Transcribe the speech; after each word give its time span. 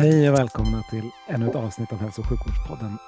Hej 0.00 0.30
och 0.30 0.38
välkomna 0.38 0.82
till 0.82 1.10
ännu 1.28 1.48
ett 1.48 1.54
avsnitt 1.54 1.92
av 1.92 1.98
Hälso 1.98 2.20
och 2.20 2.28
sjukvårdspodden. 2.28 2.98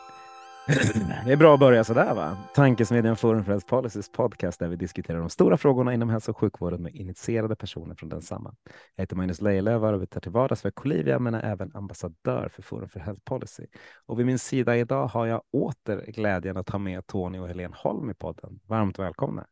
Det 1.27 1.33
är 1.33 1.37
bra 1.37 1.55
att 1.55 1.61
börja 1.61 1.85
sådär 1.85 2.15
va? 2.15 2.37
Tankesmedjan 2.55 3.17
Forum 3.17 3.45
för 3.45 3.53
Health 3.53 3.67
Policies 3.67 4.13
podcast 4.13 4.59
där 4.59 4.69
vi 4.69 4.77
diskuterar 4.77 5.19
de 5.19 5.31
stora 5.31 5.57
frågorna 5.57 5.95
inom 5.95 6.11
hälso 6.11 6.31
och 6.31 6.37
sjukvården 6.37 6.83
med 6.83 6.95
initierade 6.95 7.57
personer 7.57 7.95
från 7.95 8.09
densamma. 8.09 8.55
Jag 8.95 9.03
heter 9.03 9.17
Magnus 9.17 9.41
Lejelöw 9.41 9.87
och 9.87 9.89
arbetar 9.89 10.21
till 10.21 10.31
vardags 10.31 10.63
för 10.63 10.71
Colivia 10.71 11.19
men 11.19 11.35
är 11.35 11.53
även 11.53 11.71
ambassadör 11.75 12.49
för 12.49 12.63
Forum 12.63 12.89
för 12.89 13.01
Health 13.01 13.23
Policy. 13.25 13.67
Och 14.07 14.19
vid 14.19 14.27
min 14.27 14.39
sida 14.39 14.77
idag 14.77 15.07
har 15.07 15.27
jag 15.27 15.43
åter 15.53 16.05
glädjen 16.07 16.57
att 16.57 16.69
ha 16.69 16.79
med 16.79 17.07
Tony 17.07 17.39
och 17.39 17.49
Helene 17.49 17.75
Holm 17.79 18.11
i 18.11 18.15
podden. 18.15 18.61
Varmt 18.67 18.99
välkomna. 18.99 19.47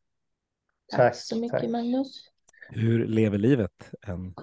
Tack 0.92 1.16
så 1.16 1.36
mycket 1.36 1.60
tack. 1.60 1.70
Magnus. 1.70 2.30
Hur 2.68 3.06
lever 3.06 3.38
livet? 3.38 3.90
En 4.02 4.34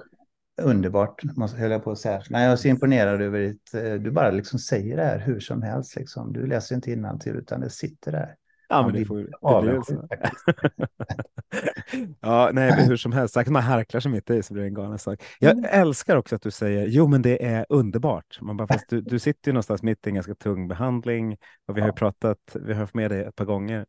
underbart, 0.61 1.23
måste 1.23 1.57
höll 1.57 1.71
jag 1.71 1.83
på 1.83 1.91
att 1.91 1.99
säga. 1.99 2.21
Men 2.29 2.41
jag 2.41 2.51
är 2.51 2.55
så 2.55 2.67
imponerad 2.67 3.21
över 3.21 3.49
att 3.49 3.83
eh, 3.83 3.93
du 3.93 4.11
bara 4.11 4.31
liksom 4.31 4.59
säger 4.59 4.97
det 4.97 5.03
här 5.03 5.19
hur 5.19 5.39
som 5.39 5.61
helst. 5.61 5.95
Liksom. 5.95 6.33
Du 6.33 6.47
läser 6.47 6.75
inte 6.75 6.91
innantill 6.91 7.35
utan 7.35 7.61
det 7.61 7.69
sitter 7.69 8.11
där. 8.11 8.35
Ja, 8.69 8.85
men 8.85 8.93
det, 8.93 9.05
får, 9.05 9.17
det 9.17 9.71
blir 9.71 9.81
så. 9.81 10.07
ja, 12.21 12.49
nej, 12.53 12.87
hur 12.87 12.97
som 12.97 13.11
helst. 13.11 13.33
Sagt 13.33 13.49
man 13.49 13.63
harklar 13.63 14.01
sig 14.01 14.11
mitt 14.11 14.29
i 14.29 14.43
så 14.43 14.53
blir 14.53 14.63
det 14.63 14.69
en 14.69 14.73
galen 14.73 14.99
sak. 14.99 15.23
Jag 15.39 15.51
mm. 15.51 15.65
älskar 15.69 16.15
också 16.15 16.35
att 16.35 16.41
du 16.41 16.51
säger 16.51 16.87
jo, 16.87 17.07
men 17.07 17.21
det 17.21 17.45
är 17.45 17.65
underbart. 17.69 18.41
Man 18.41 18.57
bara, 18.57 18.67
fast 18.67 18.89
du, 18.89 19.01
du 19.01 19.19
sitter 19.19 19.49
ju 19.49 19.53
någonstans 19.53 19.83
mitt 19.83 20.07
i 20.07 20.09
en 20.09 20.15
ganska 20.15 20.35
tung 20.35 20.67
behandling 20.67 21.37
och 21.67 21.77
vi 21.77 21.81
har 21.81 21.87
ju 21.87 21.93
pratat. 21.93 22.37
Vi 22.53 22.73
har 22.73 22.79
haft 22.79 22.93
med 22.93 23.11
dig 23.11 23.21
ett 23.21 23.35
par 23.35 23.45
gånger, 23.45 23.85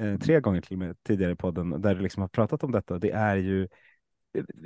eh, 0.00 0.18
tre 0.18 0.40
gånger 0.40 0.60
till 0.60 0.72
och 0.74 0.78
med 0.78 0.96
tidigare 1.02 1.32
i 1.32 1.36
podden 1.36 1.82
där 1.82 1.94
du 1.94 2.00
liksom 2.00 2.20
har 2.20 2.28
pratat 2.28 2.64
om 2.64 2.72
detta. 2.72 2.98
Det 2.98 3.10
är 3.10 3.36
ju 3.36 3.68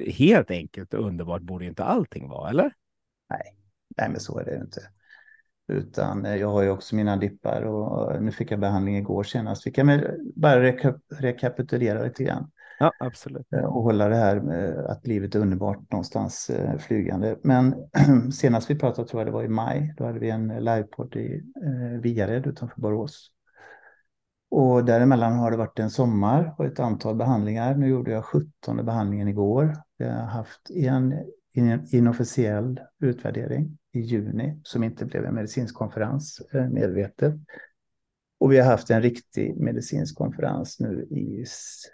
helt 0.07 0.51
enkelt 0.51 0.95
och 0.95 1.07
underbart 1.07 1.43
borde 1.43 1.65
inte 1.65 1.85
allting 1.85 2.29
vara, 2.29 2.51
eller? 2.51 2.75
Nej, 3.31 3.57
nej 3.97 4.09
men 4.09 4.21
så 4.21 4.39
är 4.39 4.45
det 4.45 4.57
inte. 4.57 4.81
Utan 5.69 6.27
eh, 6.27 6.37
jag 6.37 6.49
har 6.49 6.63
ju 6.63 6.71
också 6.71 6.97
mina 6.97 7.17
dippar 7.17 7.63
och 7.63 8.23
nu 8.23 8.33
fick 8.33 8.51
jag 8.51 8.61
behandling 8.61 8.97
igår 8.97 9.23
senast. 9.23 9.67
Vi 9.67 9.71
kan 9.71 10.01
bara 10.37 10.63
rekap 10.63 10.97
rekapitulera 11.11 12.03
lite 12.03 12.25
grann. 12.25 12.51
Ja, 12.79 12.93
absolut. 12.99 13.53
Eh, 13.53 13.65
och 13.65 13.83
hålla 13.83 14.09
det 14.09 14.17
här 14.17 14.41
med 14.41 14.79
att 14.79 15.07
livet 15.07 15.35
är 15.35 15.39
underbart 15.39 15.91
någonstans 15.91 16.51
eh, 16.51 16.79
flygande. 16.79 17.37
Men 17.43 17.75
senast 18.33 18.71
vi 18.71 18.79
pratade 18.79 19.09
tror 19.09 19.21
jag 19.21 19.29
det 19.29 19.33
var 19.33 19.45
i 19.45 19.49
maj. 19.49 19.95
Då 19.97 20.05
hade 20.05 20.19
vi 20.19 20.31
en 20.31 20.49
livepodd 20.49 21.17
i 21.17 21.43
Viared 22.03 22.47
utanför 22.47 22.81
Borås. 22.81 23.31
Och 24.55 24.85
däremellan 24.85 25.33
har 25.33 25.51
det 25.51 25.57
varit 25.57 25.79
en 25.79 25.91
sommar 25.91 26.55
och 26.59 26.65
ett 26.65 26.81
antal 26.81 27.17
behandlingar. 27.17 27.75
Nu 27.75 27.89
gjorde 27.89 28.11
jag 28.11 28.25
17 28.25 28.51
behandlingen 28.85 29.29
igår. 29.29 29.77
Jag 29.97 30.13
har 30.13 30.27
haft 30.27 30.71
en 30.71 31.15
inofficiell 31.93 32.81
utvärdering 33.01 33.79
i 33.93 34.01
juni 34.01 34.61
som 34.65 34.85
inte 34.85 35.05
blev 35.05 35.25
en 35.25 35.35
medicinsk 35.35 35.75
konferens 35.75 36.43
eh, 36.53 36.69
medvetet. 36.69 37.35
Och 38.41 38.53
vi 38.53 38.59
har 38.59 38.67
haft 38.67 38.91
en 38.91 39.03
riktig 39.03 39.57
medicinsk 39.57 40.17
konferens 40.17 40.81
nu 40.81 41.07
i 41.11 41.45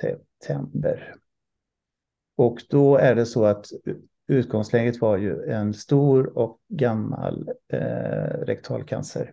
september. 0.00 1.15
Och 2.37 2.62
då 2.71 2.97
är 2.97 3.15
det 3.15 3.27
så 3.27 3.44
att 3.44 3.66
utgångsläget 4.28 5.00
var 5.00 5.16
ju 5.16 5.50
en 5.50 5.75
stor 5.75 6.38
och 6.38 6.59
gammal 6.69 7.50
eh, 7.72 8.38
rektalcancer 8.47 9.33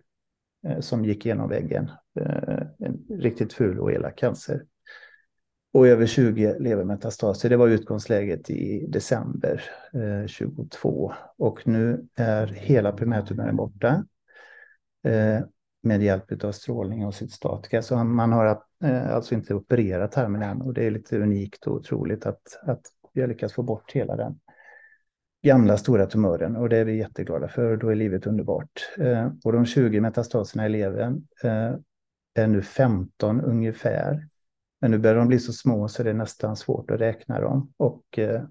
Eh, 0.66 0.80
som 0.80 1.04
gick 1.04 1.26
genom 1.26 1.48
väggen. 1.48 1.90
Eh, 2.16 2.66
en 2.78 3.06
riktigt 3.20 3.52
ful 3.52 3.80
och 3.80 3.92
elak 3.92 4.18
cancer. 4.18 4.64
Och 5.72 5.86
över 5.86 6.06
20 6.06 6.58
levermetastaser. 6.58 7.48
Det 7.48 7.56
var 7.56 7.68
utgångsläget 7.68 8.50
i 8.50 8.86
december 8.88 9.62
eh, 9.94 10.26
22. 10.26 11.12
Och 11.38 11.66
nu 11.66 12.06
är 12.14 12.46
hela 12.46 12.92
primärtumören 12.92 13.56
borta. 13.56 14.04
Eh, 15.04 15.40
med 15.82 16.02
hjälp 16.02 16.44
av 16.44 16.52
strålning 16.52 17.06
och 17.06 17.14
cytostatika. 17.14 17.82
Så 17.82 18.04
man 18.04 18.32
har 18.32 18.62
alltså 18.84 19.34
inte 19.34 19.54
opererat 19.54 20.12
tarmen 20.12 20.42
än. 20.42 20.62
Och 20.62 20.74
det 20.74 20.84
är 20.84 20.90
lite 20.90 21.18
unikt 21.18 21.66
och 21.66 21.74
otroligt 21.74 22.26
att, 22.26 22.58
att 22.62 22.80
vi 23.12 23.20
har 23.20 23.28
lyckats 23.28 23.54
få 23.54 23.62
bort 23.62 23.92
hela 23.92 24.16
den 24.16 24.38
gamla 25.46 25.76
stora 25.76 26.06
tumören 26.06 26.56
och 26.56 26.68
det 26.68 26.76
är 26.76 26.84
vi 26.84 26.96
jätteglada 26.96 27.48
för. 27.48 27.76
Då 27.76 27.88
är 27.88 27.94
livet 27.94 28.26
underbart. 28.26 28.92
Eh, 28.98 29.30
och 29.44 29.52
de 29.52 29.66
20 29.66 30.00
metastaserna 30.00 30.66
i 30.66 30.68
levern 30.68 31.26
eh, 32.38 32.44
är 32.44 32.48
nu 32.48 32.62
15 32.62 33.40
ungefär. 33.40 34.28
Men 34.80 34.90
nu 34.90 34.98
börjar 34.98 35.16
de 35.16 35.28
bli 35.28 35.38
så 35.38 35.52
små 35.52 35.88
så 35.88 36.02
det 36.02 36.10
är 36.10 36.14
nästan 36.14 36.56
svårt 36.56 36.90
att 36.90 37.00
räkna 37.00 37.40
dem. 37.40 37.72
Och 37.76 38.18
eh, 38.18 38.42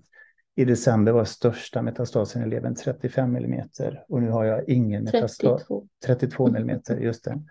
i 0.56 0.66
december 0.66 1.12
var 1.12 1.26
största 1.26 1.82
metastasen 1.82 2.44
i 2.44 2.50
levern 2.50 2.76
35 2.76 3.32
millimeter 3.32 4.06
och 4.10 4.22
nu 4.22 4.30
har 4.30 4.44
jag 4.44 4.70
ingen 4.70 5.04
metastas. 5.04 5.38
32, 5.38 5.88
32 6.06 6.52
millimeter, 6.52 6.98
just 6.98 7.24
det. 7.24 7.44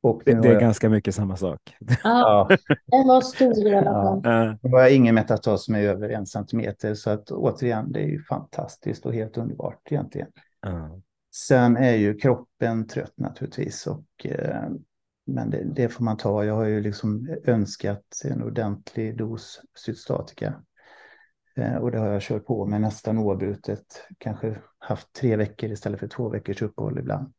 Och 0.00 0.22
det, 0.24 0.34
det 0.34 0.48
är 0.48 0.52
jag... 0.52 0.60
ganska 0.60 0.88
mycket 0.88 1.14
samma 1.14 1.36
sak. 1.36 1.76
Ja, 2.04 2.48
den 2.86 3.06
var 3.06 3.20
stor 3.20 3.66
i 3.66 3.74
alla 3.74 3.92
fall. 3.92 4.20
Nu 4.62 4.70
har 4.70 4.80
jag 4.80 4.94
ingen 4.94 5.14
metastas 5.14 5.64
som 5.64 5.74
är 5.74 5.82
över 5.82 6.08
en 6.08 6.26
centimeter, 6.26 6.94
så 6.94 7.10
att 7.10 7.30
återigen, 7.30 7.92
det 7.92 8.00
är 8.00 8.06
ju 8.08 8.22
fantastiskt 8.22 9.06
och 9.06 9.14
helt 9.14 9.36
underbart 9.36 9.92
egentligen. 9.92 10.28
Ja. 10.62 11.00
Sen 11.34 11.76
är 11.76 11.94
ju 11.94 12.14
kroppen 12.14 12.86
trött 12.86 13.12
naturligtvis, 13.16 13.86
och, 13.86 14.26
eh, 14.26 14.68
men 15.28 15.50
det, 15.50 15.64
det, 15.64 15.88
får 15.88 16.04
man 16.04 16.16
ta. 16.16 16.44
Jag 16.44 16.54
har 16.54 16.64
ju 16.64 16.80
liksom 16.80 17.36
önskat 17.44 18.22
en 18.24 18.42
ordentlig 18.42 19.18
dos 19.18 19.60
cytostatika. 19.74 20.54
Eh, 21.56 21.74
och 21.74 21.90
det 21.90 21.98
har 21.98 22.06
jag 22.06 22.22
kört 22.22 22.46
på 22.46 22.66
med 22.66 22.80
nästan 22.80 23.18
oavbrutet, 23.18 24.06
kanske 24.18 24.58
haft 24.78 25.12
tre 25.12 25.36
veckor 25.36 25.70
istället 25.70 26.00
för 26.00 26.08
två 26.08 26.28
veckors 26.28 26.62
uppehåll 26.62 26.98
ibland. 26.98 27.32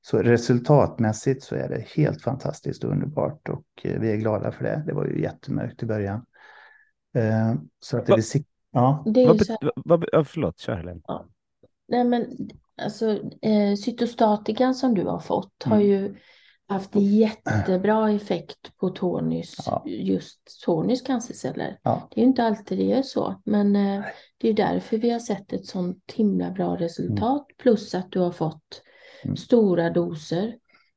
Så 0.00 0.18
resultatmässigt 0.18 1.42
så 1.42 1.54
är 1.54 1.68
det 1.68 1.84
helt 1.96 2.22
fantastiskt 2.22 2.84
och 2.84 2.90
underbart 2.90 3.48
och 3.48 3.66
eh, 3.82 4.00
vi 4.00 4.12
är 4.12 4.16
glada 4.16 4.52
för 4.52 4.64
det. 4.64 4.82
Det 4.86 4.92
var 4.92 5.06
ju 5.06 5.22
jättemörkt 5.22 5.82
i 5.82 5.86
början. 5.86 6.26
Eh, 7.14 7.54
så 7.80 7.98
att 7.98 8.06
det 8.06 8.16
vill 8.16 8.44
ja. 8.72 9.04
Det 9.06 9.22
är 9.22 9.26
vad, 9.26 9.70
vad, 9.84 10.04
vad, 10.12 10.28
förlåt, 10.28 10.58
kör 10.58 10.74
Helene. 10.74 11.00
Ja. 11.04 11.26
Nej 11.88 12.04
men 12.04 12.26
alltså 12.82 13.10
eh, 13.42 13.74
cytostatikan 13.84 14.74
som 14.74 14.94
du 14.94 15.04
har 15.04 15.20
fått 15.20 15.62
har 15.64 15.76
mm. 15.76 15.88
ju 15.88 16.16
haft 16.68 16.90
jättebra 16.94 18.10
effekt 18.10 18.76
på 18.76 18.90
Tonys, 18.90 19.56
ja. 19.66 19.82
just 19.86 20.62
Tonys 20.64 21.02
cancerceller. 21.02 21.78
Ja. 21.82 22.08
Det 22.10 22.20
är 22.20 22.22
ju 22.22 22.28
inte 22.28 22.44
alltid 22.44 22.78
det 22.78 22.92
är 22.92 23.02
så, 23.02 23.40
men 23.44 23.76
eh, 23.76 24.04
det 24.38 24.48
är 24.48 24.54
därför 24.54 24.98
vi 24.98 25.10
har 25.10 25.18
sett 25.18 25.52
ett 25.52 25.66
sånt 25.66 26.12
himla 26.14 26.50
bra 26.50 26.76
resultat. 26.76 27.50
Mm. 27.50 27.56
Plus 27.58 27.94
att 27.94 28.12
du 28.12 28.18
har 28.18 28.30
fått 28.30 28.82
mm. 29.24 29.36
stora 29.36 29.90
doser 29.90 30.56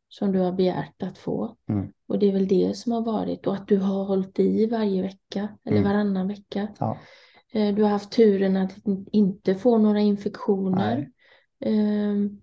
som 0.10 0.32
du 0.32 0.40
har 0.40 0.52
begärt 0.52 1.04
att 1.04 1.18
få. 1.18 1.56
Mm. 1.70 1.92
Och 2.08 2.20
det 2.20 2.28
är 2.28 2.34
väl 2.34 2.48
det 2.48 2.78
som 2.78 2.92
har 2.92 3.02
varit 3.02 3.48
och 3.48 3.54
att 3.54 3.68
du 3.68 3.78
har 3.78 4.04
hållit 4.04 4.40
i 4.40 4.66
varje 4.66 5.02
vecka 5.02 5.48
eller 5.66 5.78
mm. 5.78 5.92
varannan 5.92 6.28
vecka. 6.28 6.68
Ja. 6.80 6.98
Eh, 7.54 7.76
du 7.76 7.84
har 7.84 7.90
haft 7.90 8.12
turen 8.12 8.58
att 8.58 8.74
inte 9.12 9.56
få 9.56 9.78
några 9.78 10.00
infektioner. 10.00 11.10
Um, 11.66 12.42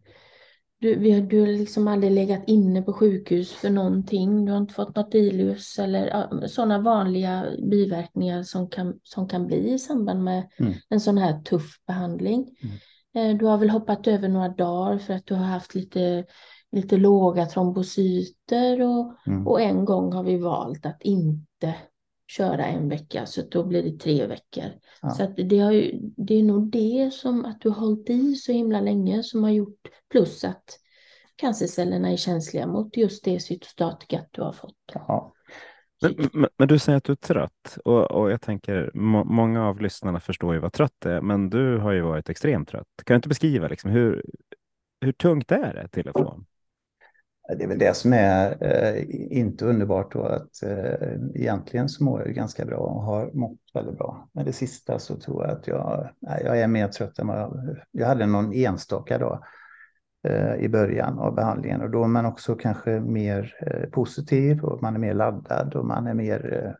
du, 0.78 0.94
vi, 0.94 1.20
du 1.20 1.40
har 1.40 1.46
liksom 1.46 1.88
aldrig 1.88 2.12
legat 2.12 2.42
inne 2.46 2.82
på 2.82 2.92
sjukhus 2.92 3.52
för 3.52 3.70
någonting. 3.70 4.44
Du 4.44 4.52
har 4.52 4.58
inte 4.58 4.74
fått 4.74 4.96
något 4.96 5.14
ilus 5.14 5.78
eller 5.78 6.06
ja, 6.06 6.48
sådana 6.48 6.78
vanliga 6.78 7.44
biverkningar 7.70 8.42
som 8.42 8.70
kan, 8.70 9.00
som 9.02 9.28
kan 9.28 9.46
bli 9.46 9.72
i 9.72 9.78
samband 9.78 10.24
med 10.24 10.48
mm. 10.58 10.74
en 10.88 11.00
sån 11.00 11.18
här 11.18 11.40
tuff 11.42 11.80
behandling. 11.86 12.56
Mm. 12.62 12.76
Eh, 13.16 13.38
du 13.38 13.46
har 13.46 13.58
väl 13.58 13.70
hoppat 13.70 14.06
över 14.06 14.28
några 14.28 14.48
dagar 14.48 14.98
för 14.98 15.14
att 15.14 15.26
du 15.26 15.34
har 15.34 15.44
haft 15.44 15.74
lite, 15.74 16.24
lite 16.72 16.96
låga 16.96 17.46
trombocyter 17.46 18.82
och, 18.82 19.14
mm. 19.26 19.46
och 19.46 19.60
en 19.60 19.84
gång 19.84 20.12
har 20.12 20.22
vi 20.22 20.38
valt 20.38 20.86
att 20.86 21.02
inte 21.02 21.74
köra 22.26 22.64
en 22.66 22.88
vecka 22.88 23.26
så 23.26 23.42
då 23.50 23.64
blir 23.64 23.82
det 23.82 23.98
tre 23.98 24.26
veckor. 24.26 24.64
Ja. 25.02 25.10
Så 25.10 25.26
det, 25.36 25.58
har 25.58 25.72
ju, 25.72 25.98
det 26.16 26.34
är 26.34 26.42
nog 26.42 26.70
det 26.70 27.12
som 27.12 27.44
att 27.44 27.60
du 27.60 27.68
har 27.68 27.80
hållit 27.80 28.10
i 28.10 28.34
så 28.34 28.52
himla 28.52 28.80
länge 28.80 29.22
som 29.22 29.42
har 29.42 29.50
gjort 29.50 29.88
plus 30.10 30.44
att 30.44 30.78
cancercellerna 31.36 32.12
är 32.12 32.16
känsliga 32.16 32.66
mot 32.66 32.96
just 32.96 33.24
det 33.24 33.40
cytostatika 33.40 34.24
du 34.30 34.42
har 34.42 34.52
fått. 34.52 34.76
Ja. 34.92 35.32
Men, 36.02 36.28
men, 36.32 36.48
men, 36.58 36.68
du 36.68 36.78
säger 36.78 36.96
att 36.96 37.04
du 37.04 37.12
är 37.12 37.16
trött 37.16 37.78
och, 37.84 38.10
och 38.10 38.30
jag 38.30 38.40
tänker 38.40 38.90
må, 38.94 39.24
många 39.24 39.68
av 39.68 39.80
lyssnarna 39.80 40.20
förstår 40.20 40.54
ju 40.54 40.60
vad 40.60 40.72
trött 40.72 41.06
är, 41.06 41.20
men 41.20 41.50
du 41.50 41.78
har 41.78 41.92
ju 41.92 42.00
varit 42.00 42.28
extremt 42.28 42.68
trött. 42.68 42.86
Kan 43.04 43.14
du 43.14 43.16
inte 43.16 43.28
beskriva 43.28 43.68
liksom, 43.68 43.90
hur, 43.90 44.24
hur 45.00 45.12
tungt 45.12 45.52
är 45.52 45.74
det 45.74 45.88
till 45.88 46.08
och 46.08 46.20
från? 46.20 46.46
Det 47.48 47.64
är 47.64 47.68
väl 47.68 47.78
det 47.78 47.96
som 47.96 48.12
är 48.12 48.56
eh, 48.60 49.04
inte 49.38 49.64
underbart 49.64 50.12
då 50.12 50.22
att 50.22 50.62
eh, 50.62 51.12
egentligen 51.34 51.88
så 51.88 52.04
mår 52.04 52.20
jag 52.20 52.28
ju 52.28 52.34
ganska 52.34 52.64
bra 52.64 52.76
och 52.76 53.02
har 53.02 53.30
mått 53.32 53.58
väldigt 53.74 53.98
bra. 53.98 54.28
Men 54.32 54.44
det 54.44 54.52
sista 54.52 54.98
så 54.98 55.16
tror 55.16 55.44
jag 55.44 55.52
att 55.52 55.66
jag, 55.66 56.10
jag 56.20 56.60
är 56.60 56.66
mer 56.66 56.88
trött 56.88 57.18
än 57.18 57.26
vad 57.26 57.40
jag, 57.40 57.76
jag 57.90 58.06
hade 58.06 58.26
någon 58.26 58.52
enstaka 58.52 59.18
dag 59.18 59.42
eh, 60.28 60.54
i 60.54 60.68
början 60.68 61.18
av 61.18 61.34
behandlingen 61.34 61.82
och 61.82 61.90
då 61.90 62.04
är 62.04 62.08
man 62.08 62.26
också 62.26 62.54
kanske 62.54 63.00
mer 63.00 63.54
eh, 63.60 63.90
positiv 63.90 64.64
och 64.64 64.82
man 64.82 64.94
är 64.94 64.98
mer 64.98 65.14
laddad 65.14 65.74
och 65.74 65.86
man 65.86 66.06
är 66.06 66.14
mer 66.14 66.64
eh, 66.64 66.72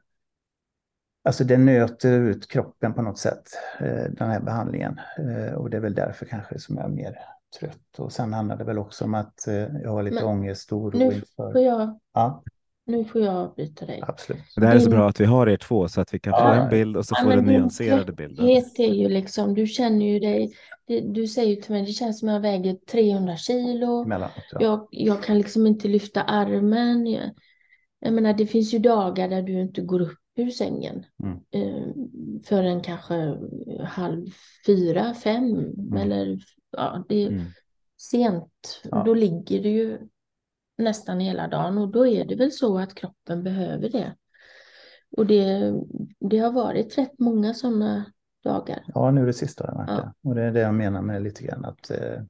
Alltså 1.24 1.44
det 1.44 1.58
nöter 1.58 2.20
ut 2.20 2.48
kroppen 2.48 2.94
på 2.94 3.02
något 3.02 3.18
sätt, 3.18 3.42
eh, 3.80 4.04
den 4.10 4.30
här 4.30 4.40
behandlingen. 4.40 5.00
Och 5.56 5.70
det 5.70 5.76
är 5.76 5.80
väl 5.80 5.94
därför 5.94 6.26
kanske 6.26 6.58
som 6.58 6.76
jag 6.76 6.84
är 6.84 6.88
mer 6.88 7.18
trött. 7.60 7.98
Och 7.98 8.12
sen 8.12 8.32
handlar 8.32 8.56
det 8.56 8.64
väl 8.64 8.78
också 8.78 9.04
om 9.04 9.14
att 9.14 9.46
eh, 9.46 9.54
jag 9.54 9.90
har 9.90 10.02
lite 10.02 10.14
Men, 10.14 10.24
ångest 10.24 10.72
och 10.72 10.78
oro 10.78 10.98
nu 10.98 11.04
inför... 11.04 11.52
Får 11.52 11.60
jag, 11.60 12.00
ja. 12.14 12.42
Nu 12.86 13.04
får 13.04 13.20
jag 13.20 13.34
avbryta 13.34 13.86
dig. 13.86 14.02
Absolut. 14.06 14.42
Det 14.56 14.66
här 14.66 14.76
är 14.76 14.80
så 14.80 14.90
bra 14.90 15.08
att 15.08 15.20
vi 15.20 15.24
har 15.24 15.46
er 15.46 15.56
två 15.56 15.88
så 15.88 16.00
att 16.00 16.14
vi 16.14 16.18
kan 16.18 16.32
ja. 16.32 16.38
få 16.38 16.62
en 16.62 16.70
bild 16.70 16.96
och 16.96 17.06
så 17.06 17.14
ja, 17.18 17.24
får 17.24 17.36
du 17.36 17.42
nyanserade 17.42 18.12
bilder. 18.12 18.44
Det 18.76 18.84
är 18.84 18.94
ju 18.94 19.08
liksom, 19.08 19.54
du 19.54 19.66
känner 19.66 20.06
ju 20.06 20.18
dig, 20.18 20.52
du 21.02 21.26
säger 21.26 21.56
ju 21.56 21.56
till 21.56 21.72
mig, 21.72 21.82
det 21.82 21.92
känns 21.92 22.20
som 22.20 22.28
jag 22.28 22.40
väger 22.40 22.74
300 22.74 23.36
kilo. 23.36 24.06
Jag, 24.60 24.88
jag 24.90 25.22
kan 25.22 25.38
liksom 25.38 25.66
inte 25.66 25.88
lyfta 25.88 26.22
armen. 26.22 27.06
Jag, 27.06 27.30
jag 28.00 28.12
menar, 28.12 28.32
det 28.32 28.46
finns 28.46 28.74
ju 28.74 28.78
dagar 28.78 29.28
där 29.28 29.42
du 29.42 29.60
inte 29.60 29.80
går 29.80 30.00
upp 30.00 30.18
ur 30.36 30.50
sängen 30.50 31.06
mm. 31.22 31.36
eh, 31.50 31.88
förrän 32.44 32.80
kanske 32.80 33.38
halv 33.84 34.26
fyra, 34.66 35.14
fem 35.14 35.44
mm. 35.44 35.96
eller 35.96 36.38
ja, 36.76 37.04
det 37.08 37.24
är 37.24 37.28
mm. 37.28 37.44
sent. 38.10 38.80
Ja. 38.84 39.02
Då 39.06 39.14
ligger 39.14 39.62
du 39.62 39.68
ju 39.68 39.98
nästan 40.78 41.20
hela 41.20 41.48
dagen 41.48 41.78
och 41.78 41.88
då 41.88 42.06
är 42.06 42.24
det 42.24 42.34
väl 42.34 42.52
så 42.52 42.78
att 42.78 42.94
kroppen 42.94 43.42
behöver 43.44 43.88
det. 43.88 44.14
Och 45.16 45.26
det, 45.26 45.74
det 46.20 46.38
har 46.38 46.52
varit 46.52 46.98
rätt 46.98 47.18
många 47.18 47.54
sådana 47.54 48.12
dagar. 48.44 48.84
Ja, 48.86 49.10
nu 49.10 49.22
är 49.22 49.26
det 49.26 49.32
sista 49.32 49.66
har 49.66 49.84
ja. 49.88 50.14
Och 50.22 50.34
det 50.34 50.42
är 50.42 50.52
det 50.52 50.60
jag 50.60 50.74
menar 50.74 51.02
med 51.02 51.22
lite 51.22 51.44
grann 51.44 51.64
att 51.64 51.90
eh, 51.90 52.22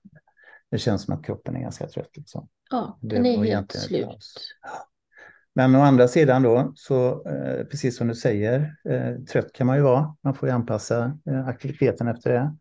det 0.71 0.79
känns 0.79 1.03
som 1.03 1.15
att 1.15 1.25
kroppen 1.25 1.57
är 1.57 1.61
ganska 1.61 1.87
trött. 1.87 2.17
Liksom. 2.17 2.49
Ja, 2.71 2.99
den 3.01 3.27
är 3.27 3.45
helt 3.45 3.73
slut. 3.73 4.25
Men 5.55 5.75
å 5.75 5.81
andra 5.81 6.09
sidan 6.09 6.43
då, 6.43 6.73
så 6.77 7.29
eh, 7.29 7.65
precis 7.65 7.97
som 7.97 8.09
du 8.09 8.15
säger, 8.15 8.77
eh, 8.89 9.25
trött 9.25 9.53
kan 9.53 9.67
man 9.67 9.77
ju 9.77 9.83
vara. 9.83 10.17
Man 10.21 10.35
får 10.35 10.49
ju 10.49 10.55
anpassa 10.55 11.19
eh, 11.31 11.47
aktiviteten 11.47 12.09
efter 12.09 12.33
det. 12.33 12.57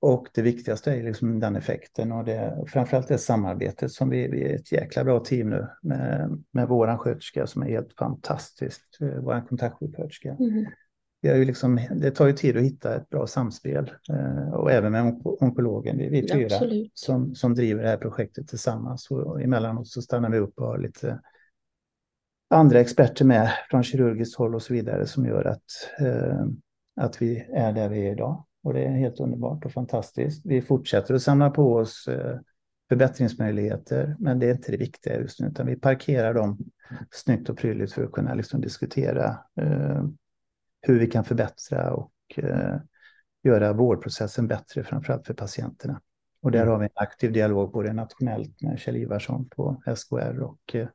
Och 0.00 0.28
det 0.34 0.42
viktigaste 0.42 0.92
är 0.92 1.02
liksom 1.02 1.40
den 1.40 1.56
effekten 1.56 2.12
och 2.12 2.24
det, 2.24 2.64
framförallt 2.66 3.08
det 3.08 3.18
samarbetet 3.18 3.92
som 3.92 4.08
vi, 4.08 4.28
vi 4.28 4.42
är 4.42 4.54
ett 4.54 4.72
jäkla 4.72 5.04
bra 5.04 5.20
team 5.20 5.50
nu 5.50 5.66
med, 5.82 6.38
med 6.50 6.68
våran 6.68 6.98
sköterska 6.98 7.46
som 7.46 7.62
är 7.62 7.66
helt 7.66 7.92
fantastiskt, 7.92 8.98
eh, 9.00 9.08
vår 9.08 9.46
kontaktsjuksköterska. 9.48 10.36
Mm. 10.40 11.46
liksom, 11.46 11.80
det 11.96 12.10
tar 12.10 12.26
ju 12.26 12.32
tid 12.32 12.56
att 12.56 12.62
hitta 12.62 12.94
ett 12.96 13.08
bra 13.08 13.26
samspel 13.26 13.92
eh, 14.12 14.52
och 14.52 14.72
även 14.72 14.92
med 14.92 15.20
onkologen, 15.24 15.98
vi, 15.98 16.08
vi 16.08 16.28
fyra 16.32 16.56
som, 16.94 17.34
som 17.34 17.54
driver 17.54 17.82
det 17.82 17.88
här 17.88 17.96
projektet 17.96 18.48
tillsammans 18.48 19.10
och 19.10 19.42
emellanåt 19.42 19.88
så 19.88 20.02
stannar 20.02 20.30
vi 20.30 20.38
upp 20.38 20.58
och 20.58 20.66
har 20.66 20.78
lite 20.78 21.20
andra 22.50 22.80
experter 22.80 23.24
med 23.24 23.50
från 23.70 23.82
kirurgiskt 23.82 24.38
håll 24.38 24.54
och 24.54 24.62
så 24.62 24.72
vidare 24.72 25.06
som 25.06 25.26
gör 25.26 25.44
att, 25.44 26.00
eh, 26.00 26.46
att 27.00 27.22
vi 27.22 27.46
är 27.52 27.72
där 27.72 27.88
vi 27.88 28.06
är 28.06 28.12
idag. 28.12 28.44
Och 28.62 28.74
det 28.74 28.84
är 28.84 28.90
helt 28.90 29.20
underbart 29.20 29.64
och 29.64 29.72
fantastiskt. 29.72 30.46
Vi 30.46 30.62
fortsätter 30.62 31.14
att 31.14 31.22
samla 31.22 31.50
på 31.50 31.74
oss 31.74 32.08
eh, 32.08 32.38
förbättringsmöjligheter, 32.88 34.16
men 34.18 34.38
det 34.38 34.46
är 34.46 34.52
inte 34.52 34.72
det 34.72 34.78
viktiga 34.78 35.20
just 35.20 35.40
nu, 35.40 35.48
utan 35.48 35.66
vi 35.66 35.76
parkerar 35.76 36.34
dem 36.34 36.58
snyggt 37.10 37.48
och 37.48 37.58
prydligt 37.58 37.92
för 37.92 38.04
att 38.04 38.12
kunna 38.12 38.34
liksom 38.34 38.60
diskutera 38.60 39.38
eh, 39.60 40.04
hur 40.82 40.98
vi 40.98 41.06
kan 41.06 41.24
förbättra 41.24 41.92
och 41.92 42.12
eh, 42.36 42.76
göra 43.42 43.72
vårdprocessen 43.72 44.48
bättre, 44.48 44.84
framförallt 44.84 45.26
för 45.26 45.34
patienterna. 45.34 46.00
Och 46.42 46.50
där 46.50 46.60
mm. 46.60 46.72
har 46.72 46.78
vi 46.78 46.84
en 46.84 46.90
aktiv 46.94 47.32
dialog 47.32 47.72
både 47.72 47.92
nationellt 47.92 48.62
med 48.62 48.78
Kjell 48.78 48.96
Ivarsson 48.96 49.48
på 49.48 49.82
SKR 49.96 50.40
och 50.40 50.74
eh, 50.74 50.88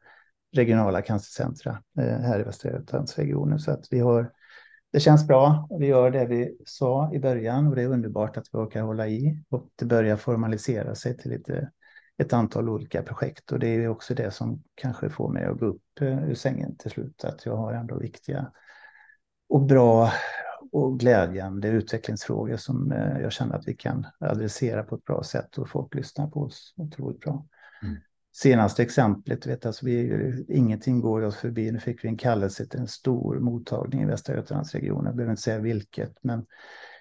regionala 0.55 1.01
cancercentra 1.01 1.83
eh, 1.99 2.19
här 2.19 2.39
i 2.39 2.43
Västra 2.43 2.71
Götalandsregionen. 2.71 3.59
Så 3.59 3.71
att 3.71 3.87
vi 3.91 3.99
har 3.99 4.31
det 4.91 4.99
känns 4.99 5.27
bra. 5.27 5.67
Vi 5.79 5.87
gör 5.87 6.11
det 6.11 6.25
vi 6.25 6.57
sa 6.65 7.13
i 7.13 7.19
början 7.19 7.67
och 7.67 7.75
det 7.75 7.81
är 7.81 7.87
underbart 7.87 8.37
att 8.37 8.47
vi 8.51 8.57
orkar 8.57 8.81
hålla 8.81 9.07
i 9.07 9.39
och 9.49 9.69
det 9.75 9.85
börjar 9.85 10.17
formalisera 10.17 10.95
sig 10.95 11.17
till 11.17 11.31
lite, 11.31 11.71
ett 12.17 12.33
antal 12.33 12.69
olika 12.69 13.03
projekt 13.03 13.51
och 13.51 13.59
det 13.59 13.67
är 13.67 13.87
också 13.87 14.13
det 14.15 14.31
som 14.31 14.63
kanske 14.75 15.09
får 15.09 15.29
mig 15.29 15.45
att 15.45 15.59
gå 15.59 15.65
upp 15.65 16.01
eh, 16.01 16.29
ur 16.29 16.35
sängen 16.35 16.77
till 16.77 16.91
slut. 16.91 17.23
Att 17.23 17.45
jag 17.45 17.57
har 17.57 17.73
ändå 17.73 17.99
viktiga 17.99 18.51
och 19.49 19.61
bra 19.61 20.11
och 20.71 20.99
glädjande 20.99 21.67
utvecklingsfrågor 21.67 22.57
som 22.57 22.91
eh, 22.91 23.19
jag 23.21 23.31
känner 23.31 23.55
att 23.55 23.67
vi 23.67 23.75
kan 23.75 24.07
adressera 24.19 24.83
på 24.83 24.95
ett 24.95 25.05
bra 25.05 25.23
sätt 25.23 25.57
och 25.57 25.69
folk 25.69 25.95
lyssnar 25.95 26.27
på 26.27 26.39
oss 26.39 26.73
otroligt 26.77 27.19
bra. 27.19 27.45
Mm 27.83 27.97
senaste 28.35 28.83
exemplet, 28.83 29.47
vet, 29.47 29.65
alltså 29.65 29.85
vi, 29.85 30.45
ingenting 30.49 31.01
går 31.01 31.21
oss 31.21 31.35
förbi. 31.35 31.71
Nu 31.71 31.79
fick 31.79 32.03
vi 32.03 32.07
en 32.07 32.17
kallelse 32.17 32.65
till 32.65 32.79
en 32.79 32.87
stor 32.87 33.39
mottagning 33.39 34.01
i 34.01 34.05
Västra 34.05 34.35
Götalandsregionen. 34.35 35.05
Jag 35.05 35.15
behöver 35.15 35.31
inte 35.31 35.41
säga 35.41 35.59
vilket, 35.59 36.17
men 36.21 36.45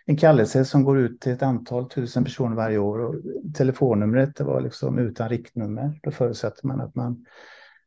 en 0.06 0.16
kallelse 0.16 0.64
som 0.64 0.84
går 0.84 0.98
ut 0.98 1.20
till 1.20 1.32
ett 1.32 1.42
antal 1.42 1.88
tusen 1.88 2.24
personer 2.24 2.56
varje 2.56 2.78
år. 2.78 2.98
Och 2.98 3.14
telefonnumret 3.54 4.36
det 4.36 4.44
var 4.44 4.60
liksom 4.60 4.98
utan 4.98 5.28
riktnummer. 5.28 6.00
Då 6.02 6.10
förutsätter 6.10 6.66
man 6.66 6.80
att, 6.80 6.94
man 6.94 7.24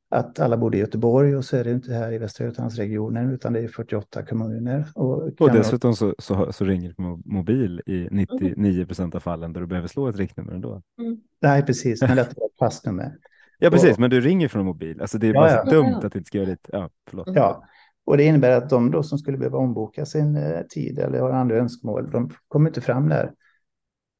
att 0.10 0.40
alla 0.40 0.58
bor 0.58 0.76
i 0.76 0.80
Göteborg 0.80 1.36
och 1.36 1.46
så 1.46 1.58
är 1.58 1.64
det 1.64 1.72
inte 1.72 1.94
här 1.94 2.12
i 2.12 2.18
Västra 2.18 2.46
Götalandsregionen 2.46 3.32
utan 3.32 3.54
det 3.54 3.60
är 3.60 3.68
48 3.68 4.26
kommuner. 4.26 4.88
Och, 4.96 5.42
och 5.42 5.52
dessutom 5.52 5.96
så, 5.96 6.16
så, 6.20 6.54
så 6.54 6.66
ringer 6.66 6.94
det 6.98 7.32
mobil 7.32 7.82
i 7.86 8.08
99 8.12 8.86
procent 8.86 9.16
av 9.16 9.20
fallen 9.20 9.54
där 9.54 9.62
du 9.62 9.68
behöver 9.68 9.88
slå 9.88 10.08
ett 10.08 10.18
riktnummer 10.18 10.54
ändå. 10.54 10.82
Mm. 11.00 11.18
Nej, 11.42 11.66
precis, 11.66 12.02
men 12.02 12.16
detta 12.16 12.34
var 12.38 12.48
ett 12.48 12.58
passnummer. 12.58 13.18
Ja, 13.57 13.69
precis, 13.69 13.94
och, 13.94 14.00
men 14.00 14.09
du 14.09 14.21
ringer 14.21 14.48
från 14.48 14.65
mobil. 14.65 15.01
Alltså 15.01 15.18
det 15.18 15.27
är 15.27 15.33
bara 15.33 15.51
ja, 15.51 15.63
ja. 15.65 15.71
dumt 15.71 15.95
att 16.04 16.13
det 16.13 16.18
inte 16.18 16.27
ska 16.27 16.38
göra 16.38 16.50
det. 16.50 16.59
Ja, 16.68 16.89
förlåt. 17.09 17.27
Ja, 17.36 17.63
och 18.06 18.18
det 18.18 18.24
innebär 18.24 18.51
att 18.51 18.69
de 18.69 18.92
då 18.92 19.04
som 19.04 19.18
skulle 19.18 19.38
behöva 19.38 19.57
omboka 19.57 20.06
sin 20.06 20.36
eh, 20.36 20.62
tid 20.62 21.00
eller 21.00 21.20
har 21.20 21.32
andra 21.32 21.55
önskemål, 21.55 22.12
de 22.12 22.29
kommer 22.48 22.70
inte 22.70 22.82
fram 22.82 23.10
där. 23.10 23.34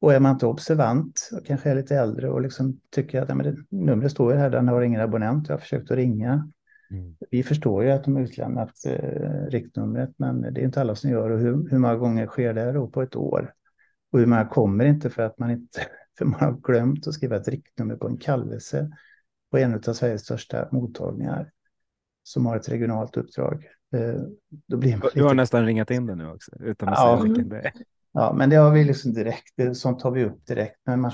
Och 0.00 0.14
är 0.14 0.20
man 0.20 0.32
inte 0.32 0.46
observant 0.46 1.30
och 1.32 1.46
kanske 1.46 1.70
är 1.70 1.74
lite 1.74 1.96
äldre 1.96 2.30
och 2.30 2.40
liksom 2.40 2.80
tycker 2.90 3.22
att 3.22 3.28
ja, 3.28 3.34
men 3.34 3.46
det, 3.46 3.56
numret 3.70 4.12
står 4.12 4.32
ju 4.32 4.38
här, 4.38 4.50
den 4.50 4.68
har 4.68 4.82
ingen 4.82 5.00
abonnent, 5.00 5.48
jag 5.48 5.54
har 5.54 5.60
försökt 5.60 5.90
att 5.90 5.96
ringa. 5.96 6.50
Mm. 6.90 7.16
Vi 7.30 7.42
förstår 7.42 7.84
ju 7.84 7.90
att 7.90 8.04
de 8.04 8.16
utlämnat 8.16 8.72
eh, 8.86 9.46
riktnumret, 9.48 10.10
men 10.16 10.40
det 10.40 10.60
är 10.60 10.64
inte 10.64 10.80
alla 10.80 10.94
som 10.94 11.10
gör. 11.10 11.30
Och 11.30 11.38
hur, 11.38 11.70
hur 11.70 11.78
många 11.78 11.96
gånger 11.96 12.26
sker 12.26 12.54
det 12.54 12.72
då 12.72 12.88
på 12.88 13.02
ett 13.02 13.16
år? 13.16 13.52
Och 14.12 14.18
hur 14.18 14.26
många 14.26 14.44
kommer 14.44 14.84
inte 14.84 15.10
för 15.10 15.22
att 15.22 15.38
man 15.38 15.50
inte 15.50 15.80
för 16.18 16.24
man 16.24 16.40
har 16.40 16.52
glömt 16.52 17.06
att 17.06 17.14
skriva 17.14 17.36
ett 17.36 17.48
riktnummer 17.48 17.96
på 17.96 18.08
en 18.08 18.16
kallelse 18.16 18.90
på 19.50 19.58
en 19.58 19.74
av 19.74 19.92
Sveriges 19.92 20.22
största 20.22 20.68
mottagningar 20.72 21.50
som 22.22 22.46
har 22.46 22.56
ett 22.56 22.68
regionalt 22.68 23.16
uppdrag. 23.16 23.64
Eh, 23.94 24.20
då 24.66 24.76
blir 24.76 24.96
man. 24.96 25.08
Du 25.14 25.22
har 25.22 25.34
nästan 25.34 25.66
ringat 25.66 25.90
in 25.90 26.06
det 26.06 26.14
nu 26.14 26.30
också, 26.30 26.50
utan 26.60 26.88
att 26.88 26.98
ja, 26.98 27.18
säga 27.18 27.28
vilken 27.28 27.48
det 27.48 27.58
är. 27.58 27.72
Ja, 28.12 28.34
men 28.36 28.50
det 28.50 28.56
har 28.56 28.70
vi 28.70 28.84
liksom 28.84 29.12
direkt, 29.12 29.76
sånt 29.76 30.00
tar 30.00 30.10
vi 30.10 30.24
upp 30.24 30.46
direkt. 30.46 30.80
Men 30.84 31.00
man, 31.00 31.12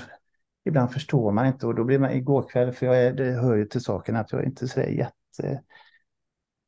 ibland 0.65 0.91
förstår 0.91 1.31
man 1.31 1.47
inte 1.47 1.67
och 1.67 1.75
då 1.75 1.83
blir 1.83 1.99
man 1.99 2.11
igår 2.11 2.49
kväll, 2.49 2.71
för 2.71 2.85
jag 2.85 3.03
är, 3.03 3.13
det 3.13 3.31
hör 3.31 3.55
ju 3.55 3.65
till 3.65 3.81
saken 3.81 4.15
att 4.15 4.31
jag 4.31 4.41
är 4.41 4.45
inte 4.45 4.67
så 4.67 4.79
jätte 4.81 5.61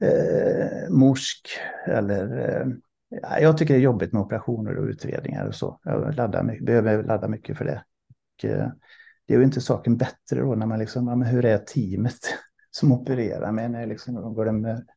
eh, 0.04 0.90
morsk 0.90 1.50
eller 1.88 2.50
eh, 2.50 2.68
jag 3.42 3.58
tycker 3.58 3.74
det 3.74 3.80
är 3.80 3.84
jobbigt 3.84 4.14
med 4.14 4.22
operationer 4.22 4.78
och 4.78 4.86
utredningar 4.86 5.48
och 5.48 5.56
så. 5.56 5.80
Jag 5.84 6.16
laddar, 6.16 6.60
behöver 6.62 7.04
ladda 7.04 7.28
mycket 7.28 7.58
för 7.58 7.66
det. 7.66 7.84
Och, 8.38 8.46
eh, 8.46 8.70
det 9.28 9.34
är 9.34 9.38
ju 9.38 9.44
inte 9.44 9.62
saken 9.62 9.98
bättre 9.98 10.42
då 10.42 10.56
när 10.56 10.66
man 10.66 10.80
liksom, 10.80 11.08
ja, 11.08 11.16
men 11.16 11.28
hur 11.28 11.46
är 11.46 11.58
teamet 11.58 12.20
som 12.72 12.92
opererar 12.92 13.52
med 13.52 13.72
när 13.72 13.86
liksom, 13.86 14.14
de 14.14 14.34
går 14.34 14.46
det 14.46 14.52
med 14.52 14.88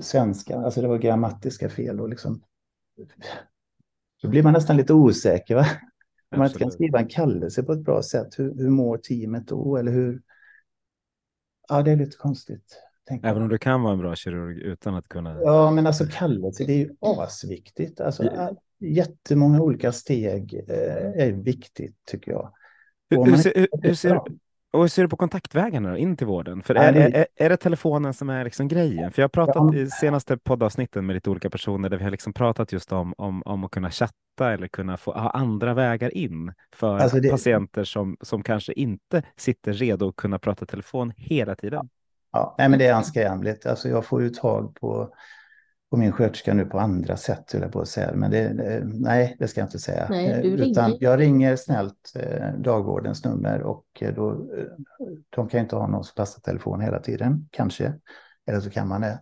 svenska, 0.00 0.58
alltså 0.58 0.80
det 0.80 0.88
var 0.88 0.98
grammatiska 0.98 1.68
fel 1.68 2.00
och 2.00 2.08
liksom. 2.08 2.42
Då 4.22 4.28
blir 4.28 4.42
man 4.42 4.52
nästan 4.52 4.76
lite 4.76 4.94
osäker 4.94 5.54
va? 5.54 5.66
Om 6.30 6.38
man 6.38 6.46
inte 6.46 6.58
kan 6.58 6.70
skriva 6.70 6.98
en 6.98 7.08
kallelse 7.08 7.62
på 7.62 7.72
ett 7.72 7.84
bra 7.84 8.02
sätt, 8.02 8.38
hur, 8.38 8.54
hur 8.54 8.70
mår 8.70 8.98
teamet 8.98 9.48
då? 9.48 9.76
Eller 9.76 9.92
hur? 9.92 10.22
Ja, 11.68 11.82
det 11.82 11.90
är 11.90 11.96
lite 11.96 12.16
konstigt. 12.16 12.82
Även 13.22 13.42
om 13.42 13.48
du 13.48 13.58
kan 13.58 13.82
vara 13.82 13.92
en 13.92 13.98
bra 13.98 14.14
kirurg 14.14 14.58
utan 14.58 14.94
att 14.94 15.08
kunna. 15.08 15.40
Ja, 15.40 15.70
men 15.70 15.86
alltså 15.86 16.04
kallelse, 16.12 16.64
det 16.64 16.72
är 16.72 16.76
ju 16.78 16.94
asviktigt. 17.00 18.00
Alltså, 18.00 18.24
ja. 18.24 18.50
Jättemånga 18.80 19.60
olika 19.60 19.92
steg 19.92 20.54
eh, 20.68 21.26
är 21.26 21.32
viktigt 21.32 21.96
tycker 22.06 22.32
jag. 22.32 22.52
Hur, 23.10 23.24
hur, 23.24 23.36
ser, 23.36 23.68
hur, 23.82 23.94
ser, 23.94 24.20
Och 24.72 24.80
hur 24.80 24.88
ser 24.88 25.02
du 25.02 25.08
på 25.08 25.16
kontaktvägarna 25.16 25.98
in 25.98 26.16
till 26.16 26.26
vården? 26.26 26.62
För 26.62 26.74
är, 26.74 26.92
är, 26.94 27.26
är 27.36 27.48
det 27.48 27.56
telefonen 27.56 28.14
som 28.14 28.30
är 28.30 28.44
liksom 28.44 28.68
grejen? 28.68 29.12
För 29.12 29.22
jag 29.22 29.24
har 29.24 29.46
pratat 29.46 29.74
i 29.74 29.86
senaste 29.86 30.36
poddavsnitten 30.36 31.06
med 31.06 31.14
lite 31.14 31.30
olika 31.30 31.50
personer 31.50 31.88
där 31.88 31.96
vi 31.96 32.04
har 32.04 32.10
liksom 32.10 32.32
pratat 32.32 32.72
just 32.72 32.92
om, 32.92 33.14
om, 33.18 33.42
om 33.42 33.64
att 33.64 33.70
kunna 33.70 33.90
chatta 33.90 34.52
eller 34.52 34.68
kunna 34.68 34.96
få 34.96 35.12
ha 35.12 35.30
andra 35.30 35.74
vägar 35.74 36.16
in 36.16 36.52
för 36.74 36.98
alltså 36.98 37.20
det... 37.20 37.30
patienter 37.30 37.84
som, 37.84 38.16
som 38.20 38.42
kanske 38.42 38.72
inte 38.72 39.22
sitter 39.36 39.72
redo 39.72 40.08
att 40.08 40.16
kunna 40.16 40.38
prata 40.38 40.66
telefon 40.66 41.12
hela 41.16 41.54
tiden. 41.54 41.88
Ja, 42.32 42.54
nej, 42.58 42.68
men 42.68 42.78
det 42.78 42.86
är 42.86 42.94
anskrämligt. 42.94 43.66
Alltså 43.66 43.88
jag 43.88 44.04
får 44.04 44.22
ju 44.22 44.30
tag 44.30 44.76
på 44.80 45.14
på 45.90 45.96
min 45.96 46.12
sköterska 46.12 46.54
nu 46.54 46.64
på 46.64 46.78
andra 46.78 47.16
sätt, 47.16 47.52
höll 47.52 47.62
jag 47.62 47.72
på 47.72 47.80
att 47.80 47.88
säga. 47.88 48.12
Men 48.14 48.30
det, 48.30 48.52
nej, 48.84 49.36
det 49.38 49.48
ska 49.48 49.60
jag 49.60 49.66
inte 49.66 49.78
säga. 49.78 50.06
Nej, 50.10 50.30
eh, 50.30 50.40
Utan 50.40 50.90
ringer. 50.90 50.98
Jag 51.02 51.20
ringer 51.20 51.56
snällt 51.56 52.12
eh, 52.14 52.52
dagvårdens 52.58 53.24
nummer 53.24 53.62
och 53.62 53.86
eh, 54.00 54.14
då, 54.14 54.46
de 55.30 55.48
kan 55.48 55.60
inte 55.60 55.76
ha 55.76 55.86
någon 55.86 56.04
som 56.04 56.14
passar 56.14 56.40
telefon 56.40 56.80
hela 56.80 57.00
tiden, 57.00 57.48
kanske. 57.50 57.92
Eller 58.46 58.60
så 58.60 58.70
kan 58.70 58.88
man 58.88 59.00
det. 59.00 59.20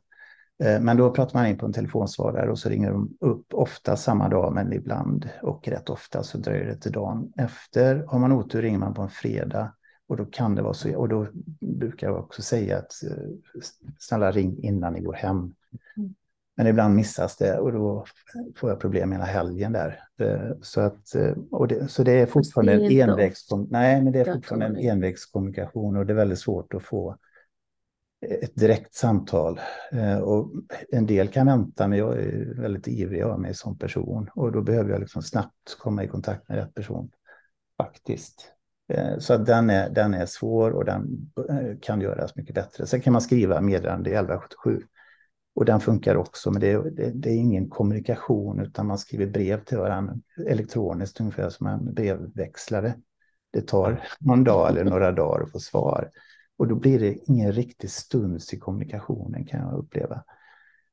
Men 0.80 0.96
då 0.96 1.10
pratar 1.10 1.38
man 1.38 1.46
in 1.46 1.58
på 1.58 1.66
en 1.66 1.72
telefonsvarare 1.72 2.50
och 2.50 2.58
så 2.58 2.68
ringer 2.68 2.90
de 2.90 3.16
upp 3.20 3.54
ofta 3.54 3.96
samma 3.96 4.28
dag, 4.28 4.54
men 4.54 4.72
ibland 4.72 5.28
och 5.42 5.68
rätt 5.68 5.90
ofta 5.90 6.22
så 6.22 6.38
dröjer 6.38 6.66
det 6.66 6.76
till 6.76 6.92
dagen 6.92 7.32
efter. 7.36 8.04
Har 8.06 8.18
man 8.18 8.32
otur 8.32 8.62
ringer 8.62 8.78
man 8.78 8.94
på 8.94 9.02
en 9.02 9.08
fredag 9.08 9.72
och 10.06 10.16
då 10.16 10.24
kan 10.24 10.54
det 10.54 10.62
vara 10.62 10.74
så. 10.74 10.96
Och 10.96 11.08
då 11.08 11.26
brukar 11.60 12.06
jag 12.06 12.16
också 12.16 12.42
säga 12.42 12.78
att 12.78 12.92
snälla 13.98 14.30
ring 14.30 14.58
innan 14.62 14.92
ni 14.92 15.00
går 15.00 15.12
hem. 15.12 15.54
Men 16.56 16.66
ibland 16.66 16.94
missas 16.94 17.36
det 17.36 17.58
och 17.58 17.72
då 17.72 18.04
får 18.56 18.70
jag 18.70 18.80
problem 18.80 19.12
hela 19.12 19.24
helgen 19.24 19.72
där. 19.72 20.00
Eh, 20.20 20.50
så, 20.62 20.80
att, 20.80 21.14
eh, 21.14 21.34
och 21.50 21.68
det, 21.68 21.88
så 21.88 22.02
det 22.02 22.12
är 22.12 22.26
fortfarande 22.26 22.72
en, 22.72 23.10
envägskom 23.10 23.66
nej, 23.70 24.02
men 24.02 24.12
det 24.12 24.20
är 24.20 24.34
fortfarande 24.34 24.66
en 24.66 24.76
envägskommunikation 24.76 25.96
och 25.96 26.06
det 26.06 26.12
är 26.12 26.16
väldigt 26.16 26.38
svårt 26.38 26.74
att 26.74 26.82
få 26.82 27.16
ett 28.20 28.54
direkt 28.54 28.94
samtal. 28.94 29.60
Eh, 29.92 30.18
och 30.18 30.52
en 30.92 31.06
del 31.06 31.28
kan 31.28 31.46
vänta, 31.46 31.88
men 31.88 31.98
jag 31.98 32.18
är 32.18 32.60
väldigt 32.60 32.88
ivrig 32.88 33.22
av 33.22 33.40
mig 33.40 33.54
som 33.54 33.78
person 33.78 34.30
och 34.34 34.52
då 34.52 34.62
behöver 34.62 34.90
jag 34.90 35.00
liksom 35.00 35.22
snabbt 35.22 35.76
komma 35.78 36.04
i 36.04 36.08
kontakt 36.08 36.48
med 36.48 36.58
rätt 36.58 36.74
person. 36.74 37.10
Faktiskt. 37.76 38.52
Så 39.18 39.34
att 39.34 39.46
den 39.46 39.70
är, 39.70 39.90
den 39.90 40.14
är 40.14 40.26
svår 40.26 40.70
och 40.70 40.84
den 40.84 41.32
kan 41.80 42.00
göras 42.00 42.36
mycket 42.36 42.54
bättre. 42.54 42.86
Sen 42.86 43.00
kan 43.00 43.12
man 43.12 43.22
skriva 43.22 43.60
meddelande 43.60 44.10
i 44.10 44.12
1177 44.12 44.82
och 45.56 45.64
den 45.64 45.80
funkar 45.80 46.16
också, 46.16 46.50
men 46.50 46.60
det 46.60 46.70
är, 46.70 46.82
det, 46.82 47.10
det, 47.10 47.30
är 47.30 47.36
ingen 47.36 47.68
kommunikation 47.68 48.60
utan 48.60 48.86
man 48.86 48.98
skriver 48.98 49.26
brev 49.26 49.64
till 49.64 49.78
varandra 49.78 50.14
elektroniskt, 50.46 51.20
ungefär 51.20 51.50
som 51.50 51.66
en 51.66 51.94
brevväxlare. 51.94 52.94
Det 53.52 53.60
tar 53.60 54.08
någon 54.20 54.44
dag 54.44 54.70
eller 54.70 54.84
några 54.84 55.12
dagar 55.12 55.42
att 55.42 55.52
få 55.52 55.58
svar. 55.58 56.10
Och 56.56 56.68
då 56.68 56.74
blir 56.74 57.00
det 57.00 57.14
ingen 57.28 57.52
riktig 57.52 57.90
stuns 57.90 58.54
i 58.54 58.58
kommunikationen 58.58 59.46
kan 59.46 59.60
jag 59.60 59.78
uppleva. 59.78 60.24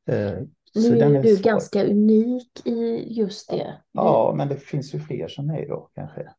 Eh, 0.07 0.33
nu 0.75 0.97
är, 0.97 1.15
är 1.15 1.23
du 1.23 1.35
svår. 1.35 1.43
ganska 1.43 1.85
unik 1.85 2.67
i 2.67 3.05
just 3.13 3.49
det. 3.49 3.81
Ja, 3.91 4.33
men 4.37 4.47
det 4.47 4.57
finns 4.57 4.95
ju 4.95 4.99
fler 4.99 5.27
som 5.27 5.47
mig 5.47 5.65
då 5.67 5.89
kanske. 5.95 6.29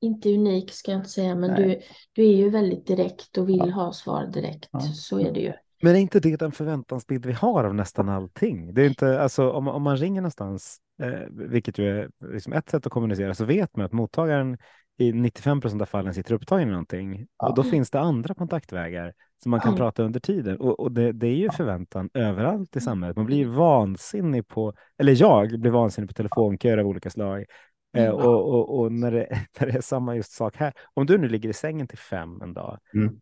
Inte 0.00 0.34
unik 0.34 0.72
ska 0.72 0.90
jag 0.90 0.98
inte 0.98 1.10
säga, 1.10 1.34
men 1.34 1.54
du, 1.54 1.80
du 2.12 2.22
är 2.22 2.36
ju 2.36 2.50
väldigt 2.50 2.86
direkt 2.86 3.38
och 3.38 3.48
vill 3.48 3.58
ja. 3.58 3.70
ha 3.70 3.92
svar 3.92 4.26
direkt. 4.26 4.68
Ja. 4.72 4.80
Så 4.80 5.20
är 5.20 5.32
det 5.32 5.40
ju. 5.40 5.52
Men 5.82 5.96
är 5.96 6.00
inte 6.00 6.20
det 6.20 6.36
den 6.36 6.52
förväntansbild 6.52 7.26
vi 7.26 7.32
har 7.32 7.64
av 7.64 7.74
nästan 7.74 8.08
allting? 8.08 8.74
Det 8.74 8.82
är 8.82 8.88
inte, 8.88 9.20
alltså, 9.20 9.50
om, 9.50 9.68
om 9.68 9.82
man 9.82 9.96
ringer 9.96 10.20
någonstans, 10.20 10.78
eh, 11.02 11.20
vilket 11.30 11.78
ju 11.78 12.00
är 12.00 12.10
liksom 12.32 12.52
ett 12.52 12.68
sätt 12.68 12.86
att 12.86 12.92
kommunicera, 12.92 13.34
så 13.34 13.44
vet 13.44 13.76
man 13.76 13.86
att 13.86 13.92
mottagaren 13.92 14.58
i 14.98 15.12
95 15.12 15.60
procent 15.60 15.82
av 15.82 15.86
fallen 15.86 16.14
sitter 16.14 16.34
upptagen 16.34 16.68
i 16.68 16.70
någonting. 16.70 17.26
Ja. 17.38 17.48
Och 17.48 17.54
då 17.54 17.62
finns 17.62 17.90
det 17.90 18.00
andra 18.00 18.34
kontaktvägar 18.34 19.12
som 19.42 19.50
man 19.50 19.60
kan 19.60 19.72
ja. 19.72 19.76
prata 19.76 20.02
under 20.02 20.20
tiden. 20.20 20.56
Och, 20.56 20.80
och 20.80 20.92
det, 20.92 21.12
det, 21.12 21.26
är 21.26 21.34
ju 21.34 21.50
förväntan 21.50 22.10
överallt 22.14 22.76
i 22.76 22.80
samhället. 22.80 23.16
Man 23.16 23.26
blir 23.26 23.46
vansinnig 23.46 24.48
på, 24.48 24.74
eller 24.98 25.20
jag 25.20 25.60
blir 25.60 25.70
vansinnig 25.70 26.08
på 26.08 26.14
telefonköer 26.14 26.78
av 26.78 26.86
olika 26.86 27.10
slag. 27.10 27.44
Eh, 27.96 28.04
mm. 28.04 28.14
och, 28.14 28.54
och, 28.54 28.78
och 28.78 28.92
när, 28.92 29.12
det, 29.12 29.46
när 29.60 29.66
det 29.66 29.76
är 29.76 29.80
samma 29.80 30.16
just 30.16 30.32
sak 30.32 30.56
här. 30.56 30.72
Om 30.94 31.06
du 31.06 31.18
nu 31.18 31.28
ligger 31.28 31.48
i 31.48 31.52
sängen 31.52 31.88
till 31.88 31.98
fem 31.98 32.42
en 32.42 32.54
dag 32.54 32.78
mm 32.94 33.20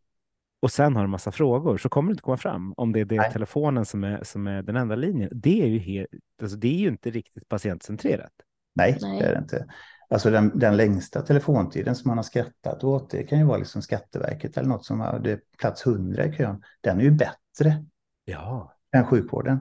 och 0.60 0.70
sen 0.70 0.96
har 0.96 1.04
en 1.04 1.10
massa 1.10 1.32
frågor 1.32 1.78
så 1.78 1.88
kommer 1.88 2.08
det 2.08 2.12
inte 2.12 2.22
komma 2.22 2.36
fram 2.36 2.75
om 2.76 2.92
det 2.92 3.00
är 3.00 3.04
det 3.04 3.30
telefonen 3.30 3.84
som 3.84 4.04
är, 4.04 4.25
som 4.25 4.46
är 4.46 4.62
den 4.62 4.76
enda 4.76 4.94
linjen. 4.94 5.30
Det 5.32 5.62
är 5.62 5.66
ju, 5.66 5.78
helt, 5.78 6.08
alltså 6.42 6.56
det 6.56 6.68
är 6.68 6.78
ju 6.78 6.88
inte 6.88 7.10
riktigt 7.10 7.48
patientcentrerat. 7.48 8.32
Nej, 8.75 8.98
Nej, 9.00 9.20
det 9.20 9.26
är 9.26 9.32
det 9.32 9.38
inte. 9.38 9.66
Alltså 10.08 10.30
den, 10.30 10.58
den 10.58 10.76
längsta 10.76 11.22
telefontiden 11.22 11.94
som 11.94 12.08
man 12.08 12.18
har 12.18 12.22
skrattat 12.22 12.84
åt, 12.84 13.10
det 13.10 13.22
kan 13.22 13.38
ju 13.38 13.44
vara 13.44 13.58
liksom 13.58 13.82
Skatteverket 13.82 14.56
eller 14.56 14.68
något 14.68 14.84
som 14.84 15.00
har 15.00 15.40
plats 15.58 15.86
100 15.86 16.25
i 16.25 16.32
kön. 16.32 16.62
Den 16.80 16.98
är 16.98 17.04
ju 17.04 17.10
bättre 17.10 17.84
ja. 18.25 18.75
än 18.92 19.06
sjukvården. 19.06 19.60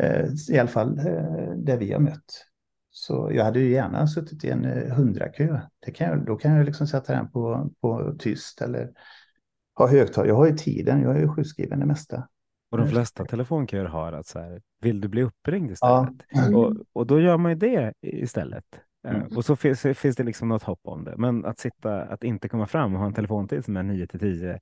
Eh, 0.00 0.26
I 0.50 0.58
alla 0.58 0.68
fall 0.68 0.98
eh, 0.98 1.52
där 1.56 1.76
vi 1.76 1.92
har 1.92 2.00
mött. 2.00 2.44
Så 2.90 3.30
jag 3.32 3.44
hade 3.44 3.60
ju 3.60 3.70
gärna 3.70 4.06
suttit 4.06 4.44
i 4.44 4.50
en 4.50 4.64
eh, 4.64 4.94
hundrakö. 4.94 5.60
Det 5.86 5.90
kan 5.90 6.08
jag, 6.08 6.26
då 6.26 6.36
kan 6.36 6.54
jag 6.54 6.66
liksom 6.66 6.86
sätta 6.86 7.12
den 7.12 7.30
på, 7.30 7.70
på 7.80 8.14
tyst 8.18 8.60
eller 8.60 8.90
ha 9.78 9.88
högtalare. 9.88 10.28
Jag 10.28 10.36
har 10.36 10.46
ju 10.46 10.52
tiden, 10.52 11.02
jag 11.02 11.16
är 11.16 11.20
ju 11.20 11.28
sjukskriven 11.28 11.80
det 11.80 11.86
mesta. 11.86 12.28
Och 12.70 12.78
de 12.78 12.88
flesta 12.88 13.24
telefonköer 13.24 13.84
har 13.84 14.12
att 14.12 14.26
så 14.26 14.38
här, 14.38 14.62
vill 14.80 15.00
du 15.00 15.08
bli 15.08 15.22
uppringd 15.22 15.70
istället? 15.70 16.14
Ja. 16.28 16.42
Mm. 16.42 16.56
Och, 16.56 16.76
och 16.92 17.06
då 17.06 17.20
gör 17.20 17.36
man 17.36 17.52
ju 17.52 17.58
det 17.58 17.92
istället. 18.02 18.64
Eh, 19.08 19.14
mm. 19.14 19.36
Och 19.36 19.44
så 19.44 19.56
finns, 19.56 19.82
finns, 19.82 20.16
det 20.16 20.24
liksom 20.24 20.48
något 20.48 20.62
hopp 20.62 20.80
om 20.82 21.04
det. 21.04 21.14
Men 21.16 21.44
att 21.44 21.58
sitta, 21.58 22.02
att 22.02 22.24
inte 22.24 22.48
komma 22.48 22.66
fram 22.66 22.94
och 22.94 23.00
ha 23.00 23.06
en 23.06 23.14
telefontid 23.14 23.64
som 23.64 23.76
är 23.76 23.82
9 23.82 24.06
till 24.06 24.20
10 24.20 24.58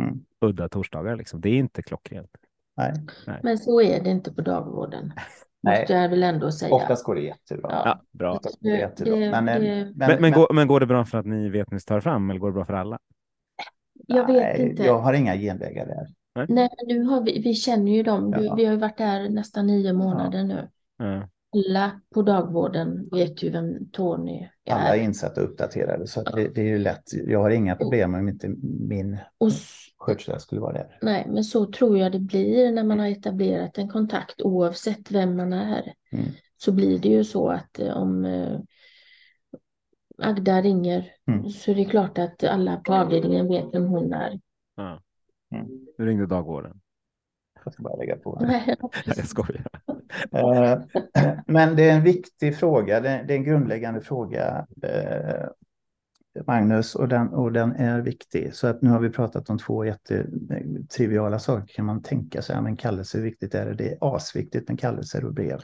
mm. 0.00 0.20
udda 0.40 0.68
torsdagar, 0.68 1.16
liksom, 1.16 1.40
det 1.40 1.48
är 1.48 1.58
inte 1.58 1.82
klockrent. 1.82 2.30
Nej. 2.76 2.92
Nej. 3.26 3.40
Men 3.42 3.58
så 3.58 3.82
är 3.82 4.04
det 4.04 4.10
inte 4.10 4.32
på 4.32 4.40
dagvården. 4.40 5.12
Nej. 5.62 5.80
Måste 5.80 5.92
jag 5.92 6.08
väl 6.08 6.22
ändå 6.22 6.52
säga. 6.52 6.74
Oftast 6.74 7.04
går 7.04 7.14
det 7.14 7.20
jättebra. 7.20 7.82
Ja, 7.84 8.02
bra. 8.10 8.40
Det. 8.60 8.92
Det, 8.96 9.30
men, 9.30 9.46
det, 9.46 9.60
men, 9.60 9.94
men, 9.96 10.20
men, 10.20 10.32
går, 10.32 10.54
men 10.54 10.68
går 10.68 10.80
det 10.80 10.86
bra 10.86 11.04
för 11.04 11.18
att 11.18 11.26
ni 11.26 11.48
vet 11.48 11.72
hur 11.72 11.74
ni 11.74 11.80
tar 11.80 12.00
fram 12.00 12.30
eller 12.30 12.40
går 12.40 12.48
det 12.48 12.54
bra 12.54 12.64
för 12.64 12.74
alla? 12.74 12.98
Jag 14.14 14.26
vet 14.26 14.36
Nej, 14.36 14.70
inte. 14.70 14.82
Jag 14.82 14.98
har 14.98 15.12
inga 15.12 15.36
genvägar 15.36 15.86
där. 15.86 16.06
Nej, 16.48 16.70
nu 16.86 17.04
har 17.04 17.20
vi, 17.20 17.42
vi 17.42 17.54
känner 17.54 17.92
ju 17.92 18.02
dem. 18.02 18.34
Ja. 18.36 18.54
Vi 18.54 18.64
har 18.64 18.72
ju 18.72 18.78
varit 18.78 18.98
där 18.98 19.28
nästan 19.28 19.66
nio 19.66 19.92
månader 19.92 20.38
ja. 20.38 20.44
nu. 20.44 20.68
Ja. 20.98 21.28
Alla 21.52 22.00
på 22.14 22.22
dagvården 22.22 23.08
vet 23.12 23.42
ju 23.42 23.50
vem 23.50 23.90
Tony 23.90 24.48
är. 24.64 24.74
Alla 24.74 24.96
är 24.96 25.02
insatta 25.02 25.40
och 25.40 25.50
uppdaterade 25.50 26.06
så 26.06 26.22
det, 26.22 26.48
det, 26.54 26.60
är 26.60 26.66
ju 26.66 26.78
lätt. 26.78 27.02
Jag 27.26 27.38
har 27.38 27.50
inga 27.50 27.76
problem 27.76 28.14
om 28.14 28.28
inte 28.28 28.48
min 28.62 29.18
och, 29.38 29.50
sköterska 29.98 30.38
skulle 30.38 30.60
vara 30.60 30.72
där. 30.72 30.98
Nej, 31.02 31.26
men 31.28 31.44
så 31.44 31.66
tror 31.66 31.98
jag 31.98 32.12
det 32.12 32.18
blir 32.18 32.72
när 32.72 32.84
man 32.84 32.98
har 32.98 33.06
etablerat 33.06 33.78
en 33.78 33.88
kontakt 33.88 34.42
oavsett 34.42 35.10
vem 35.10 35.36
man 35.36 35.52
är. 35.52 35.92
Mm. 36.12 36.24
Så 36.56 36.72
blir 36.72 36.98
det 36.98 37.08
ju 37.08 37.24
så 37.24 37.48
att 37.48 37.78
eh, 37.78 37.96
om 37.96 38.24
eh, 38.24 38.58
Agda 40.22 40.62
ringer 40.62 41.12
mm. 41.26 41.50
så 41.50 41.70
är 41.70 41.74
det 41.74 41.84
klart 41.84 42.18
att 42.18 42.44
alla 42.44 42.76
på 42.76 42.94
avdelningen 42.94 43.48
vet 43.48 43.74
vem 43.74 43.84
hon 43.84 44.12
är. 44.12 44.40
Ja. 44.76 45.02
Mm. 45.54 45.66
Nu 45.98 46.06
ringde 46.06 46.26
dagvården. 46.26 46.80
Jag 47.64 47.72
ska 47.72 47.82
bara 47.82 47.96
lägga 47.96 48.16
på. 48.16 48.38
Nej, 48.46 48.76
jag 49.06 49.28
skojar. 49.28 49.66
Eh, 50.32 50.78
men 51.46 51.76
det 51.76 51.90
är 51.90 51.96
en 51.96 52.02
viktig 52.02 52.56
fråga. 52.56 53.00
Det 53.00 53.08
är 53.08 53.30
en 53.30 53.44
grundläggande 53.44 54.00
fråga, 54.00 54.66
eh, 54.82 55.46
Magnus, 56.46 56.94
och 56.94 57.08
den, 57.08 57.28
och 57.28 57.52
den 57.52 57.72
är 57.72 58.00
viktig. 58.00 58.54
Så 58.54 58.66
att 58.66 58.82
nu 58.82 58.90
har 58.90 59.00
vi 59.00 59.10
pratat 59.10 59.50
om 59.50 59.58
två 59.58 59.84
jättetriviala 59.84 61.38
saker. 61.38 61.74
Kan 61.74 61.84
man 61.84 62.02
tänka 62.02 62.42
sig, 62.42 62.62
men 62.62 62.76
kallelse, 62.76 63.18
hur 63.18 63.24
viktigt 63.24 63.54
är 63.54 63.66
det? 63.66 63.74
Det 63.74 63.92
är 63.92 64.16
asviktigt 64.16 64.68
med 64.68 64.80
kallelser 64.80 65.24
och 65.24 65.34
brev 65.34 65.60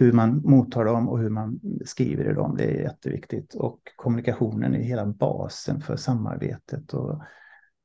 hur 0.00 0.12
man 0.12 0.42
mottar 0.44 0.84
dem 0.84 1.08
och 1.08 1.18
hur 1.18 1.30
man 1.30 1.60
skriver 1.84 2.30
i 2.30 2.34
dem. 2.34 2.56
Det 2.56 2.64
är 2.64 2.82
jätteviktigt. 2.82 3.54
Och 3.54 3.80
kommunikationen 3.96 4.74
är 4.74 4.82
hela 4.82 5.06
basen 5.06 5.80
för 5.80 5.96
samarbetet. 5.96 6.94
Och 6.94 7.22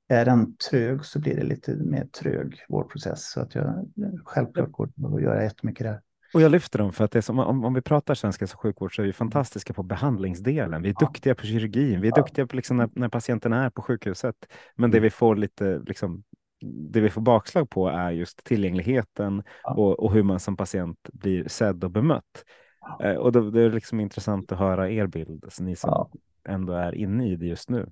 är 0.08 0.26
den 0.26 0.58
trög 0.58 1.06
så 1.06 1.20
blir 1.20 1.36
det 1.36 1.44
lite 1.44 1.76
mer 1.76 2.06
trög 2.06 2.66
vårdprocess. 2.70 3.32
Så 3.32 3.42
att 3.42 3.56
jag 3.56 3.90
självklart 4.26 4.72
går 4.72 5.16
att 5.16 5.22
göra 5.22 5.44
jättemycket 5.44 5.86
där. 5.86 6.02
Och 6.34 6.42
jag 6.42 6.52
lyfter 6.52 6.80
dem 6.80 6.94
för 6.94 7.04
att 7.04 7.12
det 7.12 7.20
är 7.20 7.22
som, 7.22 7.40
om, 7.40 7.66
om 7.66 7.74
vi 7.74 7.82
pratar 7.82 8.16
svensk 8.16 8.42
hälso 8.42 8.56
och 8.56 8.62
sjukvård 8.62 8.96
så 8.96 9.02
är 9.02 9.06
vi 9.06 9.14
fantastiska 9.14 9.74
på 9.74 9.84
behandlingsdelen. 9.84 10.82
Vi 10.82 10.90
är 10.90 10.96
ja. 11.00 11.08
duktiga 11.08 11.36
på 11.36 11.46
kirurgin. 11.46 12.02
Vi 12.02 12.08
är 12.08 12.14
ja. 12.16 12.22
duktiga 12.22 12.48
på 12.48 12.56
liksom 12.56 12.78
när, 12.78 12.90
när 12.94 13.10
patienten 13.10 13.54
är 13.54 13.70
på 13.70 13.82
sjukhuset. 13.82 14.36
Men 14.76 14.92
det 14.92 14.98
mm. 14.98 15.04
vi 15.04 15.10
får 15.10 15.36
lite 15.36 15.80
liksom, 15.86 16.24
det 16.66 17.02
vi 17.02 17.10
får 17.10 17.22
bakslag 17.22 17.70
på 17.70 17.88
är 17.88 18.12
just 18.12 18.44
tillgängligheten 18.44 19.44
ja. 19.64 19.74
och, 19.74 20.00
och, 20.00 20.14
hur 20.14 20.24
man 20.24 20.40
som 20.40 20.58
patient 20.58 21.10
blir 21.14 21.48
sedd 21.48 21.84
och 21.84 21.92
bemött. 21.92 22.46
Ja. 22.82 23.06
Eh, 23.06 23.16
och 23.16 23.32
då, 23.32 23.50
det 23.50 23.62
är 23.62 23.72
liksom 23.72 24.00
intressant 24.00 24.52
att 24.52 24.60
höra 24.60 24.90
er 24.90 25.08
bild, 25.08 25.44
alltså 25.44 25.64
ni 25.64 25.76
som 25.76 25.90
ja. 25.90 26.10
ändå 26.48 26.74
är 26.74 26.96
inne 26.96 27.28
i 27.28 27.36
det 27.36 27.46
just 27.46 27.70
nu. 27.70 27.90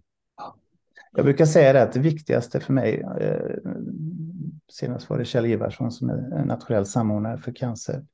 Jag 1.15 1.25
brukar 1.25 1.45
säga 1.45 1.73
det 1.73 1.83
att 1.83 1.93
det 1.93 1.99
viktigaste 1.99 2.59
för 2.59 2.73
mig, 2.73 3.05
eh, 3.19 3.55
senast 4.71 5.09
var 5.09 5.17
det 5.17 5.25
Kjell 5.25 5.45
Ivarsson 5.45 5.91
som 5.91 6.09
är 6.09 6.45
nationell 6.45 6.85
samordnare 6.85 7.37
för 7.37 7.51
cancer 7.51 8.05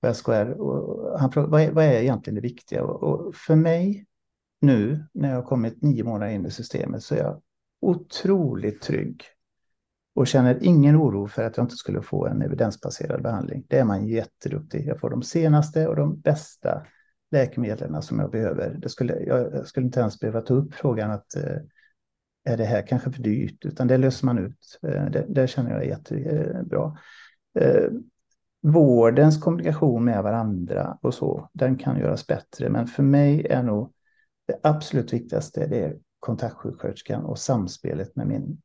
på 0.00 0.14
SKR. 0.14 0.60
Och 0.60 1.20
han 1.20 1.32
frågade, 1.32 1.50
vad 1.50 1.62
är, 1.62 1.70
vad 1.70 1.84
är 1.84 2.00
egentligen 2.00 2.34
det 2.34 2.40
viktiga? 2.40 2.84
Och, 2.84 3.02
och 3.02 3.34
för 3.34 3.56
mig 3.56 4.06
nu, 4.60 5.06
när 5.12 5.28
jag 5.28 5.36
har 5.36 5.42
kommit 5.42 5.82
nio 5.82 6.04
månader 6.04 6.32
in 6.32 6.46
i 6.46 6.50
systemet, 6.50 7.02
så 7.02 7.14
är 7.14 7.18
jag 7.18 7.42
otroligt 7.80 8.82
trygg 8.82 9.24
och 10.14 10.26
känner 10.26 10.58
ingen 10.62 10.96
oro 10.96 11.26
för 11.26 11.44
att 11.44 11.56
jag 11.56 11.64
inte 11.64 11.76
skulle 11.76 12.02
få 12.02 12.26
en 12.26 12.42
evidensbaserad 12.42 13.22
behandling. 13.22 13.64
Det 13.68 13.78
är 13.78 13.84
man 13.84 14.06
jätteduktig. 14.06 14.86
Jag 14.86 15.00
får 15.00 15.10
de 15.10 15.22
senaste 15.22 15.88
och 15.88 15.96
de 15.96 16.20
bästa 16.20 16.86
läkemedlen 17.30 18.02
som 18.02 18.18
jag 18.18 18.30
behöver. 18.30 18.78
Det 18.82 18.88
skulle, 18.88 19.20
jag 19.20 19.66
skulle 19.66 19.86
inte 19.86 20.00
ens 20.00 20.20
behöva 20.20 20.40
ta 20.40 20.54
upp 20.54 20.74
frågan 20.74 21.10
att 21.10 21.36
eh, 21.36 21.56
är 22.44 22.56
det 22.56 22.64
här 22.64 22.86
kanske 22.86 23.12
för 23.12 23.22
dyrt, 23.22 23.64
utan 23.64 23.88
det 23.88 23.98
löser 23.98 24.26
man 24.26 24.38
ut. 24.38 24.78
Eh, 24.82 25.04
det, 25.04 25.26
det 25.28 25.48
känner 25.48 25.70
jag 25.70 25.84
är 25.84 25.88
jättebra. 25.88 26.98
Eh, 27.58 27.66
eh, 27.66 27.90
vårdens 28.62 29.40
kommunikation 29.40 30.04
med 30.04 30.22
varandra 30.22 30.98
och 31.02 31.14
så, 31.14 31.50
den 31.52 31.76
kan 31.76 31.98
göras 31.98 32.26
bättre. 32.26 32.68
Men 32.68 32.86
för 32.86 33.02
mig 33.02 33.46
är 33.46 33.62
nog 33.62 33.92
det 34.46 34.58
absolut 34.62 35.12
viktigaste 35.12 35.66
det 35.66 35.80
är 35.80 35.96
kontaktsjuksköterskan 36.20 37.24
och 37.24 37.38
samspelet 37.38 38.16
med, 38.16 38.26
min, 38.26 38.62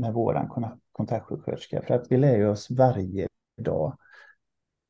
med 0.00 0.12
våran 0.12 0.72
kontaktsjuksköterska. 0.92 1.82
För 1.82 1.94
att 1.94 2.06
vi 2.10 2.16
lär 2.16 2.46
oss 2.46 2.70
varje 2.70 3.28
dag. 3.56 3.98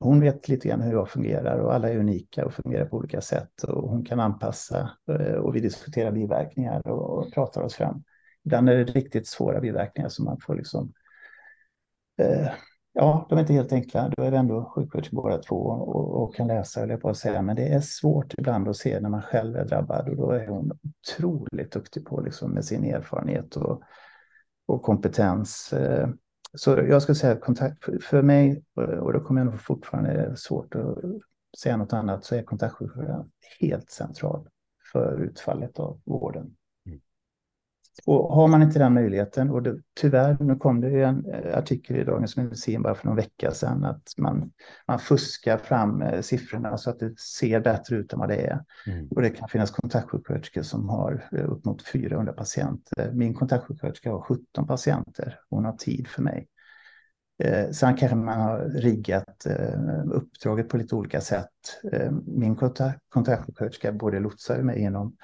Hon 0.01 0.21
vet 0.21 0.49
lite 0.49 0.69
grann 0.69 0.81
hur 0.81 0.93
jag 0.93 1.09
fungerar 1.09 1.59
och 1.59 1.75
alla 1.75 1.91
är 1.91 1.99
unika 1.99 2.47
och 2.47 2.55
fungerar 2.55 2.87
på 2.87 2.97
olika 2.97 3.21
sätt. 3.21 3.63
Och 3.63 3.91
hon 3.91 4.05
kan 4.05 4.21
anpassa 4.21 4.91
eh, 5.09 5.35
och 5.35 5.57
vi 5.57 5.61
diskuterar 5.61 6.13
biverkningar 6.13 6.89
och 6.89 7.33
pratar 7.33 7.63
oss 7.63 7.75
fram. 7.75 8.05
Ibland 8.45 8.69
är 8.69 8.77
det 8.77 8.85
riktigt 8.85 9.27
svåra 9.27 9.61
biverkningar 9.61 10.09
som 10.09 10.25
man 10.25 10.41
får 10.41 10.55
liksom 10.55 10.93
eh, 12.19 12.49
Ja, 12.97 13.27
de 13.29 13.39
är 13.39 13.41
inte 13.41 13.53
helt 13.53 13.73
enkla. 13.73 14.09
Då 14.17 14.23
är 14.23 14.31
det 14.31 14.37
ändå 14.37 14.65
sjuksköterskor 14.65 15.17
båda 15.17 15.39
två 15.39 15.57
och, 15.57 16.23
och 16.23 16.35
kan 16.35 16.47
läsa, 16.47 16.83
eller 16.83 16.97
på 16.97 17.09
att 17.09 17.17
säga. 17.17 17.43
Men 17.43 17.57
det 17.57 17.69
är 17.69 17.81
svårt 17.81 18.35
ibland 18.39 18.69
att 18.69 18.77
se 18.77 19.01
när 19.01 19.09
man 19.09 19.23
själv 19.23 19.57
är 19.57 19.65
drabbad 19.65 20.09
och 20.09 20.17
då 20.17 20.31
är 20.31 20.47
hon 20.47 20.79
otroligt 20.83 21.73
duktig 21.73 22.07
på 22.07 22.21
liksom 22.21 22.51
med 22.51 22.65
sin 22.65 22.85
erfarenhet 22.85 23.57
och, 23.57 23.83
och 24.67 24.83
kompetens. 24.83 25.73
Eh, 25.73 26.09
så 26.55 26.71
jag 26.71 27.03
skulle 27.03 27.17
säga 27.17 27.33
att 27.33 27.41
kontakt 27.41 27.85
för 28.05 28.23
mig, 28.23 28.65
och 28.75 29.13
då 29.13 29.21
kommer 29.21 29.41
jag 29.41 29.51
nog 29.51 29.61
fortfarande 29.61 30.37
svårt 30.37 30.75
att 30.75 30.99
säga 31.59 31.77
något 31.77 31.93
annat, 31.93 32.25
så 32.25 32.35
är 32.35 32.43
kontaktsjukvården 32.43 33.31
helt 33.61 33.91
central 33.91 34.49
för 34.93 35.21
utfallet 35.23 35.79
av 35.79 36.01
vården. 36.05 36.57
Och 38.07 38.35
har 38.35 38.49
man 38.49 38.63
inte 38.63 38.79
den 38.79 38.95
möjligheten, 38.95 39.51
och 39.51 39.63
det, 39.63 39.77
tyvärr, 40.01 40.37
nu 40.41 40.57
kom 40.57 40.81
det 40.81 40.91
ju 40.91 41.03
en 41.03 41.27
eh, 41.27 41.59
artikel 41.59 41.97
i 41.97 42.05
Dagens 42.05 42.37
Medicin 42.37 42.83
bara 42.83 42.95
för 42.95 43.07
någon 43.07 43.17
vecka 43.17 43.51
sedan, 43.51 43.85
att 43.85 44.13
man, 44.17 44.53
man 44.87 44.99
fuskar 44.99 45.59
fram 45.59 46.03
eh, 46.03 46.21
siffrorna 46.21 46.79
så 46.79 46.91
att 46.91 46.99
det 46.99 47.19
ser 47.21 47.61
bättre 47.61 47.97
ut 47.97 48.13
än 48.13 48.19
vad 48.19 48.29
det 48.29 48.37
är. 48.37 48.65
Mm. 48.87 49.09
Och 49.09 49.23
det 49.23 49.31
kan 49.31 49.49
finnas 49.49 49.71
kontaktsjuksköterskor 49.71 50.63
som 50.63 50.89
har 50.89 51.29
eh, 51.33 51.53
upp 51.53 51.65
mot 51.65 51.83
400 51.83 52.33
patienter. 52.33 53.13
Min 53.13 53.35
kontaktsjuksköterska 53.35 54.11
har 54.11 54.21
17 54.21 54.67
patienter. 54.67 55.39
Hon 55.51 55.65
har 55.65 55.73
tid 55.73 56.09
för 56.09 56.23
mig. 56.23 56.49
Eh, 57.43 57.71
sen 57.71 57.97
kanske 57.97 58.17
man 58.17 58.41
har 58.41 58.59
riggat 58.59 59.47
eh, 59.47 59.79
uppdraget 60.13 60.69
på 60.69 60.77
lite 60.77 60.95
olika 60.95 61.21
sätt. 61.21 61.81
Eh, 61.93 62.11
min 62.27 62.57
kontaktsjuksköterska 63.09 63.93
både 63.93 64.21
lotsar 64.21 64.63
mig 64.63 64.81
genom 64.81 65.17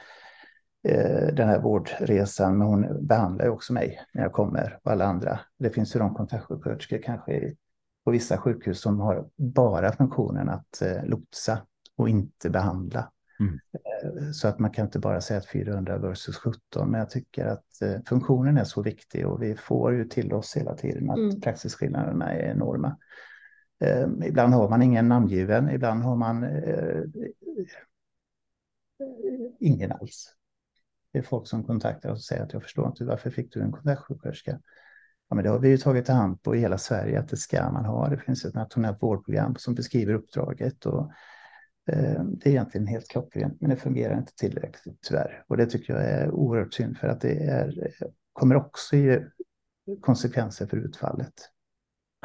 den 1.32 1.48
här 1.48 1.60
vårdresan, 1.60 2.58
men 2.58 2.66
hon 2.66 3.06
behandlar 3.06 3.44
ju 3.44 3.50
också 3.50 3.72
mig 3.72 4.00
när 4.14 4.22
jag 4.22 4.32
kommer 4.32 4.78
och 4.82 4.92
alla 4.92 5.04
andra. 5.04 5.40
Det 5.58 5.70
finns 5.70 5.96
ju 5.96 6.00
de 6.00 6.14
kontaktsjuksköterskor 6.14 7.02
kanske 7.02 7.54
på 8.04 8.10
vissa 8.10 8.38
sjukhus 8.38 8.80
som 8.80 9.00
har 9.00 9.28
bara 9.36 9.92
funktionen 9.92 10.48
att 10.48 10.82
eh, 10.82 11.04
lotsa 11.04 11.58
och 11.96 12.08
inte 12.08 12.50
behandla. 12.50 13.10
Mm. 13.40 13.60
Eh, 13.72 14.30
så 14.32 14.48
att 14.48 14.58
man 14.58 14.70
kan 14.70 14.84
inte 14.84 14.98
bara 14.98 15.20
säga 15.20 15.38
att 15.38 15.46
400 15.46 15.98
versus 15.98 16.36
17, 16.36 16.90
men 16.90 17.00
jag 17.00 17.10
tycker 17.10 17.46
att 17.46 17.66
funktionen 18.06 18.58
är 18.58 18.64
så 18.64 18.82
viktig 18.82 19.26
och 19.26 19.42
vi 19.42 19.56
får 19.56 19.94
ju 19.94 20.04
till 20.04 20.32
oss 20.32 20.56
hela 20.56 20.74
tiden 20.74 21.10
att 21.10 21.18
mm. 21.18 21.40
praxisskillnaderna 21.40 22.32
är 22.32 22.50
enorma. 22.50 22.96
Ibland 24.24 24.54
har 24.54 24.68
man 24.68 24.82
ingen 24.82 25.08
namngiven, 25.08 25.70
ibland 25.70 26.02
har 26.02 26.16
man 26.16 26.46
ingen 29.60 29.92
alls. 29.92 30.34
Det 31.12 31.18
är 31.18 31.22
folk 31.22 31.46
som 31.46 31.64
kontaktar 31.64 32.10
oss 32.10 32.18
och 32.18 32.24
säger 32.24 32.42
att 32.42 32.52
jag 32.52 32.62
förstår 32.62 32.86
inte 32.86 33.04
varför 33.04 33.30
fick 33.30 33.52
du 33.52 33.60
en 33.60 33.72
kontaktsjuksköterska? 33.72 34.60
Ja, 35.28 35.34
men 35.34 35.44
det 35.44 35.50
har 35.50 35.58
vi 35.58 35.68
ju 35.68 35.76
tagit 35.78 36.08
hand 36.08 36.42
på 36.42 36.56
i 36.56 36.58
hela 36.58 36.78
Sverige 36.78 37.20
att 37.20 37.28
det 37.28 37.36
ska 37.36 37.70
man 37.70 37.84
ha. 37.84 38.08
Det 38.08 38.18
finns 38.18 38.44
ett 38.44 38.54
nationellt 38.54 39.02
vårdprogram 39.02 39.56
som 39.58 39.74
beskriver 39.74 40.14
uppdraget 40.14 40.86
och 40.86 41.10
eh, 41.92 42.24
det 42.24 42.46
är 42.46 42.50
egentligen 42.50 42.86
helt 42.86 43.08
klockrent, 43.08 43.60
men 43.60 43.70
det 43.70 43.76
fungerar 43.76 44.18
inte 44.18 44.34
tillräckligt 44.34 44.98
tyvärr. 45.08 45.44
Och 45.48 45.56
det 45.56 45.66
tycker 45.66 45.92
jag 45.92 46.04
är 46.04 46.30
oerhört 46.30 46.74
synd 46.74 46.98
för 46.98 47.08
att 47.08 47.20
det 47.20 47.32
är, 47.32 47.90
kommer 48.32 48.56
också 48.56 48.96
ge 48.96 49.22
konsekvenser 50.00 50.66
för 50.66 50.76
utfallet. 50.76 51.34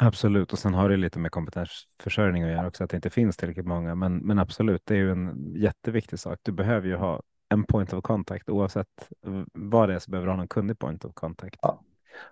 Absolut, 0.01 0.53
och 0.53 0.59
sen 0.59 0.73
har 0.73 0.89
det 0.89 0.97
lite 0.97 1.19
med 1.19 1.31
kompetensförsörjning 1.31 2.43
att 2.43 2.51
göra 2.51 2.67
också, 2.67 2.83
att 2.83 2.89
det 2.89 2.95
inte 2.95 3.09
finns 3.09 3.37
tillräckligt 3.37 3.65
många. 3.65 3.95
Men, 3.95 4.17
men 4.17 4.39
absolut, 4.39 4.81
det 4.85 4.93
är 4.93 4.97
ju 4.97 5.11
en 5.11 5.53
jätteviktig 5.55 6.19
sak. 6.19 6.39
Du 6.41 6.51
behöver 6.51 6.87
ju 6.87 6.95
ha 6.95 7.21
en 7.55 7.63
point 7.63 7.93
of 7.93 8.03
contact 8.03 8.49
oavsett 8.49 9.09
vad 9.53 9.89
det 9.89 9.95
är 9.95 9.99
så 9.99 10.11
behöver 10.11 10.27
du 10.27 10.31
ha 10.31 10.37
någon 10.37 10.47
kunnig 10.47 10.79
point 10.79 11.05
of 11.05 11.13
contact. 11.13 11.59
Ja. 11.61 11.81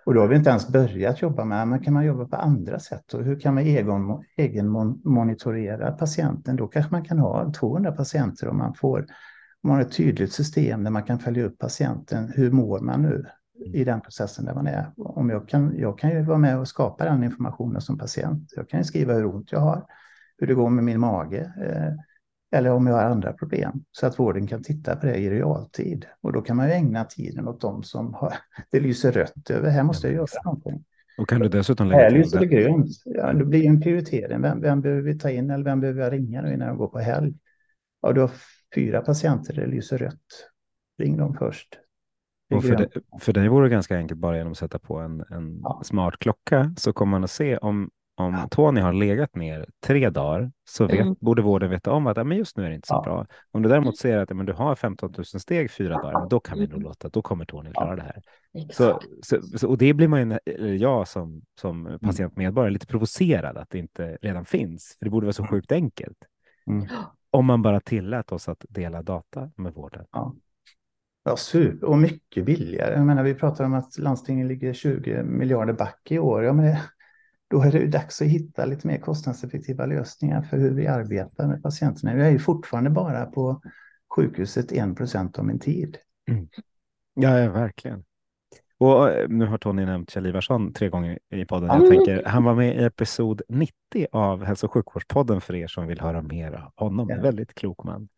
Och 0.05 0.13
då 0.13 0.21
har 0.21 0.27
vi 0.27 0.35
inte 0.35 0.49
ens 0.49 0.67
börjat 0.67 1.21
jobba 1.21 1.45
med, 1.45 1.67
men 1.67 1.79
kan 1.79 1.93
man 1.93 2.05
jobba 2.05 2.25
på 2.25 2.35
andra 2.35 2.79
sätt? 2.79 3.13
Och 3.13 3.23
hur 3.23 3.39
kan 3.39 3.53
man 3.53 3.63
egen, 3.63 4.23
egen 4.37 4.69
monitorera 5.03 5.91
patienten? 5.91 6.55
Då 6.55 6.67
kanske 6.67 6.91
man 6.91 7.05
kan 7.05 7.19
ha 7.19 7.53
200 7.53 7.91
patienter 7.91 8.47
om 8.47 8.57
man 8.57 8.73
får 8.73 9.05
om 9.63 9.69
man 9.69 9.77
har 9.77 9.81
ett 9.81 9.97
tydligt 9.97 10.33
system 10.33 10.83
där 10.83 10.91
man 10.91 11.03
kan 11.03 11.19
följa 11.19 11.45
upp 11.45 11.59
patienten. 11.59 12.31
Hur 12.35 12.51
mår 12.51 12.79
man 12.79 13.01
nu 13.01 13.25
i 13.73 13.83
den 13.83 14.01
processen 14.01 14.45
där 14.45 14.53
man 14.53 14.67
är? 14.67 14.91
Om 14.97 15.29
jag, 15.29 15.49
kan, 15.49 15.77
jag 15.77 15.99
kan 15.99 16.09
ju 16.09 16.21
vara 16.21 16.37
med 16.37 16.59
och 16.59 16.67
skapa 16.67 17.05
den 17.05 17.23
informationen 17.23 17.81
som 17.81 17.97
patient. 17.97 18.53
Jag 18.55 18.69
kan 18.69 18.79
ju 18.79 18.83
skriva 18.83 19.13
hur 19.13 19.25
ont 19.25 19.51
jag 19.51 19.59
har, 19.59 19.85
hur 20.37 20.47
det 20.47 20.53
går 20.53 20.69
med 20.69 20.83
min 20.83 20.99
mage. 20.99 21.53
Eh, 21.61 21.93
eller 22.53 22.69
om 22.69 22.87
jag 22.87 22.93
har 22.93 23.03
andra 23.03 23.33
problem 23.33 23.83
så 23.91 24.07
att 24.07 24.19
vården 24.19 24.47
kan 24.47 24.63
titta 24.63 24.95
på 24.95 25.05
det 25.05 25.15
i 25.15 25.29
realtid. 25.29 26.05
Och 26.21 26.33
då 26.33 26.41
kan 26.41 26.57
man 26.57 26.67
ju 26.67 26.73
ägna 26.73 27.03
tiden 27.05 27.47
åt 27.47 27.61
dem 27.61 27.83
som 27.83 28.13
har, 28.13 28.33
det 28.71 28.79
lyser 28.79 29.11
rött 29.11 29.49
över, 29.49 29.69
här 29.69 29.83
måste 29.83 30.07
jag 30.07 30.15
göra 30.15 30.41
någonting. 30.45 30.83
Och 31.17 31.29
kan 31.29 31.39
du 31.39 31.49
dessutom 31.49 31.87
lägga 31.87 32.03
Här 32.03 32.11
lyser 32.11 32.39
det 32.39 32.45
grönt. 32.45 32.87
Ja, 33.05 33.33
det 33.33 33.45
blir 33.45 33.65
en 33.65 33.81
prioritering. 33.81 34.41
Vem, 34.41 34.61
vem 34.61 34.81
behöver 34.81 35.01
vi 35.01 35.19
ta 35.19 35.29
in 35.29 35.49
eller 35.49 35.63
vem 35.63 35.79
behöver 35.79 36.01
jag 36.01 36.13
ringa 36.13 36.41
nu 36.41 36.53
innan 36.53 36.67
jag 36.67 36.77
går 36.77 36.87
på 36.87 36.99
helg? 36.99 37.33
Ja, 38.01 38.11
du 38.11 38.21
har 38.21 38.31
fyra 38.75 39.01
patienter 39.01 39.53
där 39.53 39.61
det 39.61 39.67
lyser 39.67 39.97
rött. 39.97 40.49
Ring 40.97 41.17
dem 41.17 41.33
först. 41.33 41.79
Och 42.55 42.63
för, 42.63 42.75
det, 42.75 42.89
för 43.19 43.33
dig 43.33 43.47
vore 43.47 43.65
det 43.65 43.69
ganska 43.69 43.97
enkelt 43.97 44.19
bara 44.19 44.37
genom 44.37 44.51
att 44.51 44.57
sätta 44.57 44.79
på 44.79 44.97
en, 44.97 45.25
en 45.29 45.59
ja. 45.63 45.81
smart 45.83 46.19
klocka 46.19 46.73
så 46.77 46.93
kommer 46.93 47.11
man 47.11 47.23
att 47.23 47.31
se 47.31 47.57
om 47.57 47.89
om 48.15 48.33
ja. 48.33 48.47
Tony 48.51 48.81
har 48.81 48.93
legat 48.93 49.35
ner 49.35 49.65
tre 49.79 50.09
dagar 50.09 50.51
så 50.69 50.87
vet, 50.87 50.99
mm. 50.99 51.15
borde 51.19 51.41
vården 51.41 51.69
veta 51.69 51.91
om 51.91 52.07
att 52.07 52.27
men 52.27 52.37
just 52.37 52.57
nu 52.57 52.65
är 52.65 52.69
det 52.69 52.75
inte 52.75 52.87
så 52.87 52.93
ja. 52.93 53.01
bra. 53.01 53.25
Om 53.51 53.61
du 53.61 53.69
däremot 53.69 53.97
ser 53.97 54.17
att 54.17 54.29
men 54.29 54.45
du 54.45 54.53
har 54.53 54.75
15 54.75 55.13
000 55.17 55.25
steg 55.25 55.71
fyra 55.71 56.01
dagar, 56.01 56.29
då 56.29 56.39
kan 56.39 56.59
vi 56.59 56.67
nog 56.67 56.73
mm. 56.73 56.83
låta, 56.83 57.09
då 57.09 57.21
kommer 57.21 57.45
Tony 57.45 57.71
klara 57.71 57.95
det 57.95 58.01
här. 58.01 58.21
Så, 58.71 58.99
så, 59.21 59.41
så, 59.57 59.69
och 59.69 59.77
det 59.77 59.93
blir 59.93 60.07
man 60.07 60.31
ju, 60.45 60.77
jag 60.77 61.07
som, 61.07 61.41
som 61.59 61.87
mm. 61.87 61.99
patientmedborgare, 61.99 62.71
lite 62.71 62.87
provocerad 62.87 63.57
att 63.57 63.69
det 63.69 63.79
inte 63.79 64.17
redan 64.21 64.45
finns. 64.45 64.95
För 64.99 65.05
det 65.05 65.09
borde 65.11 65.25
vara 65.25 65.33
så 65.33 65.41
mm. 65.41 65.51
sjukt 65.51 65.71
enkelt. 65.71 66.17
Mm. 66.67 66.87
Om 67.31 67.45
man 67.45 67.61
bara 67.61 67.79
tillät 67.79 68.31
oss 68.31 68.49
att 68.49 68.65
dela 68.69 69.01
data 69.01 69.51
med 69.55 69.73
vården. 69.73 70.05
Ja. 70.11 70.35
Ja, 71.25 71.37
super. 71.37 71.87
Och 71.87 71.97
mycket 71.97 72.45
billigare. 72.45 72.93
Jag 72.93 73.05
menar, 73.05 73.23
vi 73.23 73.33
pratar 73.33 73.65
om 73.65 73.73
att 73.73 73.97
landstingen 73.97 74.47
ligger 74.47 74.73
20 74.73 75.23
miljarder 75.23 75.73
back 75.73 76.11
i 76.11 76.19
år. 76.19 76.43
Ja, 76.43 76.53
men 76.53 76.65
det, 76.65 76.81
då 77.53 77.61
är 77.61 77.71
det 77.71 77.87
dags 77.87 78.21
att 78.21 78.27
hitta 78.27 78.65
lite 78.65 78.87
mer 78.87 78.97
kostnadseffektiva 78.97 79.85
lösningar 79.85 80.41
för 80.41 80.57
hur 80.57 80.71
vi 80.71 80.87
arbetar 80.87 81.47
med 81.47 81.63
patienterna. 81.63 82.17
Jag 82.17 82.27
är 82.27 82.31
ju 82.31 82.39
fortfarande 82.39 82.89
bara 82.89 83.25
på 83.25 83.61
sjukhuset 84.15 84.71
1 84.71 84.97
procent 84.97 85.39
av 85.39 85.45
min 85.45 85.59
tid. 85.59 85.97
Mm. 86.29 86.47
Ja, 87.13 87.39
ja, 87.39 87.51
verkligen. 87.51 88.03
Och 88.77 89.09
eh, 89.09 89.29
nu 89.29 89.45
har 89.45 89.57
Tony 89.57 89.85
nämnt 89.85 90.09
Kjell 90.09 90.25
Ivarsson 90.25 90.73
tre 90.73 90.89
gånger 90.89 91.19
i 91.29 91.45
podden. 91.45 91.69
Jag 91.81 91.89
tänker, 91.89 92.23
han 92.25 92.43
var 92.43 92.55
med 92.55 92.75
i 92.75 92.83
episod 92.83 93.41
90 93.49 93.73
av 94.11 94.43
Hälso 94.43 94.67
och 94.67 94.73
sjukvårdspodden 94.73 95.41
för 95.41 95.55
er 95.55 95.67
som 95.67 95.87
vill 95.87 96.01
höra 96.01 96.21
mer 96.21 96.53
av 96.53 96.71
honom. 96.75 97.09
Ja. 97.09 97.21
Väldigt 97.21 97.55
klok 97.55 97.83
man. 97.83 98.09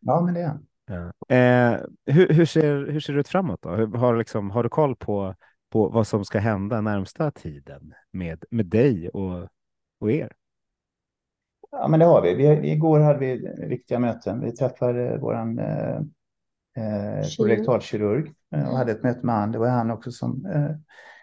Ja, 0.00 0.20
men 0.20 0.34
det 0.34 0.40
är 0.40 0.48
han. 0.48 0.66
Ja. 0.86 1.36
Eh, 1.36 1.80
hur, 2.06 2.28
hur, 2.28 2.44
ser, 2.44 2.86
hur 2.86 3.00
ser 3.00 3.12
det 3.12 3.20
ut 3.20 3.28
framåt? 3.28 3.62
Då? 3.62 3.68
Har, 3.96 4.16
liksom, 4.16 4.50
har 4.50 4.62
du 4.62 4.68
koll 4.68 4.96
på 4.96 5.34
på 5.70 5.88
vad 5.88 6.06
som 6.06 6.24
ska 6.24 6.38
hända 6.38 6.80
närmsta 6.80 7.30
tiden 7.30 7.94
med, 8.10 8.44
med 8.50 8.66
dig 8.66 9.08
och, 9.08 9.48
och 10.00 10.12
er? 10.12 10.32
Ja, 11.70 11.88
men 11.88 12.00
det 12.00 12.06
har 12.06 12.22
vi. 12.22 12.34
vi. 12.34 12.70
Igår 12.70 13.00
hade 13.00 13.18
vi 13.18 13.54
viktiga 13.68 13.98
möten. 13.98 14.40
Vi 14.40 14.52
träffade 14.52 15.18
vår 15.18 15.34
eh, 15.34 15.96
eh 16.76 17.44
rektalkirurg 17.46 18.32
eh, 18.54 18.68
och 18.68 18.76
hade 18.76 18.92
ett 18.92 19.02
möte 19.02 19.26
med 19.26 19.34
han. 19.34 19.52
Det 19.52 19.58
var 19.58 19.68
han 19.68 19.90
också 19.90 20.12
som 20.12 20.46
eh, 20.46 20.76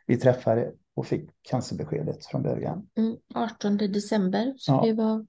vi 0.06 0.18
träffade 0.18 0.72
och 0.96 1.06
fick 1.06 1.30
cancerbeskedet 1.42 2.26
från 2.26 2.44
början. 2.44 2.90
Mm, 2.98 3.16
18 3.36 3.78
december. 3.78 4.54
Så 4.58 4.72
ja. 4.72 4.82
det 4.86 4.94
var 4.94 5.26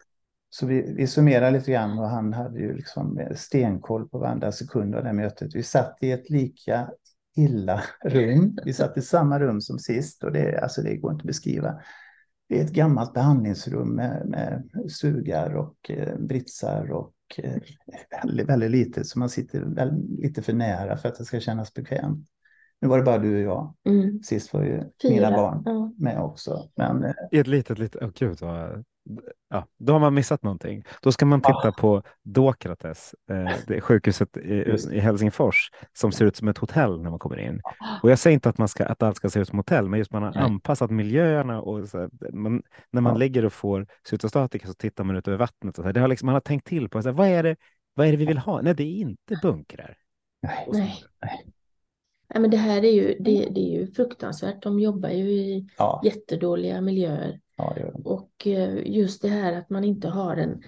så 0.50 0.66
vi, 0.66 0.94
vi 0.94 1.06
summerar 1.06 1.50
lite 1.50 1.70
grann 1.70 1.98
och 1.98 2.08
han 2.08 2.32
hade 2.32 2.58
ju 2.58 2.76
liksom 2.76 3.28
stenkoll 3.36 4.08
på 4.08 4.18
varenda 4.18 4.52
sekund 4.52 4.94
av 4.94 5.04
det 5.04 5.12
mötet. 5.12 5.54
Vi 5.54 5.62
satt 5.62 5.96
i 6.00 6.10
ett 6.10 6.30
lika 6.30 6.90
illa 7.38 7.82
rum. 8.04 8.58
Vi 8.64 8.72
satt 8.72 8.98
i 8.98 9.02
samma 9.02 9.40
rum 9.40 9.60
som 9.60 9.78
sist 9.78 10.24
och 10.24 10.32
det, 10.32 10.58
alltså 10.62 10.82
det 10.82 10.96
går 10.96 11.12
inte 11.12 11.22
att 11.22 11.26
beskriva. 11.26 11.80
Det 12.48 12.60
är 12.60 12.64
ett 12.64 12.72
gammalt 12.72 13.14
behandlingsrum 13.14 13.88
med, 13.88 14.26
med 14.26 14.70
sugar 14.88 15.56
och 15.56 15.90
eh, 15.90 16.18
britsar 16.18 16.92
och 16.92 17.14
eh, 17.36 17.62
väldigt, 18.22 18.48
väldigt 18.48 18.70
litet 18.70 19.06
så 19.06 19.18
man 19.18 19.30
sitter 19.30 19.60
väldigt, 19.60 20.20
lite 20.20 20.42
för 20.42 20.52
nära 20.52 20.96
för 20.96 21.08
att 21.08 21.18
det 21.18 21.24
ska 21.24 21.40
kännas 21.40 21.74
bekvämt. 21.74 22.28
Nu 22.80 22.88
var 22.88 22.98
det 22.98 23.04
bara 23.04 23.18
du 23.18 23.36
och 23.36 23.42
jag. 23.42 23.74
Mm. 23.88 24.22
Sist 24.22 24.54
var 24.54 24.62
ju 24.62 24.82
Fyra. 25.02 25.12
mina 25.12 25.30
barn 25.30 25.62
ja. 25.64 25.92
med 25.98 26.20
också. 26.20 26.68
Men, 26.76 27.04
eh, 27.04 27.12
I 27.30 27.38
ett 27.38 27.46
litet, 27.46 27.78
litet, 27.78 28.02
oh, 28.02 28.10
gud 28.14 28.38
vad 28.40 28.84
ja, 29.50 29.66
då 29.78 29.92
har 29.92 30.00
man 30.00 30.14
missat 30.14 30.42
någonting. 30.42 30.84
Då 31.02 31.12
ska 31.12 31.26
man 31.26 31.40
titta 31.40 31.68
ah. 31.68 31.72
på 31.72 32.02
Dokrates, 32.22 33.14
eh, 33.30 33.56
det 33.66 33.80
sjukhuset 33.80 34.36
i, 34.36 34.76
i, 34.92 34.98
Helsingfors, 34.98 35.70
som 35.92 36.12
ser 36.12 36.24
ut 36.24 36.36
som 36.36 36.48
ett 36.48 36.58
hotell 36.58 37.02
när 37.02 37.10
man 37.10 37.18
kommer 37.18 37.38
in. 37.38 37.60
Och 38.02 38.10
jag 38.10 38.18
säger 38.18 38.34
inte 38.34 38.48
att, 38.48 38.58
man 38.58 38.68
ska, 38.68 38.86
att 38.86 39.02
allt 39.02 39.16
ska 39.16 39.30
se 39.30 39.40
ut 39.40 39.48
som 39.48 39.58
hotell, 39.58 39.88
men 39.88 39.98
just 39.98 40.12
man 40.12 40.22
har 40.22 40.32
Nej. 40.32 40.42
anpassat 40.42 40.90
miljöerna 40.90 41.60
och 41.60 41.88
så, 41.88 42.08
man, 42.32 42.62
när 42.90 43.00
man 43.00 43.12
ja. 43.12 43.18
ligger 43.18 43.44
och 43.44 43.52
får 43.52 43.86
cytostatika 44.08 44.66
så 44.66 44.74
tittar 44.74 45.04
man 45.04 45.16
ut 45.16 45.28
över 45.28 45.38
vattnet. 45.38 45.78
Och 45.78 45.84
så, 45.84 45.92
det 45.92 46.00
har 46.00 46.08
liksom, 46.08 46.26
man 46.26 46.34
har 46.34 46.40
tänkt 46.40 46.66
till 46.66 46.88
på 46.88 47.02
så, 47.02 47.12
vad, 47.12 47.28
är 47.28 47.42
det, 47.42 47.56
vad 47.94 48.06
är 48.06 48.10
det 48.10 48.18
vi 48.18 48.26
vill 48.26 48.38
ha? 48.38 48.62
Nej, 48.62 48.74
det 48.74 48.82
är 48.82 48.96
inte 48.96 49.38
bunkrar. 49.42 49.96
Nej. 50.42 50.94
Nej. 52.34 52.40
Men 52.40 52.50
det 52.50 52.56
här 52.56 52.84
är 52.84 52.92
ju, 52.92 53.16
det, 53.20 53.48
det, 53.50 53.60
är 53.60 53.80
ju 53.80 53.86
fruktansvärt. 53.86 54.62
De 54.62 54.80
jobbar 54.80 55.08
ju 55.08 55.30
i 55.30 55.68
ja. 55.78 56.00
jättedåliga 56.04 56.80
miljöer. 56.80 57.40
Ja, 57.56 57.74
och 58.04 58.46
eh, 58.46 58.86
just 58.86 59.22
det 59.22 59.28
här 59.28 59.52
att 59.52 59.70
man 59.70 59.84
inte 59.84 60.08
har 60.08 60.36
en, 60.36 60.62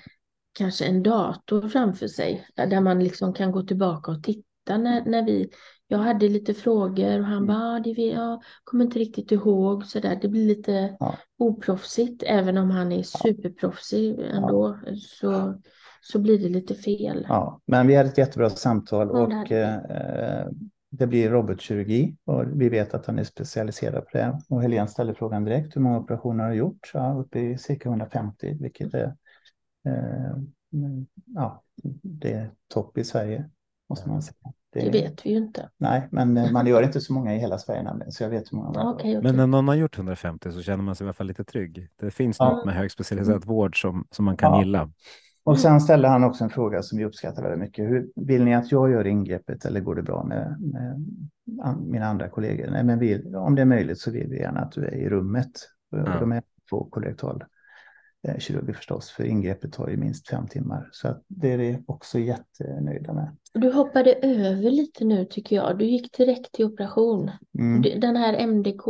kanske 0.53 0.85
en 0.85 1.03
dator 1.03 1.69
framför 1.69 2.09
sig 2.09 2.47
där 2.55 2.81
man 2.81 3.05
liksom 3.05 3.35
kan 3.35 3.53
gå 3.53 3.63
tillbaka 3.63 4.11
och 4.11 4.23
titta 4.23 4.79
när, 4.79 5.05
när 5.05 5.23
vi 5.23 5.51
jag 5.91 5.99
hade 5.99 6.29
lite 6.29 6.55
frågor 6.55 7.19
och 7.19 7.25
han 7.25 7.37
mm. 7.37 7.47
bara, 7.47 7.77
ah, 7.77 7.81
det 7.81 7.91
jag 7.91 8.43
kommer 8.65 8.85
inte 8.85 8.99
riktigt 8.99 9.33
ihåg 9.33 9.87
så 9.87 10.01
där. 10.01 10.19
Det 10.23 10.29
blir 10.29 10.47
lite 10.47 10.97
ja. 11.01 11.15
oproffsigt, 11.39 12.23
även 12.27 12.59
om 12.59 12.71
han 12.71 12.93
är 12.93 13.03
superproffsig 13.03 14.19
ändå, 14.19 14.79
ja. 14.87 14.93
så, 14.97 15.61
så 16.01 16.19
blir 16.19 16.39
det 16.39 16.49
lite 16.49 16.75
fel. 16.75 17.27
Ja, 17.29 17.61
men 17.67 17.87
vi 17.87 17.95
hade 17.95 18.09
ett 18.09 18.19
jättebra 18.19 18.51
samtal 18.51 19.11
och 19.11 19.53
eh, 19.53 20.47
det 20.91 21.07
blir 21.07 21.31
robotkirurgi 21.31 22.17
och 22.25 22.45
vi 22.61 22.69
vet 22.69 22.95
att 22.95 23.07
han 23.07 23.19
är 23.19 23.25
specialiserad 23.25 24.05
på 24.05 24.19
det. 24.19 24.41
Och 24.49 24.63
Helene 24.63 24.89
ställde 24.89 25.15
frågan 25.15 25.45
direkt, 25.45 25.77
hur 25.77 25.81
många 25.81 25.99
operationer 25.99 26.45
har 26.45 26.51
du 26.51 26.57
gjort? 26.57 26.91
Ja, 26.95 27.15
uppe 27.15 27.41
i 27.41 27.59
cirka 27.59 27.89
150, 27.89 28.57
vilket 28.61 28.95
är, 28.95 29.17
eh, 29.87 30.37
ja, 31.27 31.63
det 32.03 32.33
är 32.33 32.51
topp 32.69 32.99
i 32.99 33.05
Sverige, 33.05 33.51
måste 33.89 34.09
man 34.09 34.23
säga. 34.23 34.37
Det, 34.73 34.81
det, 34.81 34.91
vet 34.91 35.27
vi 35.27 35.31
ju 35.31 35.37
inte. 35.37 35.71
Nej, 35.77 36.09
men 36.11 36.37
eh, 36.37 36.53
man 36.53 36.67
gör 36.67 36.83
inte 36.83 37.01
så 37.01 37.13
många 37.13 37.35
i 37.35 37.39
hela 37.39 37.59
Sverige 37.59 37.83
nämligen, 37.83 38.13
så 38.13 38.23
jag 38.23 38.31
vet 38.31 38.53
hur 38.53 38.57
många. 38.57 38.91
Okay, 38.91 39.11
okay. 39.11 39.23
Men 39.23 39.37
när 39.37 39.47
någon 39.47 39.69
har 39.69 39.75
gjort 39.75 39.97
150 39.97 40.53
så 40.53 40.63
känner 40.63 40.85
man 40.85 40.97
sig 40.97 41.05
i 41.05 41.07
alla 41.07 41.13
fall 41.13 41.27
lite 41.27 41.45
trygg. 41.45 41.89
Det 41.97 42.11
finns 42.11 42.37
ja. 42.39 42.51
något 42.51 42.67
med 42.67 42.75
högspecialiserad 42.75 43.45
vård 43.45 43.81
som, 43.81 44.07
som 44.11 44.25
man 44.25 44.37
kan 44.37 44.53
ja. 44.53 44.61
gilla. 44.61 44.93
Och 45.45 45.59
sen 45.59 45.81
ställde 45.81 46.09
han 46.09 46.25
också 46.25 46.45
en 46.45 46.51
fråga 46.51 46.83
som 46.83 46.99
vi 46.99 47.05
uppskattar 47.05 47.43
väldigt 47.43 47.61
mycket. 47.61 47.85
Hur, 47.85 48.11
vill 48.17 48.45
ni 48.45 48.55
att 48.55 48.73
jag 48.73 48.91
gör 48.91 49.07
ingreppet 49.07 49.65
eller 49.65 49.81
går 49.81 49.95
det 49.95 50.03
bra 50.03 50.25
med, 50.25 50.57
med 50.61 51.05
mina 51.81 52.07
andra 52.07 52.29
kollegor? 52.29 52.71
Nej, 52.71 52.85
men 52.85 52.99
vi, 52.99 53.35
om 53.35 53.55
det 53.55 53.63
är 53.63 53.67
möjligt 53.67 54.01
så 54.01 54.11
vill 54.11 54.29
vi 54.29 54.39
gärna 54.39 54.61
att 54.61 54.73
du 54.73 54.85
är 54.85 54.95
i 54.95 55.09
rummet. 55.09 55.51
Mm. 55.93 56.21
De 56.21 56.33
är 56.33 56.43
på 56.71 56.85
kolorektal 56.85 57.45
eh, 58.29 58.39
kirurgi 58.39 58.73
förstås, 58.73 59.11
för 59.11 59.25
ingreppet 59.25 59.73
tar 59.73 59.89
ju 59.89 59.97
minst 59.97 60.29
fem 60.29 60.49
timmar. 60.49 60.89
Så 60.93 61.09
att 61.09 61.25
det 61.29 61.53
är 61.53 61.59
vi 61.59 61.83
också 61.87 62.19
jättenöjda 62.19 63.13
med. 63.13 63.37
Du 63.55 63.73
hoppade 63.73 64.13
över 64.13 64.71
lite 64.71 65.05
nu 65.05 65.25
tycker 65.25 65.57
jag. 65.57 65.79
Du 65.79 65.85
gick 65.85 66.17
direkt 66.17 66.53
till 66.53 66.65
operation. 66.65 67.31
Mm. 67.59 68.01
Den 68.01 68.17
här 68.17 68.47
MDK, 68.47 68.85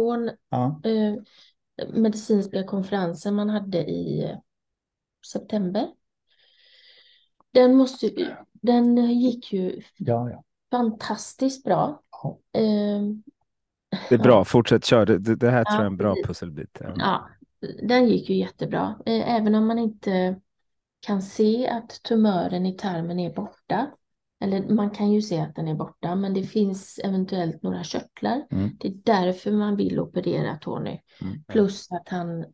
ja. 0.51 0.81
eh, 0.85 1.15
medicinska 1.95 2.65
konferensen 2.65 3.35
man 3.35 3.51
hade 3.51 3.79
i 3.79 4.35
september. 5.33 5.89
Den, 7.53 7.77
måste, 7.77 8.11
den 8.53 8.97
gick 9.21 9.53
ju 9.53 9.83
ja, 9.97 10.31
ja. 10.31 10.45
fantastiskt 10.71 11.65
bra. 11.65 12.03
Ja. 12.23 12.39
Um, 12.61 13.23
det 14.09 14.15
är 14.15 14.19
bra, 14.19 14.45
fortsätt 14.45 14.85
kör. 14.85 15.07
Det, 15.07 15.37
det 15.37 15.51
här 15.51 15.65
tror 15.65 15.77
jag 15.77 15.83
är 15.83 15.87
en 15.87 15.97
bra 15.97 16.15
pusselbit. 16.25 16.81
Ja. 16.97 17.29
den 17.83 18.09
gick 18.09 18.31
ju 18.31 18.37
jättebra. 18.37 18.95
Eh, 19.07 19.37
även 19.37 19.55
om 19.55 19.67
man 19.67 19.79
inte 19.79 20.41
kan 21.01 21.23
se 21.23 21.69
att 21.69 22.03
tumören 22.03 22.67
i 22.67 22.73
tarmen 22.73 23.19
är 23.19 23.35
borta. 23.35 23.91
Eller 24.43 24.69
man 24.69 24.91
kan 24.91 25.13
ju 25.13 25.23
se 25.23 25.41
att 25.41 25.55
den 25.55 25.69
är 25.69 25.75
borta, 25.75 26.15
men 26.15 26.35
det 26.35 26.43
finns 26.43 27.01
eventuellt 27.05 27.63
några 27.63 27.85
körtlar. 27.85 28.47
Mm. 28.51 28.71
Det 28.79 28.89
är 28.89 28.95
därför 29.05 29.53
man 29.53 29.77
vill 29.77 30.01
operera 30.01 30.57
Tony. 30.57 30.99
Mm. 31.23 31.45
Plus 31.49 31.93
att 31.93 32.09
han 32.09 32.45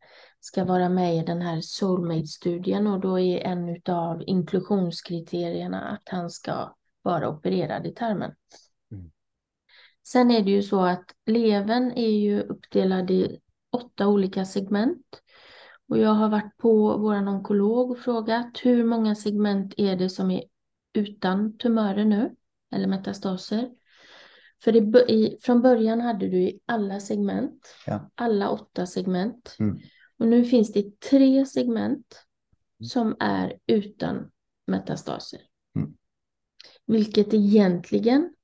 ska 0.47 0.65
vara 0.65 0.89
med 0.89 1.17
i 1.17 1.23
den 1.23 1.43
här 1.43 1.61
Soulmate-studien 1.61 2.87
och 2.87 3.01
då 3.01 3.21
är 3.21 3.39
en 3.39 3.81
av 3.89 4.23
inklusionskriterierna 4.27 5.81
att 5.81 6.09
han 6.09 6.31
ska 6.31 6.75
vara 7.03 7.29
opererad 7.29 7.87
i 7.87 7.95
tarmen. 7.95 8.33
Mm. 8.93 9.11
Sen 10.07 10.31
är 10.31 10.43
det 10.43 10.51
ju 10.51 10.63
så 10.63 10.81
att 10.81 11.05
levern 11.27 11.93
är 11.97 12.11
ju 12.11 12.41
uppdelad 12.41 13.11
i 13.11 13.41
åtta 13.73 14.07
olika 14.09 14.45
segment. 14.45 15.07
Och 15.89 15.99
jag 15.99 16.11
har 16.11 16.29
varit 16.29 16.57
på 16.57 16.99
vår 16.99 17.29
onkolog 17.29 17.91
och 17.91 17.99
frågat 17.99 18.61
hur 18.63 18.85
många 18.85 19.15
segment 19.15 19.75
är 19.77 19.97
det 19.97 20.09
som 20.09 20.31
är 20.31 20.45
utan 20.93 21.59
tumörer 21.59 22.05
nu, 22.05 22.35
eller 22.73 22.87
metastaser. 22.87 23.71
För 24.65 24.73
det, 24.73 25.13
i, 25.13 25.39
från 25.43 25.63
början 25.63 26.01
hade 26.01 26.29
du 26.29 26.39
i 26.43 26.61
alla 26.67 27.01
segment, 27.01 27.75
ja. 27.87 28.11
alla 28.15 28.51
åtta 28.51 28.87
segment. 28.87 29.57
Mm. 29.59 29.79
Och 30.19 30.29
nu 30.29 30.45
finns 30.45 30.73
det 30.73 31.01
tre 31.01 31.47
segment 31.47 32.27
mm. 32.81 32.87
som 32.89 33.17
är 33.21 33.59
utan 33.67 34.31
metastaser. 34.67 35.41
Mm. 35.77 35.97
Vilket 36.87 37.35
egentligen 37.35 38.35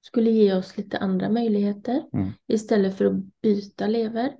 skulle 0.00 0.30
ge 0.30 0.54
oss 0.54 0.76
lite 0.76 0.98
andra 0.98 1.28
möjligheter 1.28 2.02
mm. 2.12 2.30
istället 2.46 2.98
för 2.98 3.04
att 3.04 3.40
byta 3.42 3.86
lever. 3.86 4.36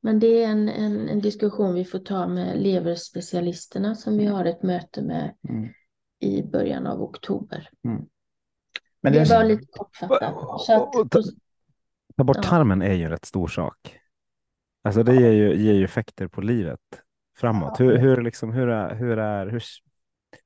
Men 0.00 0.20
det 0.20 0.42
är 0.44 0.48
en, 0.48 0.68
en, 0.68 1.08
en, 1.08 1.20
diskussion 1.20 1.74
vi 1.74 1.84
får 1.84 1.98
ta 1.98 2.28
med 2.28 2.62
leverspecialisterna 2.62 3.94
som 3.94 4.18
vi 4.18 4.26
har 4.26 4.44
ett 4.44 4.62
möte 4.62 5.02
med 5.02 5.34
mm. 5.48 5.68
i 6.20 6.42
början 6.42 6.86
av 6.86 7.02
oktober. 7.02 7.70
Mm. 7.84 8.04
Men 9.00 9.12
det, 9.12 9.24
det 9.24 9.34
var 9.34 9.44
lite 9.44 9.66
kortfattat. 9.70 10.22
Att, 10.68 11.24
ta 12.16 12.24
bort 12.24 12.42
tarmen 12.42 12.82
är 12.82 12.94
ju 12.94 13.04
en 13.04 13.10
rätt 13.10 13.24
stor 13.24 13.48
sak. 13.48 13.98
Alltså 14.82 15.02
det 15.02 15.14
ger 15.14 15.32
ju, 15.32 15.56
ger 15.56 15.72
ju 15.72 15.84
effekter 15.84 16.28
på 16.28 16.40
livet 16.40 16.80
framåt. 17.38 17.80
Hur, 17.80 17.98
hur, 17.98 18.22
liksom, 18.22 18.52
hur, 18.52 18.68
är, 18.68 18.94
hur, 18.94 19.18
är, 19.18 19.46
hur, 19.46 19.52
hur 19.52 19.62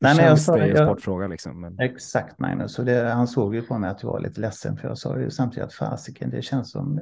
Nej, 0.01 0.17
känns 0.17 0.49
jag, 0.49 0.59
det 0.59 0.67
i 0.67 0.71
en 0.71 0.77
sportfråga? 0.77 1.27
Liksom? 1.27 1.61
Men... 1.61 1.79
Exakt 1.79 2.39
Magnus, 2.39 2.79
och 2.79 2.85
det, 2.85 3.11
han 3.11 3.29
såg 3.29 3.55
ju 3.55 3.63
på 3.63 3.79
mig 3.79 3.91
att 3.91 4.03
jag 4.03 4.11
var 4.11 4.21
lite 4.21 4.41
ledsen 4.41 4.77
för 4.77 4.89
jag 4.89 4.99
sa 4.99 5.19
ju 5.19 5.31
samtidigt 5.31 5.65
att 5.65 5.75
fasiken, 5.75 6.31
det 6.31 6.43
känns 6.43 6.71
som 6.71 7.01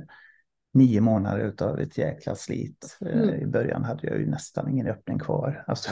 nio 0.72 1.00
månader 1.00 1.54
av 1.62 1.80
ett 1.80 1.98
jäkla 1.98 2.34
slit. 2.34 2.98
Eh, 3.00 3.18
mm. 3.18 3.34
I 3.34 3.46
början 3.46 3.84
hade 3.84 4.06
jag 4.06 4.18
ju 4.18 4.26
nästan 4.26 4.68
ingen 4.68 4.86
öppning 4.86 5.18
kvar. 5.18 5.64
Alltså, 5.66 5.90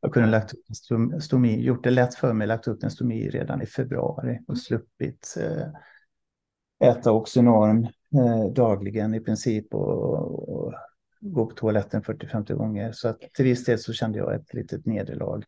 jag 0.00 0.12
kunde 0.12 0.28
lagt 0.28 0.52
upp 0.52 0.64
en 1.10 1.20
stomi, 1.20 1.60
gjort 1.60 1.84
det 1.84 1.90
lätt 1.90 2.14
för 2.14 2.32
mig, 2.32 2.46
lagt 2.46 2.68
upp 2.68 2.84
en 2.84 2.90
stomi 2.90 3.28
redan 3.28 3.62
i 3.62 3.66
februari 3.66 4.40
och 4.46 4.58
sluppit 4.58 5.36
eh, 5.40 6.88
äta 6.88 7.12
Oxynorm 7.12 7.88
eh, 8.14 8.52
dagligen 8.52 9.14
i 9.14 9.20
princip 9.20 9.74
och, 9.74 10.48
och 10.48 10.74
gå 11.20 11.46
på 11.46 11.54
toaletten 11.54 12.02
40-50 12.02 12.54
gånger. 12.54 12.92
Så 12.92 13.08
att 13.08 13.20
till 13.20 13.44
viss 13.44 13.64
del 13.64 13.78
så 13.78 13.92
kände 13.92 14.18
jag 14.18 14.34
ett 14.34 14.54
litet 14.54 14.86
nederlag. 14.86 15.44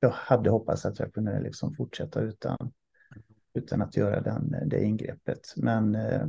Jag 0.00 0.10
hade 0.10 0.50
hoppats 0.50 0.86
att 0.86 0.98
jag 0.98 1.14
kunde 1.14 1.40
liksom 1.40 1.74
fortsätta 1.74 2.20
utan, 2.20 2.72
utan 3.54 3.82
att 3.82 3.96
göra 3.96 4.20
den, 4.20 4.68
det 4.68 4.84
ingreppet. 4.84 5.54
Men 5.56 5.94
eh, 5.94 6.26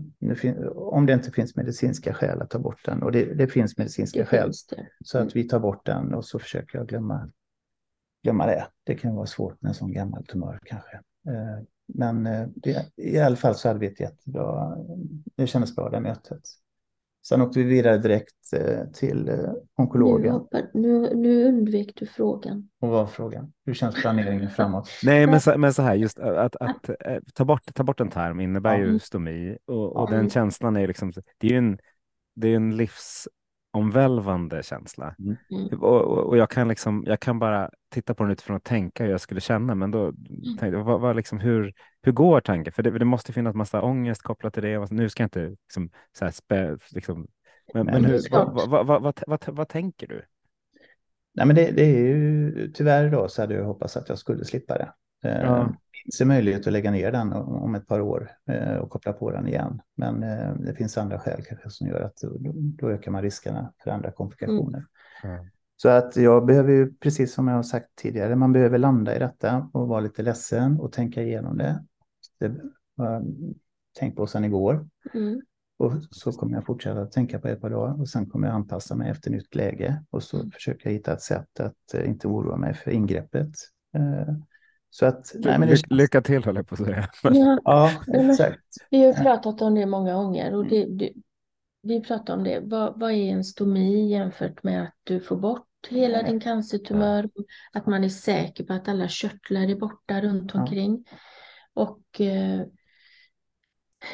om 0.75 1.05
det 1.05 1.13
inte 1.13 1.32
finns 1.32 1.55
medicinska 1.55 2.13
skäl 2.13 2.41
att 2.41 2.49
ta 2.49 2.60
bort 2.60 2.86
den, 2.86 3.03
och 3.03 3.12
det, 3.12 3.34
det 3.34 3.47
finns 3.47 3.77
medicinska 3.77 4.19
det 4.19 4.25
skäl, 4.25 4.43
finns 4.43 4.67
så 5.05 5.17
att 5.17 5.36
vi 5.36 5.43
tar 5.43 5.60
bort 5.60 5.86
den 5.86 6.13
och 6.13 6.25
så 6.25 6.39
försöker 6.39 6.77
jag 6.77 6.88
glömma, 6.88 7.32
glömma 8.23 8.45
det. 8.45 8.67
Det 8.84 8.95
kan 8.95 9.15
vara 9.15 9.25
svårt 9.25 9.62
med 9.62 9.69
en 9.69 9.75
sån 9.75 9.93
gammal 9.93 10.25
tumör 10.25 10.60
kanske. 10.63 10.95
Eh, 11.27 11.63
men 11.93 12.28
eh, 12.28 12.47
det, 12.56 12.86
i 12.97 13.19
alla 13.19 13.36
fall 13.36 13.56
så 13.56 13.67
hade 13.67 13.80
vi 13.80 13.88
ett 13.88 13.99
jättebra, 13.99 14.78
det 15.36 15.47
kändes 15.47 15.75
bra 15.75 15.89
det 15.89 15.99
mötet. 15.99 16.41
Sen 17.28 17.41
åkte 17.41 17.60
vi 17.60 17.65
vidare 17.65 17.97
direkt 17.97 18.54
eh, 18.54 18.86
till 18.93 19.30
eh, 19.30 19.52
onkologen. 19.75 20.47
Nu, 20.52 20.69
nu, 20.73 21.15
nu 21.15 21.45
undvek 21.47 21.91
du 21.95 22.06
frågan. 22.06 22.69
Och 22.80 22.89
vad 22.89 22.99
var 22.99 23.08
frågan? 23.08 23.54
Hur 23.65 23.73
känns 23.73 24.02
planeringen 24.02 24.49
framåt? 24.49 24.89
Nej, 25.04 25.28
men 25.28 25.41
så, 25.41 25.58
men 25.58 25.73
så 25.73 25.82
här, 25.82 25.95
just 25.95 26.19
att, 26.19 26.56
att, 26.56 26.89
att 26.89 26.89
ta, 27.34 27.45
bort, 27.45 27.73
ta 27.73 27.84
bort 27.84 27.99
en 27.99 28.10
tarm 28.10 28.39
innebär 28.39 28.80
ja. 28.80 28.86
ju 28.86 28.99
stomi 28.99 29.58
och, 29.65 29.95
och 29.95 30.12
ja. 30.12 30.15
den 30.15 30.30
känslan 30.30 30.78
är 30.78 30.88
liksom, 30.88 31.12
det 31.38 31.47
är 31.47 31.52
ju 31.52 31.58
en, 31.58 31.78
det 32.36 32.47
är 32.47 32.56
en 32.56 32.78
livsomvälvande 33.73 34.63
känsla. 34.63 35.15
Mm. 35.19 35.79
Och, 35.82 36.27
och, 36.27 36.38
jag 36.38 36.49
kan 36.49 36.67
liksom, 36.67 37.03
jag 37.08 37.19
kan 37.19 37.39
bara 37.39 37.69
titta 37.89 38.13
på 38.13 38.23
den 38.23 38.32
utifrån 38.32 38.58
att 38.58 38.63
tänka 38.63 39.03
hur 39.03 39.12
jag 39.12 39.21
skulle 39.21 39.41
känna, 39.41 39.75
men 39.75 39.91
då 39.91 40.13
tänkte 40.60 40.65
jag, 40.67 40.84
vad, 40.84 41.01
vad 41.01 41.15
liksom, 41.15 41.39
hur, 41.39 41.73
hur 42.01 42.12
går 42.12 42.41
tanken? 42.41 42.73
För 42.73 42.84
det, 42.84 42.99
det 42.99 43.05
måste 43.05 43.34
finnas 43.34 43.55
massa 43.55 43.82
ångest 43.82 44.21
kopplat 44.21 44.53
till 44.53 44.63
det. 44.63 44.91
Nu 44.91 45.10
ska 45.10 45.23
jag 45.23 45.25
inte 45.27 45.49
liksom, 45.49 45.89
så 46.17 46.25
här 46.25 46.32
spä, 46.32 46.77
liksom, 46.91 47.27
men, 47.73 47.86
men 47.86 48.05
hur, 48.05 48.19
vad, 48.32 48.69
vad, 48.69 48.88
vad, 48.88 49.01
vad, 49.01 49.23
vad, 49.27 49.39
vad 49.47 49.67
tänker 49.67 50.08
du? 50.08 50.21
Nej, 51.34 51.45
men 51.45 51.55
det, 51.55 51.71
det, 51.71 51.84
är 51.84 52.15
ju 52.15 52.71
tyvärr 52.71 53.10
då 53.10 53.27
så 53.27 53.41
hade 53.41 53.53
jag 53.53 53.65
hoppats 53.65 53.97
att 53.97 54.10
jag 54.10 54.17
skulle 54.17 54.45
slippa 54.45 54.77
det. 54.77 54.93
Eh, 55.23 55.41
ja. 55.41 55.75
Det 55.91 56.03
finns 56.03 56.21
en 56.21 56.27
möjlighet 56.27 56.67
att 56.67 56.73
lägga 56.73 56.91
ner 56.91 57.12
den 57.12 57.34
om 57.34 57.75
ett 57.75 57.88
par 57.88 58.01
år 58.01 58.32
eh, 58.49 58.75
och 58.75 58.89
koppla 58.89 59.13
på 59.13 59.32
den 59.32 59.47
igen. 59.47 59.82
Men 59.95 60.23
eh, 60.23 60.53
det 60.55 60.75
finns 60.75 60.97
andra 60.97 61.19
skäl 61.19 61.43
kanske 61.47 61.69
som 61.69 61.88
gör 61.88 62.01
att 62.01 62.17
då, 62.21 62.51
då 62.53 62.89
ökar 62.89 63.12
man 63.12 63.21
riskerna 63.21 63.73
för 63.84 63.91
andra 63.91 64.12
komplikationer. 64.12 64.86
Mm. 65.23 65.45
Så 65.75 65.89
att 65.89 66.15
jag 66.15 66.45
behöver 66.45 66.71
ju, 66.71 66.93
precis 66.93 67.34
som 67.34 67.47
jag 67.47 67.55
har 67.55 67.63
sagt 67.63 67.95
tidigare, 67.95 68.36
man 68.36 68.53
behöver 68.53 68.77
landa 68.77 69.15
i 69.15 69.19
detta 69.19 69.69
och 69.73 69.88
vara 69.88 69.99
lite 69.99 70.23
ledsen 70.23 70.79
och 70.79 70.91
tänka 70.91 71.23
igenom 71.23 71.58
det. 71.58 71.84
Det 72.39 72.53
har 72.97 73.12
jag 73.13 73.23
tänkt 73.99 74.15
på 74.17 74.27
sedan 74.27 74.45
igår. 74.45 74.88
Mm. 75.13 75.41
Och 75.77 75.91
så 76.12 76.32
kommer 76.32 76.53
jag 76.53 76.65
fortsätta 76.65 77.01
att 77.01 77.12
tänka 77.12 77.39
på 77.39 77.47
ett 77.47 77.62
par 77.62 77.69
dagar 77.69 78.01
och 78.01 78.10
sen 78.10 78.25
kommer 78.25 78.47
jag 78.47 78.55
anpassa 78.55 78.95
mig 78.95 79.12
efter 79.12 79.32
nytt 79.32 79.55
läge 79.55 80.03
och 80.10 80.23
så 80.23 80.38
mm. 80.38 80.51
försöker 80.51 80.89
jag 80.89 80.93
hitta 80.93 81.13
ett 81.13 81.21
sätt 81.21 81.60
att 81.60 82.05
inte 82.05 82.27
oroa 82.27 82.58
mig 82.58 82.73
för 82.73 82.91
ingreppet. 82.91 83.51
Så 84.89 85.06
att, 85.06 85.32
nej, 85.36 85.60
men 85.60 85.69
det... 85.69 85.82
Lycka 85.89 86.21
till 86.21 86.43
håller 86.43 86.60
jag 86.60 86.67
på 86.67 86.75
att 86.75 86.86
säga. 86.86 87.10
Ja, 87.63 87.91
ja 88.08 88.32
exakt. 88.32 88.63
Vi 88.89 89.06
har 89.06 89.13
pratat 89.13 89.62
om 89.62 89.75
det 89.75 89.86
många 89.86 90.13
gånger 90.13 90.56
och 90.56 90.67
det, 90.67 90.86
det, 90.86 91.13
vi 91.82 92.02
pratar 92.02 92.34
om 92.34 92.43
det. 92.43 92.60
Vad, 92.63 92.99
vad 92.99 93.12
är 93.12 93.32
en 93.32 93.43
stomi 93.43 94.12
jämfört 94.12 94.63
med 94.63 94.84
att 94.84 94.95
du 95.04 95.19
får 95.19 95.38
bort 95.38 95.65
hela 95.89 96.23
din 96.23 96.39
cancertumör? 96.39 97.30
Ja. 97.34 97.43
Att 97.73 97.86
man 97.86 98.04
är 98.04 98.10
säker 98.10 98.63
på 98.63 98.73
att 98.73 98.88
alla 98.88 99.08
körtlar 99.08 99.69
är 99.69 99.75
borta 99.75 100.21
runt 100.21 100.56
omkring. 100.56 101.06
Ja. 101.10 101.17
Och 101.73 102.21
eh, 102.21 102.62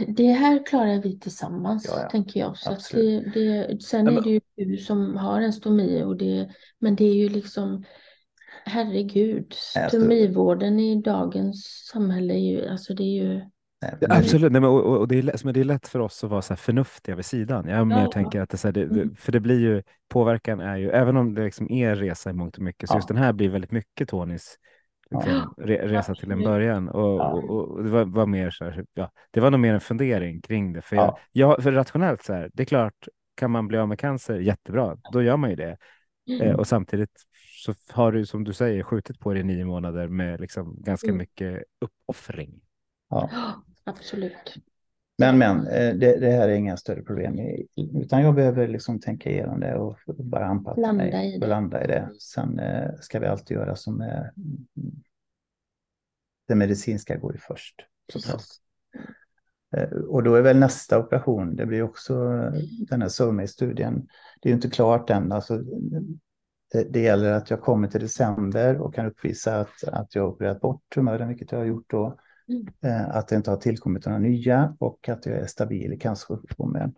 det 0.07 0.31
här 0.31 0.65
klarar 0.65 1.01
vi 1.01 1.19
tillsammans, 1.19 1.85
ja, 1.87 2.01
ja. 2.01 2.09
tänker 2.09 2.39
jag. 2.39 2.57
Så 2.57 2.77
det, 2.91 3.19
det, 3.19 3.81
sen 3.83 4.07
är 4.07 4.21
det 4.21 4.29
ju 4.29 4.41
du 4.55 4.77
som 4.77 5.17
har 5.17 5.41
en 5.41 5.53
stomi, 5.53 6.03
och 6.03 6.17
det, 6.17 6.49
men 6.79 6.95
det 6.95 7.03
är 7.03 7.15
ju 7.15 7.29
liksom 7.29 7.83
herregud, 8.65 9.53
stomivården 9.89 10.79
i 10.79 11.01
dagens 11.01 11.87
samhälle 11.93 12.33
är 12.33 12.37
ju, 12.37 12.67
alltså 12.67 12.93
det 12.93 13.03
är 13.03 13.23
ju 13.23 13.41
Ja, 13.79 14.07
absolut, 14.09 14.51
Nej, 14.51 14.61
men, 14.61 14.69
och, 14.69 14.99
och, 14.99 15.07
det, 15.07 15.17
är 15.17 15.21
lätt, 15.21 15.43
men 15.43 15.53
det 15.53 15.59
är 15.59 15.63
lätt 15.63 15.87
för 15.87 15.99
oss 15.99 16.23
att 16.23 16.29
vara 16.29 16.41
så 16.41 16.53
här 16.53 16.57
förnuftiga 16.57 17.15
vid 17.15 17.25
sidan. 17.25 17.67
Jag 17.67 17.91
ja. 17.91 18.11
tänker 18.11 18.41
att 18.41 18.49
det, 18.49 18.57
så 18.57 18.67
här, 18.67 18.73
det, 18.73 18.85
det, 18.85 19.15
för 19.15 19.31
det 19.31 19.39
blir 19.39 19.59
ju, 19.59 19.83
påverkan 20.09 20.59
är 20.59 20.77
ju, 20.77 20.89
även 20.89 21.17
om 21.17 21.33
det 21.33 21.43
liksom 21.43 21.71
är 21.71 21.95
resa 21.95 22.29
i 22.29 22.33
mångt 22.33 22.57
och 22.57 22.63
mycket, 22.63 22.89
så 22.89 22.93
ja. 22.93 22.97
just 22.97 23.07
den 23.07 23.17
här 23.17 23.33
blir 23.33 23.49
väldigt 23.49 23.71
mycket 23.71 24.09
Tonys 24.09 24.55
liksom, 25.11 25.53
re, 25.57 25.87
resa 25.87 26.15
till 26.15 26.31
en 26.31 26.43
början. 26.43 26.89
Och, 26.89 27.33
och, 27.33 27.49
och 27.49 27.83
det 27.83 27.89
var, 27.89 28.05
var, 28.05 28.25
mer 28.25 28.51
så 28.51 28.65
här, 28.65 28.85
ja, 28.93 29.11
det 29.31 29.39
var 29.39 29.51
nog 29.51 29.59
mer 29.59 29.73
en 29.73 29.81
fundering 29.81 30.41
kring 30.41 30.73
det. 30.73 30.81
För, 30.81 30.95
jag, 30.95 31.17
jag, 31.31 31.63
för 31.63 31.71
rationellt 31.71 32.23
så 32.23 32.33
här, 32.33 32.49
det 32.53 32.63
är 32.63 32.65
klart, 32.65 33.07
kan 33.35 33.51
man 33.51 33.67
bli 33.67 33.77
av 33.77 33.87
med 33.87 33.99
cancer, 33.99 34.39
jättebra, 34.39 34.97
då 35.11 35.21
gör 35.21 35.37
man 35.37 35.49
ju 35.49 35.55
det. 35.55 35.77
Mm. 36.29 36.41
Eh, 36.41 36.55
och 36.55 36.67
samtidigt 36.67 37.21
så 37.65 37.73
har 37.89 38.11
du, 38.11 38.25
som 38.25 38.43
du 38.43 38.53
säger, 38.53 38.83
skjutit 38.83 39.19
på 39.19 39.33
det 39.33 39.39
i 39.39 39.43
nio 39.43 39.65
månader 39.65 40.07
med 40.07 40.41
liksom 40.41 40.75
ganska 40.81 41.07
mm. 41.07 41.17
mycket 41.17 41.63
uppoffring. 41.79 42.61
Ja. 43.09 43.29
Absolut. 43.83 44.55
Men, 45.17 45.37
men 45.37 45.67
eh, 45.67 45.95
det, 45.95 46.19
det, 46.19 46.31
här 46.31 46.49
är 46.49 46.53
inga 46.53 46.77
större 46.77 47.01
problem, 47.01 47.39
utan 47.75 48.21
jag 48.21 48.35
behöver 48.35 48.67
liksom 48.67 48.99
tänka 48.99 49.29
igenom 49.29 49.59
det 49.59 49.75
och 49.75 49.97
bara 50.07 50.45
anpassa 50.45 50.81
landa 50.81 51.03
mig 51.03 51.39
och 51.41 51.47
landa 51.47 51.83
i 51.83 51.87
det. 51.87 52.09
Sen 52.19 52.59
eh, 52.59 52.89
ska 53.01 53.19
vi 53.19 53.27
alltid 53.27 53.57
göra 53.57 53.75
som 53.75 54.01
är, 54.01 54.31
det 56.47 56.55
medicinska 56.55 57.17
går 57.17 57.33
ju 57.33 57.39
först. 57.39 57.75
Såklart. 58.13 58.41
Eh, 59.77 59.89
och 59.89 60.23
då 60.23 60.35
är 60.35 60.41
väl 60.41 60.57
nästa 60.57 60.99
operation, 60.99 61.55
det 61.55 61.65
blir 61.65 61.81
också 61.81 62.13
den 62.89 63.01
här 63.01 63.09
SOME-studien. 63.09 64.07
Det 64.41 64.49
är 64.49 64.51
ju 64.51 64.55
inte 64.55 64.69
klart 64.69 65.09
än. 65.09 65.31
Alltså, 65.31 65.63
det, 66.75 66.83
det, 66.89 66.99
gäller 66.99 67.31
att 67.31 67.49
jag 67.49 67.61
kommer 67.61 67.87
till 67.87 68.01
december 68.01 68.81
och 68.81 68.93
kan 68.93 69.05
uppvisa 69.05 69.59
att, 69.59 69.83
att 69.83 70.15
jag 70.15 70.21
har 70.21 70.29
opererat 70.29 70.61
bort 70.61 70.81
tumören, 70.95 71.27
vilket 71.27 71.51
jag 71.51 71.59
har 71.59 71.65
gjort 71.65 71.85
då. 71.87 72.17
Mm. 72.49 72.67
Eh, 72.81 73.15
att 73.15 73.27
det 73.27 73.35
inte 73.35 73.49
har 73.49 73.57
tillkommit 73.57 74.05
några 74.05 74.19
nya 74.19 74.75
och 74.79 75.09
att 75.09 75.25
jag 75.25 75.35
är 75.35 75.45
stabil 75.45 75.93
i 75.93 75.97
cancersjukdomen. 75.97 76.93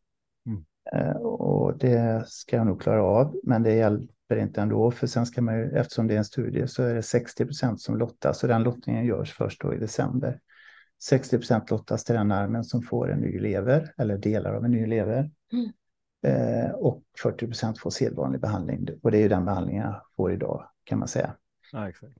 Mm. 0.45 0.65
Eh, 0.93 1.15
och 1.17 1.77
det 1.77 2.23
ska 2.27 2.55
jag 2.55 2.67
nog 2.67 2.81
klara 2.81 3.03
av, 3.03 3.35
men 3.43 3.63
det 3.63 3.73
hjälper 3.73 4.37
inte 4.37 4.61
ändå, 4.61 4.91
för 4.91 5.07
sen 5.07 5.25
ska 5.25 5.41
man 5.41 5.57
ju, 5.57 5.77
eftersom 5.77 6.07
det 6.07 6.13
är 6.13 6.17
en 6.17 6.25
studie 6.25 6.67
så 6.67 6.83
är 6.83 6.95
det 6.95 7.03
60 7.03 7.45
procent 7.45 7.81
som 7.81 7.97
lottas 7.97 8.43
och 8.43 8.49
den 8.49 8.63
lottningen 8.63 9.05
görs 9.05 9.33
först 9.33 9.61
då 9.61 9.73
i 9.73 9.77
december. 9.77 10.39
60 11.03 11.37
procent 11.37 11.71
lottas 11.71 12.03
till 12.03 12.15
den 12.15 12.31
armen 12.31 12.63
som 12.63 12.81
får 12.81 13.11
en 13.11 13.19
ny 13.19 13.39
lever 13.39 13.93
eller 13.97 14.17
delar 14.17 14.53
av 14.53 14.65
en 14.65 14.71
ny 14.71 14.85
lever. 14.85 15.31
Mm. 15.53 15.71
Eh, 16.23 16.71
och 16.71 17.03
40 17.23 17.45
procent 17.45 17.79
får 17.79 17.89
sedvanlig 17.89 18.41
behandling 18.41 18.87
och 19.03 19.11
det 19.11 19.17
är 19.17 19.21
ju 19.21 19.29
den 19.29 19.45
behandlingen 19.45 19.83
jag 19.83 20.01
får 20.15 20.33
idag 20.33 20.69
kan 20.83 20.99
man 20.99 21.07
säga. 21.07 21.35
Ja, 21.71 21.89
exakt. 21.89 22.13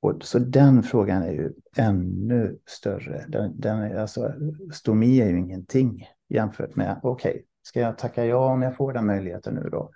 Och, 0.00 0.24
så 0.24 0.38
den 0.38 0.82
frågan 0.82 1.22
är 1.22 1.32
ju 1.32 1.52
ännu 1.76 2.58
större. 2.66 3.24
Den, 3.28 3.60
den 3.60 3.78
är, 3.78 3.96
alltså, 3.96 4.32
stomi 4.72 5.20
är 5.20 5.28
ju 5.28 5.38
ingenting 5.38 6.08
jämfört 6.28 6.76
med, 6.76 7.00
okej, 7.02 7.30
okay, 7.30 7.42
ska 7.62 7.80
jag 7.80 7.98
tacka 7.98 8.26
ja 8.26 8.52
om 8.52 8.62
jag 8.62 8.76
får 8.76 8.92
den 8.92 9.06
möjligheten 9.06 9.54
nu 9.54 9.68
då? 9.70 9.90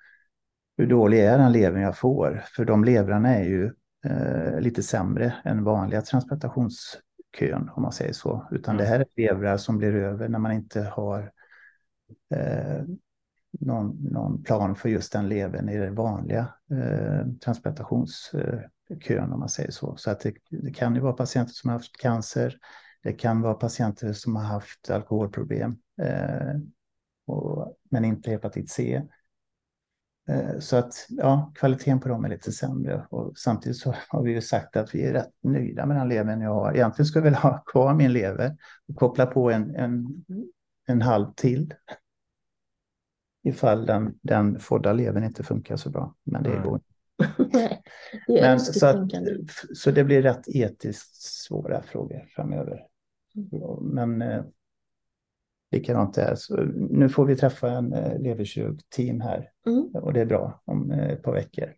Hur 0.77 0.87
dålig 0.87 1.21
är 1.21 1.39
den 1.39 1.53
levern 1.53 1.83
jag 1.83 1.99
får? 1.99 2.45
För 2.57 2.65
de 2.65 2.85
levrarna 2.85 3.35
är 3.35 3.45
ju 3.45 3.73
eh, 4.05 4.61
lite 4.61 4.83
sämre 4.83 5.35
än 5.45 5.65
vanliga 5.65 6.03
transplantationskön, 6.03 7.71
om 7.75 7.83
man 7.83 7.93
säger 7.93 8.13
så. 8.13 8.49
Utan 8.51 8.75
mm. 8.75 8.85
det 8.85 8.91
här 8.91 9.01
är 9.01 9.07
levrar 9.17 9.57
som 9.57 9.79
blir 9.79 9.95
över 9.95 10.29
när 10.29 10.39
man 10.39 10.53
inte 10.53 10.81
har 10.81 11.33
eh, 12.35 12.83
någon, 13.51 13.97
någon, 14.11 14.43
plan 14.43 14.75
för 14.75 14.89
just 14.89 15.13
den 15.13 15.29
levern 15.29 15.69
i 15.69 15.79
den 15.79 15.95
vanliga 15.95 16.55
eh, 16.71 17.27
transplantationskön 17.45 19.33
om 19.33 19.41
man 19.41 19.49
säger 19.49 19.71
så. 19.71 19.97
Så 19.97 20.11
att 20.11 20.21
det, 20.21 20.35
det, 20.51 20.71
kan 20.71 20.95
ju 20.95 21.01
vara 21.01 21.13
patienter 21.13 21.53
som 21.53 21.71
har 21.71 21.77
haft 21.77 21.97
cancer. 21.97 22.59
Det 23.03 23.13
kan 23.13 23.41
vara 23.41 23.55
patienter 23.55 24.13
som 24.13 24.37
har 24.37 24.43
haft 24.43 24.91
alkoholproblem, 24.91 25.77
eh, 26.03 26.55
och, 27.27 27.77
men 27.91 28.05
inte 28.05 28.31
hepatit 28.31 28.71
C. 28.71 29.03
Eh, 30.29 30.59
så 30.59 30.77
att 30.77 31.07
ja, 31.09 31.53
kvaliteten 31.55 32.01
på 32.01 32.09
dem 32.09 32.25
är 32.25 32.29
lite 32.29 32.53
sämre 32.53 33.07
och 33.11 33.39
samtidigt 33.39 33.79
så 33.79 33.95
har 34.09 34.23
vi 34.23 34.33
ju 34.33 34.41
sagt 34.41 34.77
att 34.77 34.95
vi 34.95 35.03
är 35.03 35.13
rätt 35.13 35.33
nöjda 35.43 35.87
med 35.87 35.97
den 35.97 36.09
levern 36.09 36.41
jag 36.41 36.55
har. 36.55 36.75
Egentligen 36.75 37.07
skulle 37.07 37.21
jag 37.21 37.25
vilja 37.25 37.39
ha 37.39 37.59
kvar 37.59 37.95
min 37.95 38.13
lever 38.13 38.57
och 38.89 38.97
koppla 38.97 39.27
på 39.27 39.51
en, 39.51 39.77
en, 39.77 40.25
en 40.87 41.03
halv 41.03 41.27
till. 41.37 41.75
Ifall 43.49 43.87
den, 43.87 44.19
den 44.23 44.59
fodda 44.59 44.93
levern 44.93 45.25
inte 45.25 45.43
funkar 45.43 45.77
så 45.77 45.91
bra, 45.91 46.15
men 46.25 46.43
det 46.43 46.61
går 46.65 46.81
Nej, 47.53 47.83
det 48.27 48.41
Men, 48.41 48.61
så, 48.61 48.87
att, 48.87 49.13
så 49.75 49.91
det 49.91 50.05
blir 50.05 50.23
rätt 50.23 50.49
etiskt 50.49 51.23
svåra 51.23 51.83
frågor 51.83 52.27
framöver. 52.29 52.87
Mm. 53.37 53.77
Men 53.81 54.23
eh, 54.23 54.45
likadant 55.71 56.15
där. 56.15 56.35
Så 56.35 56.57
nu 56.75 57.09
får 57.09 57.27
vi 57.27 57.37
träffa 57.37 57.71
en 57.71 57.93
eh, 57.93 58.19
leverkirurg-team 58.19 59.21
här 59.21 59.51
mm. 59.67 59.91
och 59.95 60.13
det 60.13 60.21
är 60.21 60.27
bra 60.27 60.63
om 60.65 60.91
eh, 60.91 61.11
ett 61.11 61.23
par 61.23 61.33
veckor. 61.33 61.75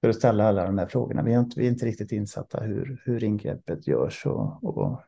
För 0.00 0.08
att 0.08 0.16
ställa 0.16 0.48
alla 0.48 0.66
de 0.66 0.78
här 0.78 0.86
frågorna. 0.86 1.22
Vi 1.22 1.34
är 1.34 1.40
inte, 1.40 1.60
vi 1.60 1.66
är 1.66 1.70
inte 1.70 1.86
riktigt 1.86 2.12
insatta 2.12 2.60
hur, 2.60 3.02
hur 3.04 3.24
ingreppet 3.24 3.86
görs 3.86 4.26
och, 4.26 4.64
och 4.64 5.02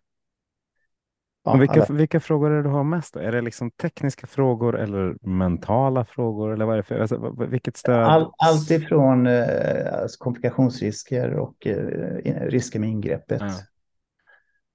Ja, 1.45 1.57
vilka, 1.57 1.87
vilka 1.91 2.21
frågor 2.21 2.51
är 2.51 2.57
det 2.57 2.63
du 2.63 2.69
har 2.69 2.85
mest? 2.85 3.15
Då? 3.15 3.21
Är 3.21 3.33
det 3.33 3.41
liksom 3.41 3.71
tekniska 3.71 4.27
frågor 4.27 4.79
eller 4.79 5.17
mentala 5.29 6.05
frågor? 6.05 6.53
Eller 6.53 6.65
vad 6.65 6.75
är 6.75 6.77
det 6.77 6.83
för, 6.83 7.01
alltså, 7.01 7.47
vilket 7.49 7.77
stöd? 7.77 8.05
All, 8.05 8.33
allt 8.39 8.71
ifrån 8.71 9.27
eh, 9.27 10.03
alltså 10.03 10.19
komplikationsrisker 10.19 11.35
och 11.35 11.67
eh, 11.67 12.47
risker 12.47 12.81
med 12.81 12.89
ingreppet 12.89 13.43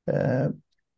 ja. 0.05 0.13
eh, 0.13 0.49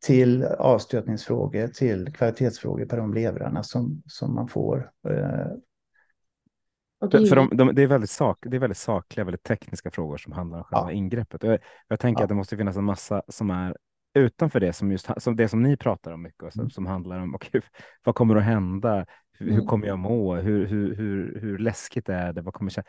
till 0.05 0.43
avstötningsfrågor, 0.43 1.67
till 1.67 2.13
kvalitetsfrågor 2.13 2.85
på 2.85 2.95
de 2.95 3.13
levrarna 3.13 3.63
som, 3.63 4.01
som 4.05 4.35
man 4.35 4.47
får. 4.47 4.91
Eh. 5.09 5.47
Det, 7.11 7.27
för 7.27 7.35
de, 7.35 7.49
de, 7.53 7.75
det, 7.75 7.81
är 7.81 7.87
väldigt 7.87 8.09
sak, 8.09 8.37
det 8.41 8.57
är 8.57 8.59
väldigt 8.59 8.77
sakliga, 8.77 9.25
väldigt 9.25 9.43
tekniska 9.43 9.91
frågor 9.91 10.17
som 10.17 10.33
handlar 10.33 10.57
om 10.57 10.63
själva 10.63 10.91
ja. 10.91 10.91
ingreppet. 10.91 11.43
Jag, 11.43 11.59
jag 11.87 11.99
tänker 11.99 12.21
ja. 12.21 12.23
att 12.23 12.29
det 12.29 12.35
måste 12.35 12.57
finnas 12.57 12.77
en 12.77 12.83
massa 12.83 13.23
som 13.27 13.49
är 13.49 13.75
utanför 14.13 14.59
det 14.59 14.73
som 14.73 14.91
just 14.91 15.09
som 15.17 15.35
det 15.35 15.49
som 15.49 15.63
ni 15.63 15.77
pratar 15.77 16.11
om 16.11 16.21
mycket, 16.21 16.53
som, 16.53 16.59
mm. 16.59 16.69
som 16.69 16.85
handlar 16.85 17.19
om 17.19 17.35
okay, 17.35 17.61
vad 18.03 18.15
kommer 18.15 18.35
att 18.35 18.43
hända? 18.43 19.05
Hur, 19.31 19.45
hur 19.45 19.53
mm. 19.53 19.65
kommer 19.65 19.87
jag 19.87 19.99
må? 19.99 20.35
Hur, 20.35 20.65
hur, 20.65 20.95
hur, 20.95 21.39
hur 21.41 21.57
läskigt 21.57 22.09
är 22.09 22.33
det? 22.33 22.41
Vad 22.41 22.53
kommer 22.53 22.73
jag... 22.75 22.85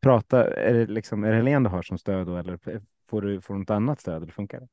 Prata, 0.00 0.54
är 0.54 0.74
det, 0.74 0.86
liksom, 0.86 1.24
är 1.24 1.30
det 1.30 1.36
Helene 1.36 1.68
du 1.68 1.72
har 1.72 1.82
som 1.82 1.98
stöd 1.98 2.26
då, 2.26 2.36
eller 2.36 2.80
får 3.06 3.22
du, 3.22 3.40
får 3.40 3.54
du 3.54 3.60
något 3.60 3.70
annat 3.70 4.00
stöd? 4.00 4.22
Eller 4.22 4.32
funkar 4.32 4.60
det? 4.60 4.68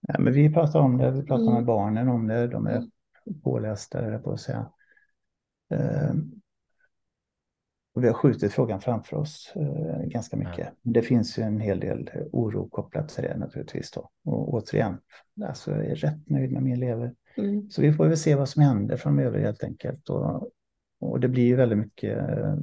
Ja, 0.00 0.18
men 0.18 0.32
vi 0.32 0.52
pratar 0.52 0.80
om 0.80 0.98
det, 0.98 1.10
vi 1.10 1.22
pratar 1.22 1.42
mm. 1.42 1.54
med 1.54 1.64
barnen 1.64 2.08
om 2.08 2.26
det, 2.26 2.46
de 2.46 2.66
är 2.66 2.82
pålästa, 3.42 4.18
på 4.18 4.32
att 4.32 4.40
säga. 4.40 4.66
Och 7.94 8.04
vi 8.04 8.06
har 8.06 8.14
skjutit 8.14 8.52
frågan 8.52 8.80
framför 8.80 9.16
oss 9.16 9.52
eh, 9.56 10.02
ganska 10.02 10.36
mycket. 10.36 10.58
Ja. 10.58 10.70
Det 10.82 11.02
finns 11.02 11.38
ju 11.38 11.42
en 11.42 11.60
hel 11.60 11.80
del 11.80 12.10
oro 12.32 12.68
kopplat 12.68 13.08
till 13.08 13.24
det 13.24 13.36
naturligtvis. 13.36 13.90
Då. 13.90 14.10
Och 14.24 14.54
återigen, 14.54 14.98
alltså 15.44 15.70
jag 15.70 15.86
är 15.86 15.94
rätt 15.94 16.28
nöjd 16.28 16.52
med 16.52 16.62
min 16.62 16.80
lever. 16.80 17.14
Mm. 17.36 17.70
Så 17.70 17.82
vi 17.82 17.92
får 17.92 18.06
väl 18.06 18.16
se 18.16 18.34
vad 18.34 18.48
som 18.48 18.62
händer 18.62 18.96
framöver 18.96 19.38
helt 19.38 19.64
enkelt. 19.64 20.08
Och, 20.08 20.50
och 21.00 21.20
det 21.20 21.28
blir 21.28 21.44
ju 21.44 21.56
väldigt 21.56 21.78
mycket 21.78 22.18
eh, 22.18 22.54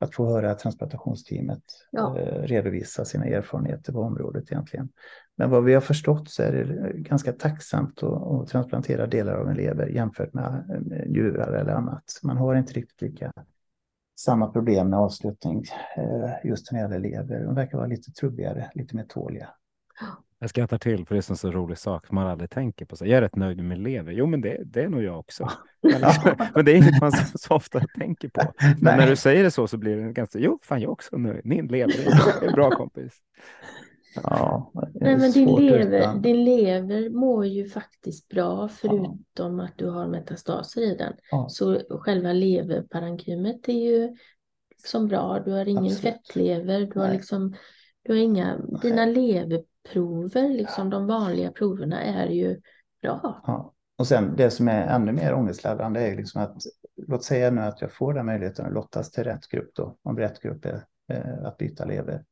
att 0.00 0.14
få 0.14 0.26
höra 0.26 0.54
transplantationsteamet 0.54 1.62
ja. 1.90 2.18
eh, 2.18 2.42
redovisa 2.42 3.04
sina 3.04 3.24
erfarenheter 3.24 3.92
på 3.92 4.00
området 4.00 4.52
egentligen. 4.52 4.88
Men 5.36 5.50
vad 5.50 5.64
vi 5.64 5.74
har 5.74 5.80
förstått 5.80 6.30
så 6.30 6.42
är 6.42 6.52
det 6.52 6.92
ganska 6.92 7.32
tacksamt 7.32 8.02
att, 8.02 8.22
att 8.22 8.48
transplantera 8.48 9.06
delar 9.06 9.34
av 9.34 9.48
en 9.48 9.56
lever 9.56 9.86
jämfört 9.86 10.34
med 10.34 10.64
njurar 11.06 11.52
eller 11.52 11.72
annat. 11.72 12.04
Man 12.22 12.36
har 12.36 12.54
inte 12.54 12.72
riktigt 12.72 13.02
lika 13.02 13.32
samma 14.20 14.46
problem 14.46 14.90
med 14.90 14.98
avslutning 14.98 15.64
eh, 15.96 16.30
just 16.44 16.72
när 16.72 16.78
det 16.78 16.82
gäller 16.82 17.08
lever. 17.08 17.44
De 17.44 17.54
verkar 17.54 17.78
vara 17.78 17.88
lite 17.88 18.12
trubbigare, 18.12 18.70
lite 18.74 18.96
mer 18.96 19.04
tåliga. 19.04 19.48
Jag 20.42 20.50
skrattar 20.50 20.78
till 20.78 21.06
för 21.06 21.14
det 21.14 21.28
är 21.28 21.30
en 21.30 21.36
så 21.36 21.50
rolig 21.50 21.78
sak 21.78 22.10
man 22.10 22.26
aldrig 22.26 22.50
tänker 22.50 22.84
på. 22.84 22.96
Så 22.96 23.06
jag 23.06 23.18
är 23.18 23.22
rätt 23.22 23.36
nöjd 23.36 23.56
med 23.56 23.66
min 23.66 23.82
lever. 23.82 24.12
Jo, 24.12 24.26
men 24.26 24.40
det, 24.40 24.62
det 24.64 24.82
är 24.82 24.88
nog 24.88 25.02
jag 25.02 25.18
också. 25.18 25.50
Men, 25.82 26.00
liksom, 26.00 26.34
men 26.54 26.64
det 26.64 26.72
är 26.72 26.76
inget 26.76 27.00
man 27.00 27.12
så, 27.12 27.38
så 27.38 27.54
ofta 27.54 27.80
tänker 27.98 28.28
på. 28.28 28.40
Men 28.80 28.98
när 28.98 29.06
du 29.06 29.16
säger 29.16 29.44
det 29.44 29.50
så 29.50 29.66
så 29.66 29.76
blir 29.76 29.96
det 29.96 30.12
ganska, 30.12 30.38
jo, 30.38 30.58
fan 30.62 30.80
jag 30.80 30.88
är 30.88 30.92
också 30.92 31.16
nöjd. 31.16 31.40
Min 31.44 31.66
lever 31.66 31.92
är 31.92 32.48
en 32.48 32.52
bra 32.52 32.70
kompis. 32.70 33.12
Ja, 34.14 34.72
Nej, 34.94 35.16
men 35.16 35.32
din 35.32 35.56
lever, 35.56 36.14
din 36.14 36.44
lever 36.44 37.10
mår 37.10 37.46
ju 37.46 37.68
faktiskt 37.68 38.28
bra 38.28 38.68
förutom 38.68 39.58
ja. 39.58 39.64
att 39.64 39.72
du 39.76 39.88
har 39.88 40.06
metastaser 40.06 40.80
i 40.92 40.94
den. 40.94 41.12
Ja. 41.30 41.46
Så 41.48 41.80
själva 41.90 42.32
leverparenkymet 42.32 43.68
är 43.68 43.72
ju 43.72 44.16
liksom 44.70 45.08
bra. 45.08 45.40
Du 45.44 45.50
har 45.50 45.68
ingen 45.68 45.84
Absolut. 45.84 46.00
fettlever. 46.00 46.80
Du 46.94 47.00
har 47.00 47.12
liksom 47.12 47.54
du 48.02 48.12
har 48.12 48.18
inga, 48.20 48.58
dina 48.82 49.06
leverprover, 49.94 50.48
liksom 50.48 50.90
de 50.90 51.06
vanliga 51.06 51.52
proverna 51.52 52.02
är 52.02 52.26
ju 52.26 52.60
bra. 53.02 53.42
Ja. 53.46 53.74
Och 53.98 54.06
sen 54.06 54.36
det 54.36 54.50
som 54.50 54.68
är 54.68 54.86
ännu 54.86 55.12
mer 55.12 55.34
ångestladdande 55.34 56.00
är 56.00 56.16
liksom 56.16 56.42
att 56.42 56.56
låt 56.96 57.24
säga 57.24 57.50
nu 57.50 57.60
att 57.60 57.80
jag 57.80 57.92
får 57.92 58.14
den 58.14 58.26
möjligheten 58.26 58.66
att 58.66 58.72
lottas 58.72 59.10
till 59.10 59.24
rätt 59.24 59.48
grupp 59.48 59.70
då, 59.74 59.96
om 60.02 60.18
rätt 60.18 60.40
grupp 60.40 60.64
är 60.64 60.84
eh, 61.12 61.44
att 61.44 61.58
byta 61.58 61.84
lever 61.84 62.24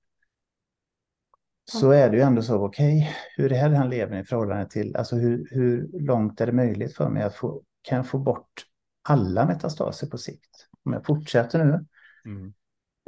så 1.71 1.91
är 1.91 2.11
det 2.11 2.17
ju 2.17 2.23
ändå 2.23 2.43
så, 2.43 2.65
okej, 2.65 2.99
okay, 2.99 3.15
hur 3.37 3.53
är 3.53 3.69
den 3.69 3.91
levern 3.91 4.19
i 4.19 4.25
förhållande 4.25 4.69
till, 4.69 4.97
alltså 4.97 5.17
hur, 5.17 5.49
hur 5.51 5.89
långt 5.93 6.41
är 6.41 6.47
det 6.47 6.53
möjligt 6.53 6.97
för 6.97 7.09
mig 7.09 7.23
att 7.23 7.35
få, 7.35 7.63
kan 7.83 7.97
jag 7.97 8.07
få 8.07 8.19
bort 8.19 8.67
alla 9.09 9.47
metastaser 9.47 10.07
på 10.07 10.19
sikt? 10.19 10.67
Om 10.85 10.93
jag 10.93 11.07
fortsätter 11.07 11.65
nu, 11.65 11.87
mm. 12.25 12.53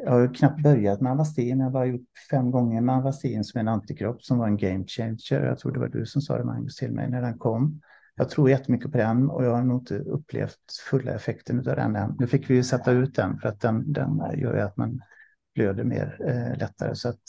Jag 0.05 0.11
har 0.11 0.35
knappt 0.35 0.63
börjat 0.63 1.01
med 1.01 1.13
Avastin, 1.13 1.59
jag 1.59 1.67
har 1.67 1.71
bara 1.71 1.87
gjort 1.87 2.07
fem 2.31 2.51
gånger 2.51 2.81
med 2.81 2.95
Avastin 2.95 3.45
som 3.45 3.61
en 3.61 3.69
antikropp 3.69 4.23
som 4.23 4.39
var 4.39 4.47
en 4.47 4.57
game 4.57 4.85
changer. 4.87 5.45
Jag 5.45 5.59
tror 5.59 5.73
det 5.73 5.81
var 5.81 5.89
du 5.89 6.07
som 6.07 6.23
sa 6.23 6.39
det 6.39 6.45
Magnus 6.45 6.77
till 6.77 6.93
mig 6.93 7.11
när 7.11 7.23
den 7.23 7.39
kom. 7.39 7.81
Jag 8.15 8.29
tror 8.29 8.51
jättemycket 8.51 8.93
på 8.93 8.99
den 8.99 9.31
och 9.31 9.45
jag 9.45 9.55
har 9.55 9.63
nog 9.63 9.81
inte 9.81 9.99
upplevt 9.99 10.73
fulla 10.91 11.13
effekten 11.13 11.59
av 11.59 11.65
den 11.65 11.97
än. 11.97 12.17
Nu 12.19 12.27
fick 12.27 12.51
vi 12.51 12.55
ju 12.55 12.63
sätta 12.63 12.93
ut 12.93 13.15
den 13.15 13.39
för 13.39 13.49
att 13.49 13.61
den, 13.61 13.93
den 13.93 14.23
gör 14.37 14.55
ju 14.55 14.61
att 14.61 14.77
man 14.77 15.01
blöder 15.55 15.85
mer 15.85 16.17
eh, 16.27 16.59
lättare. 16.59 16.95
Så 16.95 17.09
att, 17.09 17.21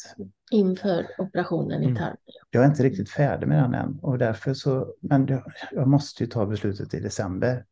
Inför 0.51 1.07
operationen 1.17 1.81
i 1.81 1.85
mm. 1.85 1.97
tarmen? 1.97 2.17
Jag 2.49 2.63
är 2.63 2.67
inte 2.67 2.83
riktigt 2.83 3.09
färdig 3.09 3.47
med 3.47 3.63
den 3.63 3.73
än. 3.73 3.99
Och 4.01 4.17
därför 4.17 4.53
så, 4.53 4.93
men 5.01 5.41
jag 5.71 5.87
måste 5.87 6.23
ju 6.23 6.29
ta 6.29 6.45
beslutet 6.45 6.93
i 6.93 6.99
december. 6.99 7.65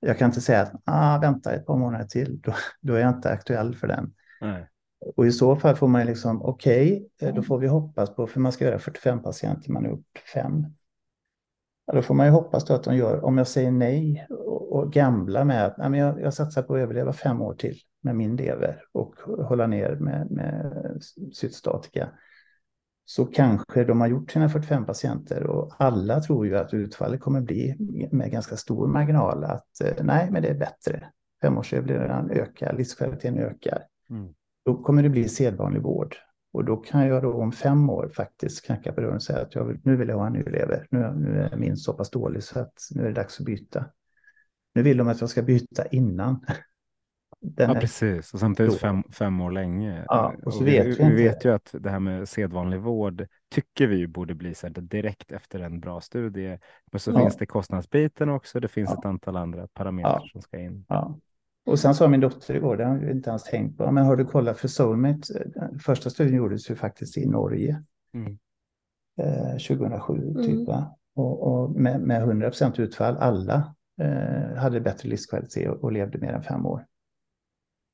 Jag 0.00 0.18
kan 0.18 0.30
inte 0.30 0.40
säga 0.40 0.62
att 0.62 0.72
ah, 0.84 1.18
vänta 1.18 1.52
ett 1.52 1.66
par 1.66 1.76
månader 1.76 2.04
till, 2.04 2.40
då, 2.40 2.54
då 2.80 2.94
är 2.94 3.00
jag 3.00 3.10
inte 3.10 3.30
aktuell 3.30 3.74
för 3.74 3.86
den. 3.86 4.12
Nej. 4.40 4.68
Och 5.16 5.26
i 5.26 5.32
så 5.32 5.56
fall 5.56 5.76
får 5.76 5.88
man 5.88 6.06
liksom, 6.06 6.42
okej, 6.42 6.92
okay, 6.92 7.28
eh, 7.28 7.34
då 7.34 7.42
får 7.42 7.58
vi 7.58 7.66
hoppas 7.66 8.14
på, 8.14 8.26
för 8.26 8.40
man 8.40 8.52
ska 8.52 8.64
göra 8.64 8.78
45 8.78 9.22
patienter, 9.22 9.72
man 9.72 9.86
är 9.86 9.90
upp 9.90 10.18
fem. 10.34 10.66
Då 11.92 12.02
får 12.02 12.14
man 12.14 12.26
ju 12.26 12.32
hoppas 12.32 12.64
då 12.64 12.74
att 12.74 12.84
de 12.84 12.96
gör, 12.96 13.24
om 13.24 13.38
jag 13.38 13.48
säger 13.48 13.70
nej 13.70 14.26
och, 14.30 14.72
och 14.72 14.92
gamblar 14.92 15.44
med 15.44 15.66
att 15.66 15.78
nej, 15.78 15.90
men 15.90 16.00
jag, 16.00 16.20
jag 16.20 16.34
satsar 16.34 16.62
på 16.62 16.74
att 16.74 16.80
överleva 16.80 17.12
fem 17.12 17.42
år 17.42 17.54
till 17.54 17.76
med 18.00 18.16
min 18.16 18.36
lever 18.36 18.82
och 18.92 19.14
hålla 19.48 19.66
ner 19.66 19.96
med, 19.96 20.30
med 20.30 20.72
cytostatika 21.32 22.08
så 23.04 23.26
kanske 23.26 23.84
de 23.84 24.00
har 24.00 24.08
gjort 24.08 24.30
sina 24.30 24.48
45 24.48 24.86
patienter 24.86 25.46
och 25.46 25.72
alla 25.78 26.20
tror 26.20 26.46
ju 26.46 26.56
att 26.56 26.74
utfallet 26.74 27.20
kommer 27.20 27.40
bli 27.40 27.76
med 28.12 28.30
ganska 28.30 28.56
stor 28.56 28.86
marginal 28.86 29.44
att 29.44 29.80
eh, 29.84 30.04
nej, 30.04 30.28
men 30.30 30.42
det 30.42 30.48
är 30.48 30.58
bättre. 30.58 31.10
Femårsöverlevnaden 31.42 32.30
ökar, 32.30 32.76
livskvaliteten 32.76 33.38
ökar. 33.38 33.82
Mm. 34.10 34.34
Då 34.64 34.82
kommer 34.82 35.02
det 35.02 35.08
bli 35.08 35.28
sedvanlig 35.28 35.82
vård 35.82 36.16
och 36.52 36.64
då 36.64 36.76
kan 36.76 37.06
jag 37.06 37.22
då 37.22 37.32
om 37.32 37.52
fem 37.52 37.90
år 37.90 38.08
faktiskt 38.16 38.66
knacka 38.66 38.92
på 38.92 39.00
dörren 39.00 39.14
och 39.14 39.22
säga 39.22 39.42
att 39.42 39.54
jag 39.54 39.64
vill, 39.64 39.80
nu 39.82 39.96
vill 39.96 40.08
jag 40.08 40.16
ha 40.16 40.26
en 40.26 40.32
ny 40.32 40.42
lever. 40.42 40.86
Nu, 40.90 41.12
nu 41.16 41.40
är 41.40 41.56
min 41.56 41.76
så 41.76 41.92
pass 41.92 42.10
dålig 42.10 42.42
så 42.42 42.60
att 42.60 42.72
nu 42.90 43.02
är 43.02 43.06
det 43.06 43.14
dags 43.14 43.40
att 43.40 43.46
byta. 43.46 43.84
Nu 44.74 44.82
vill 44.82 44.96
de 44.96 45.08
att 45.08 45.20
jag 45.20 45.30
ska 45.30 45.42
byta 45.42 45.86
innan. 45.86 46.44
Den 47.40 47.70
ja, 47.70 47.80
precis. 47.80 48.34
Och 48.34 48.40
samtidigt 48.40 48.78
fem, 48.78 49.02
fem 49.12 49.40
år 49.40 49.50
länge. 49.50 50.04
Ja, 50.08 50.34
och 50.44 50.54
så 50.54 50.60
och 50.60 50.66
vet 50.66 50.86
vi, 50.86 51.04
vi, 51.04 51.10
vi 51.10 51.22
vet 51.22 51.44
ju 51.44 51.52
att 51.52 51.74
det 51.80 51.90
här 51.90 52.00
med 52.00 52.28
sedvanlig 52.28 52.80
vård 52.80 53.26
tycker 53.50 53.86
vi 53.86 54.06
borde 54.06 54.34
bli 54.34 54.54
så 54.54 54.68
direkt 54.68 55.32
efter 55.32 55.60
en 55.60 55.80
bra 55.80 56.00
studie. 56.00 56.58
Men 56.92 57.00
så 57.00 57.10
ja. 57.10 57.18
finns 57.18 57.36
det 57.36 57.46
kostnadsbiten 57.46 58.28
också. 58.28 58.60
Det 58.60 58.68
finns 58.68 58.90
ja. 58.90 58.98
ett 58.98 59.04
antal 59.04 59.36
andra 59.36 59.68
parametrar 59.68 60.30
som 60.32 60.42
ska 60.42 60.58
in. 60.58 60.84
Ja. 60.88 61.18
Och 61.66 61.78
sen 61.78 61.94
sa 61.94 62.08
min 62.08 62.20
dotter 62.20 62.54
igår, 62.54 62.76
det 62.76 62.84
har 62.84 62.98
jag 62.98 63.10
inte 63.10 63.30
ens 63.30 63.44
tänkt 63.44 63.78
på, 63.78 63.92
men 63.92 64.04
har 64.04 64.16
du 64.16 64.24
kollat 64.24 64.58
för 64.58 64.68
Soulmate? 64.68 65.50
Första 65.80 66.10
studien 66.10 66.36
gjordes 66.36 66.70
ju 66.70 66.74
faktiskt 66.74 67.18
i 67.18 67.26
Norge. 67.26 67.82
Mm. 68.14 68.38
Eh, 69.20 69.52
2007 69.52 70.14
mm. 70.14 70.42
typ. 70.42 70.68
Va? 70.68 70.96
Och, 71.14 71.42
och 71.42 71.70
med, 71.70 72.00
med 72.00 72.22
100 72.22 72.50
utfall, 72.76 73.16
alla 73.16 73.74
eh, 74.00 74.56
hade 74.56 74.80
bättre 74.80 75.08
livskvalitet 75.08 75.70
och, 75.70 75.84
och 75.84 75.92
levde 75.92 76.18
mer 76.18 76.32
än 76.32 76.42
fem 76.42 76.66
år. 76.66 76.86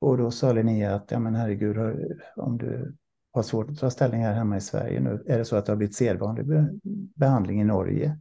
Och 0.01 0.17
då 0.17 0.31
sa 0.31 0.53
Linnea 0.53 0.95
att, 0.95 1.11
ja 1.11 1.19
men 1.19 1.35
herregud, 1.35 1.77
om 2.35 2.57
du 2.57 2.95
har 3.31 3.43
svårt 3.43 3.69
att 3.69 3.77
ta 3.77 3.89
ställning 3.89 4.21
här 4.21 4.33
hemma 4.33 4.57
i 4.57 4.61
Sverige 4.61 4.99
nu, 4.99 5.23
är 5.27 5.37
det 5.37 5.45
så 5.45 5.55
att 5.55 5.65
det 5.65 5.71
har 5.71 5.77
blivit 5.77 5.95
sedvanlig 5.95 6.45
behandling 7.15 7.61
i 7.61 7.63
Norge? 7.63 8.19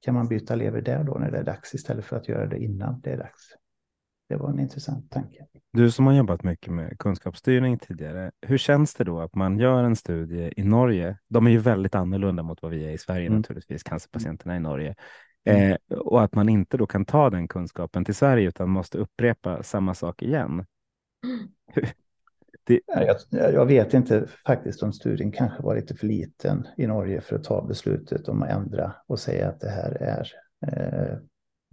Kan 0.00 0.14
man 0.14 0.28
byta 0.28 0.54
lever 0.54 0.80
där 0.80 1.04
då 1.04 1.14
när 1.14 1.30
det 1.30 1.38
är 1.38 1.44
dags 1.44 1.74
istället 1.74 2.04
för 2.04 2.16
att 2.16 2.28
göra 2.28 2.46
det 2.46 2.58
innan 2.58 3.00
det 3.00 3.10
är 3.10 3.16
dags? 3.16 3.42
Det 4.28 4.36
var 4.36 4.50
en 4.50 4.60
intressant 4.60 5.10
tanke. 5.10 5.46
Du 5.72 5.90
som 5.90 6.06
har 6.06 6.14
jobbat 6.14 6.42
mycket 6.42 6.72
med 6.72 6.98
kunskapsstyrning 6.98 7.78
tidigare, 7.78 8.30
hur 8.40 8.58
känns 8.58 8.94
det 8.94 9.04
då 9.04 9.20
att 9.20 9.34
man 9.34 9.58
gör 9.58 9.84
en 9.84 9.96
studie 9.96 10.52
i 10.56 10.64
Norge? 10.64 11.18
De 11.28 11.46
är 11.46 11.50
ju 11.50 11.58
väldigt 11.58 11.94
annorlunda 11.94 12.42
mot 12.42 12.62
vad 12.62 12.70
vi 12.70 12.84
är 12.84 12.90
i 12.90 12.98
Sverige 12.98 13.26
mm. 13.26 13.36
naturligtvis, 13.38 13.82
cancerpatienterna 13.82 14.56
i 14.56 14.60
Norge. 14.60 14.94
Mm. 15.44 15.72
Eh, 15.72 15.98
och 15.98 16.22
att 16.22 16.34
man 16.34 16.48
inte 16.48 16.76
då 16.76 16.86
kan 16.86 17.04
ta 17.04 17.30
den 17.30 17.48
kunskapen 17.48 18.04
till 18.04 18.14
Sverige 18.14 18.48
utan 18.48 18.70
måste 18.70 18.98
upprepa 18.98 19.62
samma 19.62 19.94
sak 19.94 20.22
igen. 20.22 20.64
Det... 22.64 22.80
Jag, 22.86 23.16
jag, 23.54 23.66
vet 23.66 23.94
inte 23.94 24.26
faktiskt 24.46 24.82
om 24.82 24.92
studien 24.92 25.32
kanske 25.32 25.62
var 25.62 25.76
lite 25.76 25.94
för 25.94 26.06
liten 26.06 26.66
i 26.76 26.86
Norge 26.86 27.20
för 27.20 27.36
att 27.36 27.44
ta 27.44 27.66
beslutet 27.66 28.28
om 28.28 28.42
att 28.42 28.50
ändra 28.50 28.94
och 29.06 29.18
säga 29.18 29.48
att 29.48 29.60
det 29.60 29.70
här 29.70 29.90
är 29.90 30.32
eh, 30.66 31.18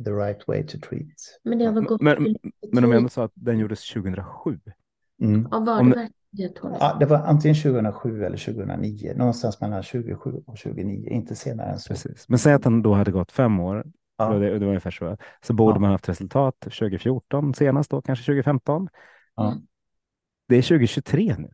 the 0.04 0.12
right 0.12 0.48
way 0.48 0.68
to 0.68 0.78
treat. 0.90 1.40
Men 1.44 1.60
det 1.60 1.66
har 1.66 1.82
gått 1.82 2.02
men, 2.02 2.36
men 2.72 2.84
de 2.84 2.92
ändå 2.92 3.10
sa 3.10 3.24
att 3.24 3.32
den 3.34 3.60
gjordes 3.60 3.90
2007. 3.94 4.60
Mm. 5.22 5.48
Ja, 5.52 5.60
var 5.60 5.84
det 5.84 6.10
Ja, 6.62 6.98
det 7.00 7.06
var 7.06 7.18
antingen 7.18 7.56
2007 7.56 8.24
eller 8.24 8.38
2009, 8.38 9.14
någonstans 9.16 9.62
mellan 9.62 9.84
2007 9.84 10.44
och 10.46 10.58
2009, 10.58 11.10
inte 11.10 11.36
senare 11.36 11.70
än 11.72 11.80
så. 11.80 11.88
Precis. 11.88 12.30
Men 12.30 12.40
säg 12.40 12.54
att 12.54 12.64
den 12.64 12.82
då 12.82 12.94
hade 12.94 13.12
gått 13.12 13.32
fem 13.32 13.60
år, 13.60 13.86
ja. 14.18 14.30
det, 14.30 14.50
det 14.50 14.60
var 14.60 14.68
ungefär 14.68 14.92
så, 14.92 15.18
så 15.42 15.54
borde 15.54 15.76
ja. 15.76 15.80
man 15.80 15.92
haft 15.92 16.10
resultat 16.10 16.60
2014 16.60 17.54
senast 17.54 17.92
då, 17.92 18.02
kanske 18.02 18.26
2015. 18.26 18.90
Ja. 19.36 19.58
Det 20.48 20.56
är 20.56 20.62
2023 20.62 21.36
nu. 21.38 21.50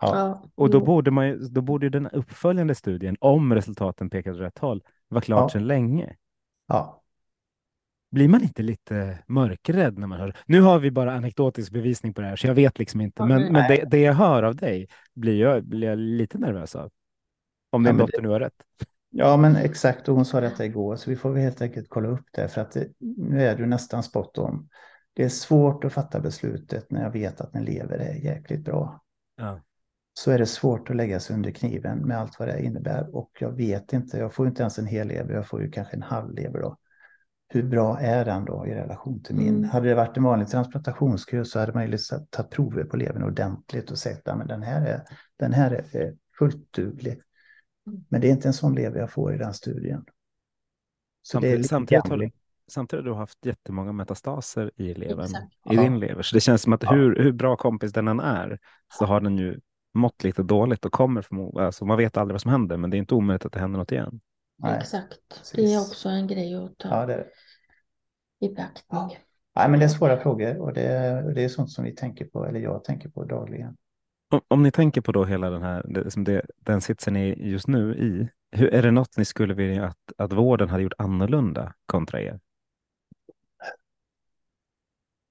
Ja. 0.00 0.42
Och 0.54 0.70
då 0.70 0.80
borde, 0.80 1.10
man, 1.10 1.52
då 1.54 1.60
borde 1.60 1.88
den 1.88 2.08
uppföljande 2.08 2.74
studien, 2.74 3.16
om 3.20 3.54
resultaten 3.54 4.10
pekar 4.10 4.32
åt 4.32 4.40
rätt 4.40 4.58
håll, 4.58 4.82
vara 5.08 5.22
klart 5.22 5.42
ja. 5.42 5.48
sedan 5.48 5.66
länge. 5.66 6.16
Ja, 6.66 7.03
blir 8.14 8.28
man 8.28 8.42
inte 8.42 8.62
lite 8.62 9.18
mörkrädd 9.26 9.98
när 9.98 10.06
man 10.06 10.20
hör? 10.20 10.36
Nu 10.46 10.60
har 10.60 10.78
vi 10.78 10.90
bara 10.90 11.12
anekdotisk 11.12 11.72
bevisning 11.72 12.14
på 12.14 12.20
det 12.20 12.26
här, 12.26 12.36
så 12.36 12.46
jag 12.46 12.54
vet 12.54 12.78
liksom 12.78 13.00
inte. 13.00 13.24
Men, 13.24 13.52
men 13.52 13.70
det, 13.70 13.84
det, 13.90 14.00
jag 14.00 14.14
hör 14.14 14.42
av 14.42 14.56
dig 14.56 14.88
blir 15.14 15.40
jag, 15.40 15.64
blir 15.64 15.88
jag 15.88 15.98
lite 15.98 16.38
nervös 16.38 16.74
av. 16.76 16.90
Om 17.70 17.82
din 17.82 17.98
ja, 17.98 18.04
dotter 18.06 18.22
nu 18.22 18.28
har 18.28 18.40
rätt. 18.40 18.62
Ja, 19.10 19.36
men 19.36 19.56
exakt. 19.56 20.08
Och 20.08 20.14
hon 20.14 20.24
sa 20.24 20.40
detta 20.40 20.64
igår, 20.64 20.96
så 20.96 21.10
vi 21.10 21.16
får 21.16 21.36
helt 21.36 21.62
enkelt 21.62 21.86
kolla 21.88 22.08
upp 22.08 22.26
det. 22.32 22.48
För 22.48 22.60
att 22.60 22.72
det, 22.72 22.88
nu 23.16 23.42
är 23.42 23.56
du 23.56 23.66
nästan 23.66 24.02
spot 24.02 24.38
on. 24.38 24.68
Det 25.12 25.24
är 25.24 25.28
svårt 25.28 25.84
att 25.84 25.92
fatta 25.92 26.20
beslutet 26.20 26.90
när 26.90 27.02
jag 27.02 27.10
vet 27.10 27.40
att 27.40 27.54
en 27.54 27.64
lever 27.64 27.98
är 27.98 28.14
jäkligt 28.14 28.64
bra. 28.64 29.02
Ja. 29.36 29.60
Så 30.14 30.30
är 30.30 30.38
det 30.38 30.46
svårt 30.46 30.90
att 30.90 30.96
lägga 30.96 31.20
sig 31.20 31.36
under 31.36 31.50
kniven 31.50 31.98
med 31.98 32.18
allt 32.18 32.38
vad 32.38 32.48
det 32.48 32.62
innebär. 32.62 33.16
Och 33.16 33.30
jag 33.40 33.52
vet 33.52 33.92
inte, 33.92 34.18
jag 34.18 34.34
får 34.34 34.46
inte 34.46 34.62
ens 34.62 34.78
en 34.78 34.86
hel 34.86 35.08
lever, 35.08 35.34
jag 35.34 35.46
får 35.46 35.62
ju 35.62 35.70
kanske 35.70 35.96
en 35.96 36.02
halv 36.02 36.34
lever 36.34 36.60
då. 36.60 36.76
Hur 37.48 37.62
bra 37.62 37.98
är 38.00 38.24
den 38.24 38.44
då 38.44 38.66
i 38.66 38.74
relation 38.74 39.22
till 39.22 39.36
min? 39.36 39.56
Mm. 39.56 39.70
Hade 39.70 39.88
det 39.88 39.94
varit 39.94 40.16
en 40.16 40.22
vanlig 40.22 40.48
transplantationskö 40.48 41.44
så 41.44 41.58
hade 41.58 41.72
man 41.72 41.82
ju 41.82 41.88
liksom 41.88 42.26
tagit 42.30 42.50
prover 42.50 42.84
på 42.84 42.96
levern 42.96 43.22
ordentligt 43.22 43.90
och 43.90 43.98
sett 43.98 44.28
att 44.28 44.48
den 44.48 44.62
här 44.62 44.86
är, 44.86 45.02
den 45.38 45.52
här 45.52 45.70
är 45.92 46.14
fullt 46.38 46.72
duglig. 46.72 47.20
Men 48.08 48.20
det 48.20 48.28
är 48.28 48.30
inte 48.30 48.48
en 48.48 48.54
sån 48.54 48.74
lever 48.74 49.00
jag 49.00 49.10
får 49.10 49.34
i 49.34 49.38
den 49.38 49.54
studien. 49.54 50.04
Så 51.22 51.32
samtidigt, 51.32 51.56
det 51.56 51.66
är 51.66 51.68
samtidigt, 51.68 52.08
har, 52.08 52.30
samtidigt 52.68 53.04
har 53.04 53.10
du 53.10 53.16
haft 53.16 53.46
jättemånga 53.46 53.92
metastaser 53.92 54.70
i 54.76 54.94
levern, 54.94 55.24
Exakt. 55.24 55.72
i 55.72 55.76
din 55.76 56.00
lever. 56.00 56.22
Så 56.22 56.36
det 56.36 56.40
känns 56.40 56.62
som 56.62 56.72
att 56.72 56.82
ja. 56.82 56.92
hur, 56.92 57.16
hur 57.22 57.32
bra 57.32 57.56
kompis 57.56 57.92
den 57.92 58.08
än 58.08 58.20
är 58.20 58.58
så 58.98 59.04
har 59.04 59.20
den 59.20 59.38
ju 59.38 59.60
mått 59.94 60.24
lite 60.24 60.42
dåligt 60.42 60.84
och 60.84 60.92
kommer 60.92 61.22
förmodligen, 61.22 61.66
alltså 61.66 61.84
man 61.84 61.98
vet 61.98 62.16
aldrig 62.16 62.34
vad 62.34 62.40
som 62.40 62.50
händer, 62.50 62.76
men 62.76 62.90
det 62.90 62.96
är 62.96 62.98
inte 62.98 63.14
omöjligt 63.14 63.46
att 63.46 63.52
det 63.52 63.60
händer 63.60 63.78
något 63.78 63.92
igen. 63.92 64.20
Nej, 64.56 64.78
Exakt, 64.78 65.18
precis. 65.28 65.52
det 65.52 65.74
är 65.74 65.80
också 65.80 66.08
en 66.08 66.26
grej 66.26 66.54
att 66.54 66.78
ta 66.78 66.88
ja, 66.88 67.06
det 67.06 67.26
i 68.40 68.54
beaktning. 68.54 69.00
Ja. 69.00 69.10
Nej, 69.56 69.68
men 69.70 69.80
det 69.80 69.86
är 69.86 69.88
svåra 69.88 70.16
frågor 70.16 70.60
och 70.60 70.72
det, 70.72 70.90
det 71.34 71.44
är 71.44 71.48
sånt 71.48 71.70
som 71.70 71.84
vi 71.84 71.94
tänker 71.94 72.24
på, 72.24 72.46
eller 72.46 72.60
jag 72.60 72.84
tänker 72.84 73.08
på 73.08 73.24
dagligen. 73.24 73.76
Om, 74.30 74.40
om 74.48 74.62
ni 74.62 74.70
tänker 74.70 75.00
på 75.00 75.12
då 75.12 75.24
hela 75.24 75.50
den 75.50 75.62
här, 75.62 75.82
det, 75.88 76.24
det, 76.24 76.42
den 76.56 76.80
sitsen 76.80 77.14
ni 77.14 77.30
är 77.30 77.34
just 77.34 77.68
nu 77.68 77.94
i, 77.94 78.28
hur, 78.56 78.74
är 78.74 78.82
det 78.82 78.90
något 78.90 79.16
ni 79.16 79.24
skulle 79.24 79.54
vilja 79.54 79.84
att, 79.84 80.12
att 80.18 80.32
vården 80.32 80.68
hade 80.68 80.82
gjort 80.82 80.94
annorlunda 80.98 81.74
kontra 81.86 82.20
er? 82.20 82.40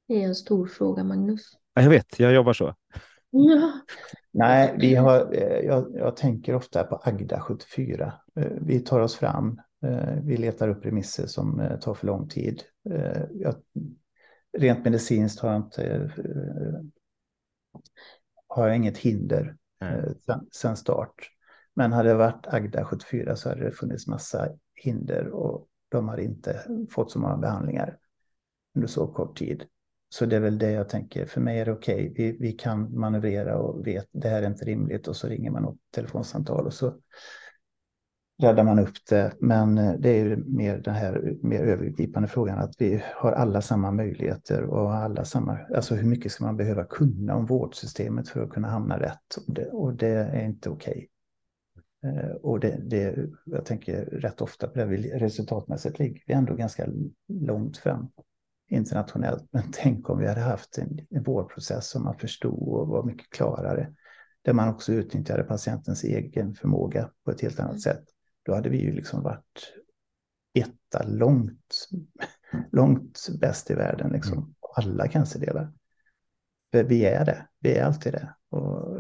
Det 0.07 0.23
är 0.23 0.27
en 0.27 0.35
stor 0.35 0.67
fråga, 0.67 1.03
Magnus. 1.03 1.57
Ja, 1.73 1.81
jag 1.81 1.89
vet, 1.89 2.19
jag 2.19 2.33
jobbar 2.33 2.53
så. 2.53 2.75
Nej, 4.31 4.75
vi 4.79 4.95
har, 4.95 5.33
eh, 5.33 5.59
jag, 5.65 5.91
jag 5.95 6.15
tänker 6.15 6.55
ofta 6.55 6.83
på 6.83 7.01
Agda 7.03 7.39
74. 7.39 8.13
Eh, 8.35 8.51
vi 8.61 8.79
tar 8.79 8.99
oss 8.99 9.15
fram, 9.15 9.61
eh, 9.83 10.15
vi 10.23 10.37
letar 10.37 10.69
upp 10.69 10.85
remisser 10.85 11.25
som 11.27 11.77
tar 11.81 11.93
för 11.93 12.07
lång 12.07 12.27
tid. 12.27 12.63
Jag, 13.31 13.55
rent 14.57 14.85
medicinskt 14.85 15.39
har 15.39 15.51
jag, 15.51 15.61
inte, 15.61 16.11
har 18.47 18.67
jag 18.67 18.77
inget 18.77 18.97
hinder 18.97 19.55
mm. 19.81 20.15
sen, 20.25 20.47
sen, 20.51 20.77
start. 20.77 21.29
Men 21.73 21.93
hade 21.93 22.09
det 22.09 22.15
varit 22.15 22.47
Agda 22.47 22.85
74 22.85 23.35
så 23.35 23.49
hade 23.49 23.63
det 23.63 23.71
funnits 23.71 24.07
massa 24.07 24.49
hinder 24.75 25.27
och 25.27 25.67
de 25.89 26.07
hade 26.09 26.23
inte 26.23 26.65
fått 26.91 27.11
så 27.11 27.19
många 27.19 27.37
behandlingar 27.37 27.97
under 28.75 28.87
så 28.87 29.07
kort 29.07 29.37
tid. 29.37 29.65
Så 30.13 30.25
det 30.25 30.35
är 30.35 30.39
väl 30.39 30.57
det 30.57 30.71
jag 30.71 30.89
tänker. 30.89 31.25
För 31.25 31.41
mig 31.41 31.59
är 31.59 31.65
det 31.65 31.71
okej. 31.71 32.11
Okay. 32.11 32.13
Vi, 32.31 32.37
vi 32.39 32.51
kan 32.51 32.99
manövrera 32.99 33.57
och 33.57 33.87
vet 33.87 34.07
det 34.11 34.29
här 34.29 34.43
är 34.43 34.47
inte 34.47 34.65
rimligt 34.65 35.07
och 35.07 35.15
så 35.15 35.27
ringer 35.27 35.51
man 35.51 35.65
upp 35.65 35.77
telefonsamtal 35.91 36.65
och 36.65 36.73
så 36.73 36.93
räddar 38.41 38.63
man 38.63 38.79
upp 38.79 38.95
det. 39.09 39.33
Men 39.39 39.77
eh, 39.77 39.93
det 39.99 40.09
är 40.09 40.25
ju 40.25 40.43
mer 40.45 40.77
den 40.77 40.93
här 40.93 41.37
mer 41.41 41.63
övergripande 41.63 42.27
frågan 42.27 42.59
att 42.59 42.75
vi 42.79 43.03
har 43.15 43.31
alla 43.31 43.61
samma 43.61 43.91
möjligheter 43.91 44.63
och 44.63 44.93
alla 44.93 45.25
samma, 45.25 45.57
alltså 45.75 45.95
hur 45.95 46.09
mycket 46.09 46.31
ska 46.31 46.45
man 46.45 46.57
behöva 46.57 46.83
kunna 46.83 47.35
om 47.35 47.45
vårdsystemet 47.45 48.29
för 48.29 48.43
att 48.43 48.49
kunna 48.49 48.67
hamna 48.67 48.99
rätt? 48.99 49.35
Och 49.47 49.53
det, 49.53 49.65
och 49.65 49.93
det 49.93 50.07
är 50.07 50.45
inte 50.45 50.69
okej. 50.69 51.07
Okay. 52.01 52.33
Och 52.41 52.59
det, 52.59 52.79
det, 52.83 53.29
jag 53.45 53.65
tänker 53.65 54.05
rätt 54.05 54.41
ofta 54.41 54.67
på 54.67 54.79
det, 54.79 54.85
resultatmässigt 54.97 55.99
ligger 55.99 56.23
vi 56.27 56.33
ändå 56.33 56.55
ganska 56.55 56.87
långt 57.27 57.77
fram 57.77 58.07
internationellt. 58.73 59.47
Men 59.51 59.63
tänk 59.71 60.09
om 60.09 60.19
vi 60.19 60.27
hade 60.27 60.41
haft 60.41 60.77
en, 60.77 60.99
en 61.09 61.23
vårdprocess 61.23 61.89
som 61.89 62.03
man 62.03 62.17
förstod 62.17 62.67
och 62.67 62.87
var 62.87 63.03
mycket 63.03 63.29
klarare. 63.29 63.93
Där 64.41 64.53
man 64.53 64.69
också 64.69 64.93
utnyttjade 64.93 65.43
patientens 65.43 66.03
egen 66.03 66.55
förmåga 66.55 67.09
på 67.25 67.31
ett 67.31 67.41
helt 67.41 67.59
annat 67.59 67.71
mm. 67.71 67.79
sätt. 67.79 68.03
Då 68.45 68.55
hade 68.55 68.69
vi 68.69 68.77
ju 68.77 68.91
liksom 68.91 69.23
varit 69.23 69.73
etta 70.53 71.03
långt, 71.07 71.89
långt 72.71 73.27
bäst 73.41 73.71
i 73.71 73.73
världen, 73.73 74.11
liksom. 74.11 74.37
Mm. 74.37 74.53
Alla 74.75 75.07
cancerdelar. 75.07 75.71
För 76.71 76.83
vi 76.83 77.05
är 77.05 77.25
det, 77.25 77.47
vi 77.59 77.73
är 77.73 77.85
alltid 77.85 78.13
det. 78.13 78.35
Och, 78.49 78.99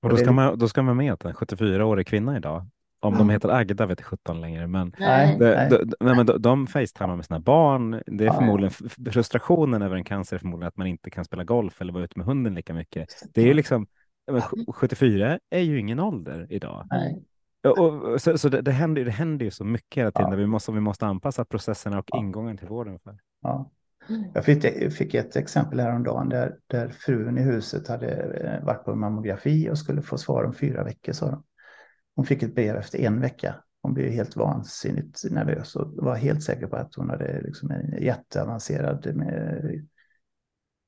och 0.00 0.08
då, 0.08 0.16
ska 0.16 0.32
man, 0.32 0.58
då 0.58 0.68
ska 0.68 0.82
man 0.82 0.96
med 0.96 1.12
att 1.12 1.24
en 1.24 1.32
74-årig 1.32 2.06
kvinna 2.06 2.36
idag 2.36 2.66
om 3.00 3.14
mm. 3.14 3.26
de 3.26 3.32
heter 3.32 3.48
Agda 3.48 3.86
vet 3.86 4.00
jag 4.00 4.06
17 4.06 4.40
längre, 4.40 4.66
men, 4.66 4.92
nej, 4.98 5.36
det, 5.38 5.54
nej. 5.56 5.68
De, 5.70 5.94
nej, 6.00 6.16
men 6.16 6.26
de, 6.26 6.42
de 6.42 6.66
facetimar 6.66 7.16
med 7.16 7.24
sina 7.24 7.40
barn. 7.40 8.02
Det 8.06 8.26
är 8.26 8.32
förmodligen 8.32 8.70
frustrationen 9.12 9.82
över 9.82 9.96
en 9.96 10.04
cancer 10.04 10.36
är 10.36 10.40
förmodligen 10.40 10.68
att 10.68 10.76
man 10.76 10.86
inte 10.86 11.10
kan 11.10 11.24
spela 11.24 11.44
golf 11.44 11.80
eller 11.80 11.92
vara 11.92 12.04
ute 12.04 12.18
med 12.18 12.26
hunden 12.26 12.54
lika 12.54 12.74
mycket. 12.74 13.08
Det 13.34 13.42
är 13.42 13.46
ju 13.46 13.54
liksom, 13.54 13.86
74 14.74 15.38
är 15.50 15.60
ju 15.60 15.80
ingen 15.80 16.00
ålder 16.00 16.46
idag. 16.50 16.86
Nej. 16.90 17.22
Och, 17.68 17.78
och, 17.78 18.22
så 18.22 18.38
så 18.38 18.48
det, 18.48 18.60
det, 18.60 18.72
händer, 18.72 19.04
det 19.04 19.10
händer 19.10 19.44
ju 19.44 19.50
så 19.50 19.64
mycket 19.64 20.00
hela 20.00 20.10
tiden 20.10 20.30
ja. 20.30 20.36
vi 20.36 20.46
måste, 20.46 20.72
vi 20.72 20.80
måste 20.80 21.06
anpassa 21.06 21.44
processerna 21.44 21.98
och 21.98 22.04
ja. 22.08 22.18
ingången 22.18 22.56
till 22.56 22.68
vården. 22.68 22.98
För. 22.98 23.18
Ja. 23.42 23.70
Jag 24.34 24.44
fick, 24.44 24.92
fick 24.92 25.14
ett 25.14 25.36
exempel 25.36 25.80
häromdagen 25.80 26.28
där, 26.28 26.56
där 26.66 26.88
frun 26.88 27.38
i 27.38 27.42
huset 27.42 27.88
hade 27.88 28.08
eh, 28.08 28.66
varit 28.66 28.84
på 28.84 28.94
mammografi 28.94 29.70
och 29.70 29.78
skulle 29.78 30.02
få 30.02 30.18
svar 30.18 30.44
om 30.44 30.54
fyra 30.54 30.84
veckor, 30.84 31.12
sa 31.12 31.30
de. 31.30 31.42
Hon 32.18 32.26
fick 32.26 32.42
ett 32.42 32.54
brev 32.54 32.76
efter 32.76 32.98
en 32.98 33.20
vecka. 33.20 33.54
Hon 33.82 33.94
blev 33.94 34.10
helt 34.10 34.36
vansinnigt 34.36 35.24
nervös 35.30 35.76
och 35.76 35.92
var 36.04 36.16
helt 36.16 36.42
säker 36.42 36.66
på 36.66 36.76
att 36.76 36.94
hon 36.94 37.10
hade 37.10 37.42
liksom 37.42 37.70
en 37.70 38.02
jätteavancerad 38.02 39.16
med 39.16 39.62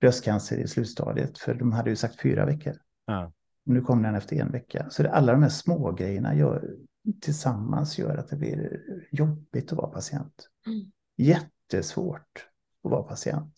bröstcancer 0.00 0.56
i 0.56 0.68
slutstadiet. 0.68 1.38
För 1.38 1.54
de 1.54 1.72
hade 1.72 1.90
ju 1.90 1.96
sagt 1.96 2.20
fyra 2.20 2.46
veckor. 2.46 2.74
Ja. 3.06 3.32
Nu 3.64 3.80
kom 3.80 4.02
den 4.02 4.14
efter 4.14 4.36
en 4.36 4.52
vecka. 4.52 4.86
Så 4.90 5.02
det, 5.02 5.10
alla 5.10 5.32
de 5.32 5.42
här 5.42 5.48
små 5.48 5.92
grejerna 5.92 6.34
gör, 6.34 6.74
tillsammans 7.20 7.98
gör 7.98 8.16
att 8.16 8.28
det 8.28 8.36
blir 8.36 8.80
jobbigt 9.10 9.72
att 9.72 9.78
vara 9.78 9.90
patient. 9.90 10.48
Mm. 10.66 10.92
Jättesvårt 11.16 12.48
att 12.84 12.90
vara 12.90 13.02
patient. 13.02 13.54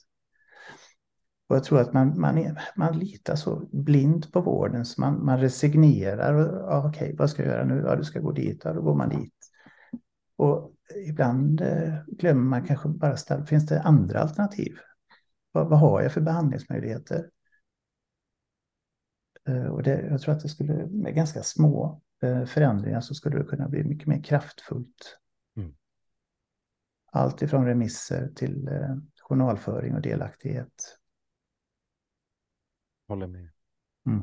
Och 1.53 1.57
jag 1.57 1.65
tror 1.65 1.81
att 1.81 1.93
man, 1.93 2.21
man, 2.21 2.39
är, 2.39 2.63
man 2.77 2.99
litar 2.99 3.37
så 3.37 3.69
blint 3.73 4.33
på 4.33 4.41
vården 4.41 4.85
så 4.85 5.01
man, 5.01 5.25
man 5.25 5.41
resignerar. 5.41 6.35
Och, 6.35 6.71
ja, 6.71 6.89
okej, 6.89 7.15
vad 7.19 7.31
ska 7.31 7.43
jag 7.43 7.53
göra 7.53 7.65
nu? 7.65 7.83
Ja, 7.87 7.97
du 7.97 8.05
ska 8.05 8.21
gå 8.21 8.33
dit. 8.33 8.61
Ja, 8.65 8.73
då 8.73 8.83
går 8.83 8.95
man 8.95 9.09
dit. 9.09 9.35
Och 10.37 10.73
ibland 11.07 11.61
eh, 11.61 11.95
glömmer 12.07 12.43
man 12.43 12.67
kanske 12.67 12.89
bara 12.89 13.17
ställa, 13.17 13.47
finns 13.47 13.67
det 13.67 13.83
andra 13.83 14.21
alternativ? 14.21 14.77
Vad, 15.53 15.69
vad 15.69 15.79
har 15.79 16.03
jag 16.03 16.13
för 16.13 16.21
behandlingsmöjligheter? 16.21 17.31
Eh, 19.49 19.67
och 19.67 19.83
det, 19.83 20.07
jag 20.11 20.21
tror 20.21 20.35
att 20.35 20.43
det 20.43 20.49
skulle, 20.49 20.87
med 20.87 21.15
ganska 21.15 21.43
små 21.43 22.03
eh, 22.23 22.45
förändringar 22.45 23.01
så 23.01 23.15
skulle 23.15 23.39
det 23.39 23.45
kunna 23.45 23.69
bli 23.69 23.85
mycket 23.85 24.09
mer 24.09 24.23
kraftfullt. 24.23 25.19
Mm. 25.57 25.75
Allt 27.13 27.43
ifrån 27.43 27.67
remisser 27.67 28.29
till 28.35 28.69
journalföring 29.29 29.95
och 29.95 30.03
delaktighet 30.03 31.02
håller 33.13 33.27
med. 33.27 33.49
Mm. 34.07 34.23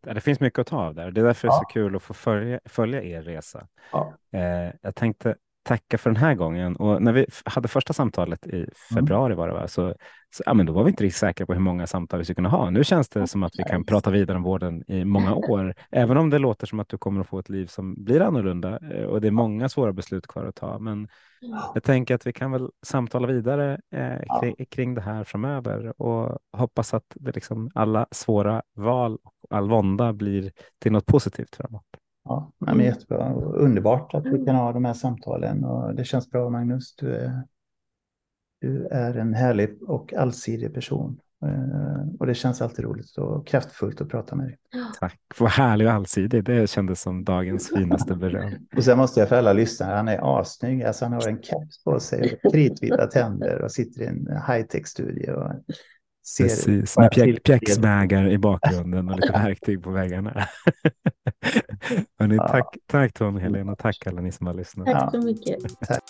Det 0.00 0.20
finns 0.20 0.40
mycket 0.40 0.58
att 0.58 0.66
ta 0.66 0.76
av 0.76 0.94
där. 0.94 1.10
Det 1.10 1.20
är 1.20 1.24
därför 1.24 1.48
ja. 1.48 1.52
det 1.52 1.56
är 1.56 1.58
så 1.58 1.64
kul 1.64 1.96
att 1.96 2.02
få 2.02 2.14
följa, 2.14 2.60
följa 2.64 3.02
er 3.02 3.22
resa. 3.22 3.68
Ja. 3.92 4.14
Eh, 4.32 4.72
jag 4.82 4.94
tänkte 4.94 5.36
tacka 5.62 5.98
för 5.98 6.10
den 6.10 6.16
här 6.16 6.34
gången. 6.34 6.76
Och 6.76 7.02
när 7.02 7.12
vi 7.12 7.26
hade 7.44 7.68
första 7.68 7.92
samtalet 7.92 8.46
i 8.46 8.56
mm. 8.56 8.70
februari 8.94 9.34
var 9.34 9.48
det 9.48 9.54
va? 9.54 9.68
Så, 9.68 9.94
så 10.30 10.42
ja, 10.46 10.54
men 10.54 10.66
då 10.66 10.72
var 10.72 10.84
vi 10.84 10.90
inte 10.90 11.04
riktigt 11.04 11.18
säkra 11.18 11.46
på 11.46 11.52
hur 11.52 11.60
många 11.60 11.86
samtal 11.86 12.18
vi 12.18 12.24
skulle 12.24 12.34
kunna 12.34 12.48
ha. 12.48 12.70
Nu 12.70 12.84
känns 12.84 13.08
det 13.08 13.26
som 13.26 13.42
att 13.42 13.52
vi 13.58 13.64
kan 13.64 13.84
prata 13.84 14.10
vidare 14.10 14.36
om 14.36 14.42
vården 14.42 14.84
i 14.90 15.04
många 15.04 15.34
år, 15.34 15.74
även 15.90 16.16
om 16.16 16.30
det 16.30 16.38
låter 16.38 16.66
som 16.66 16.80
att 16.80 16.88
du 16.88 16.98
kommer 16.98 17.20
att 17.20 17.26
få 17.26 17.38
ett 17.38 17.48
liv 17.48 17.66
som 17.66 18.04
blir 18.04 18.20
annorlunda 18.20 18.78
eh, 18.92 19.04
och 19.04 19.20
det 19.20 19.26
är 19.26 19.32
många 19.32 19.68
svåra 19.68 19.92
beslut 19.92 20.26
kvar 20.26 20.44
att 20.44 20.56
ta. 20.56 20.78
Men 20.78 21.08
jag 21.74 21.82
tänker 21.82 22.14
att 22.14 22.26
vi 22.26 22.32
kan 22.32 22.52
väl 22.52 22.70
samtala 22.86 23.26
vidare 23.26 23.80
eh, 23.94 24.40
kring, 24.40 24.66
kring, 24.70 24.94
det 24.94 25.00
här 25.00 25.24
framöver 25.24 26.02
och 26.02 26.38
hoppas 26.52 26.94
att 26.94 27.04
det 27.14 27.34
liksom 27.34 27.70
alla 27.74 28.06
svåra 28.10 28.62
val 28.74 29.18
och 29.24 29.56
all 29.56 29.68
vånda 29.68 30.12
blir 30.12 30.52
till 30.78 30.92
något 30.92 31.06
positivt 31.06 31.56
framåt. 31.56 31.99
Ja, 32.24 32.52
men 32.58 32.74
mm. 32.74 32.86
jättebra. 32.86 33.34
Underbart 33.34 34.14
att 34.14 34.24
vi 34.24 34.28
mm. 34.28 34.46
kan 34.46 34.54
ha 34.54 34.72
de 34.72 34.84
här 34.84 34.94
samtalen 34.94 35.64
och 35.64 35.94
det 35.94 36.04
känns 36.04 36.30
bra 36.30 36.50
Magnus. 36.50 36.94
Du 36.96 37.14
är, 37.14 37.42
du 38.60 38.86
är 38.86 39.14
en 39.14 39.34
härlig 39.34 39.82
och 39.82 40.14
allsidig 40.14 40.74
person. 40.74 41.20
Eh, 41.44 42.14
och 42.18 42.26
det 42.26 42.34
känns 42.34 42.62
alltid 42.62 42.84
roligt 42.84 43.18
och 43.18 43.46
kraftfullt 43.46 44.00
att 44.00 44.08
prata 44.08 44.36
med 44.36 44.46
dig. 44.46 44.58
Tack, 45.00 45.20
vad 45.38 45.50
härlig 45.50 45.86
och 45.86 45.92
allsidig. 45.92 46.44
Det 46.44 46.70
kändes 46.70 47.00
som 47.00 47.24
dagens 47.24 47.68
finaste 47.68 48.14
beröm. 48.14 48.52
och 48.76 48.84
sen 48.84 48.98
måste 48.98 49.20
jag 49.20 49.28
för 49.28 49.36
alla 49.36 49.52
lyssnare, 49.52 49.96
han 49.96 50.08
är 50.08 50.40
assnygg. 50.40 50.82
Alltså 50.82 51.04
han 51.04 51.12
har 51.12 51.28
en 51.28 51.42
keps 51.42 51.84
på 51.84 52.00
sig, 52.00 52.40
kritvita 52.52 53.06
tänder 53.06 53.62
och 53.62 53.72
sitter 53.72 54.02
i 54.02 54.06
en 54.06 54.26
Precis, 56.38 56.98
med 56.98 57.10
pjäx, 57.10 57.42
pjäxbägar 57.42 58.30
i 58.30 58.38
bakgrunden 58.38 59.08
och 59.08 59.16
lite 59.16 59.32
verktyg 59.32 59.82
på 59.82 59.90
väggarna. 59.90 60.30
Hörrni, 62.18 62.36
ja. 62.36 62.48
tack, 62.48 62.76
tack 62.86 63.12
Tom 63.12 63.36
Helena 63.36 63.72
och 63.72 63.78
tack 63.78 64.06
alla 64.06 64.20
ni 64.20 64.32
som 64.32 64.46
har 64.46 64.54
lyssnat. 64.54 64.86
Tack 64.86 65.10
så 65.10 65.22
mycket. 65.22 65.58
Tack. 65.88 66.02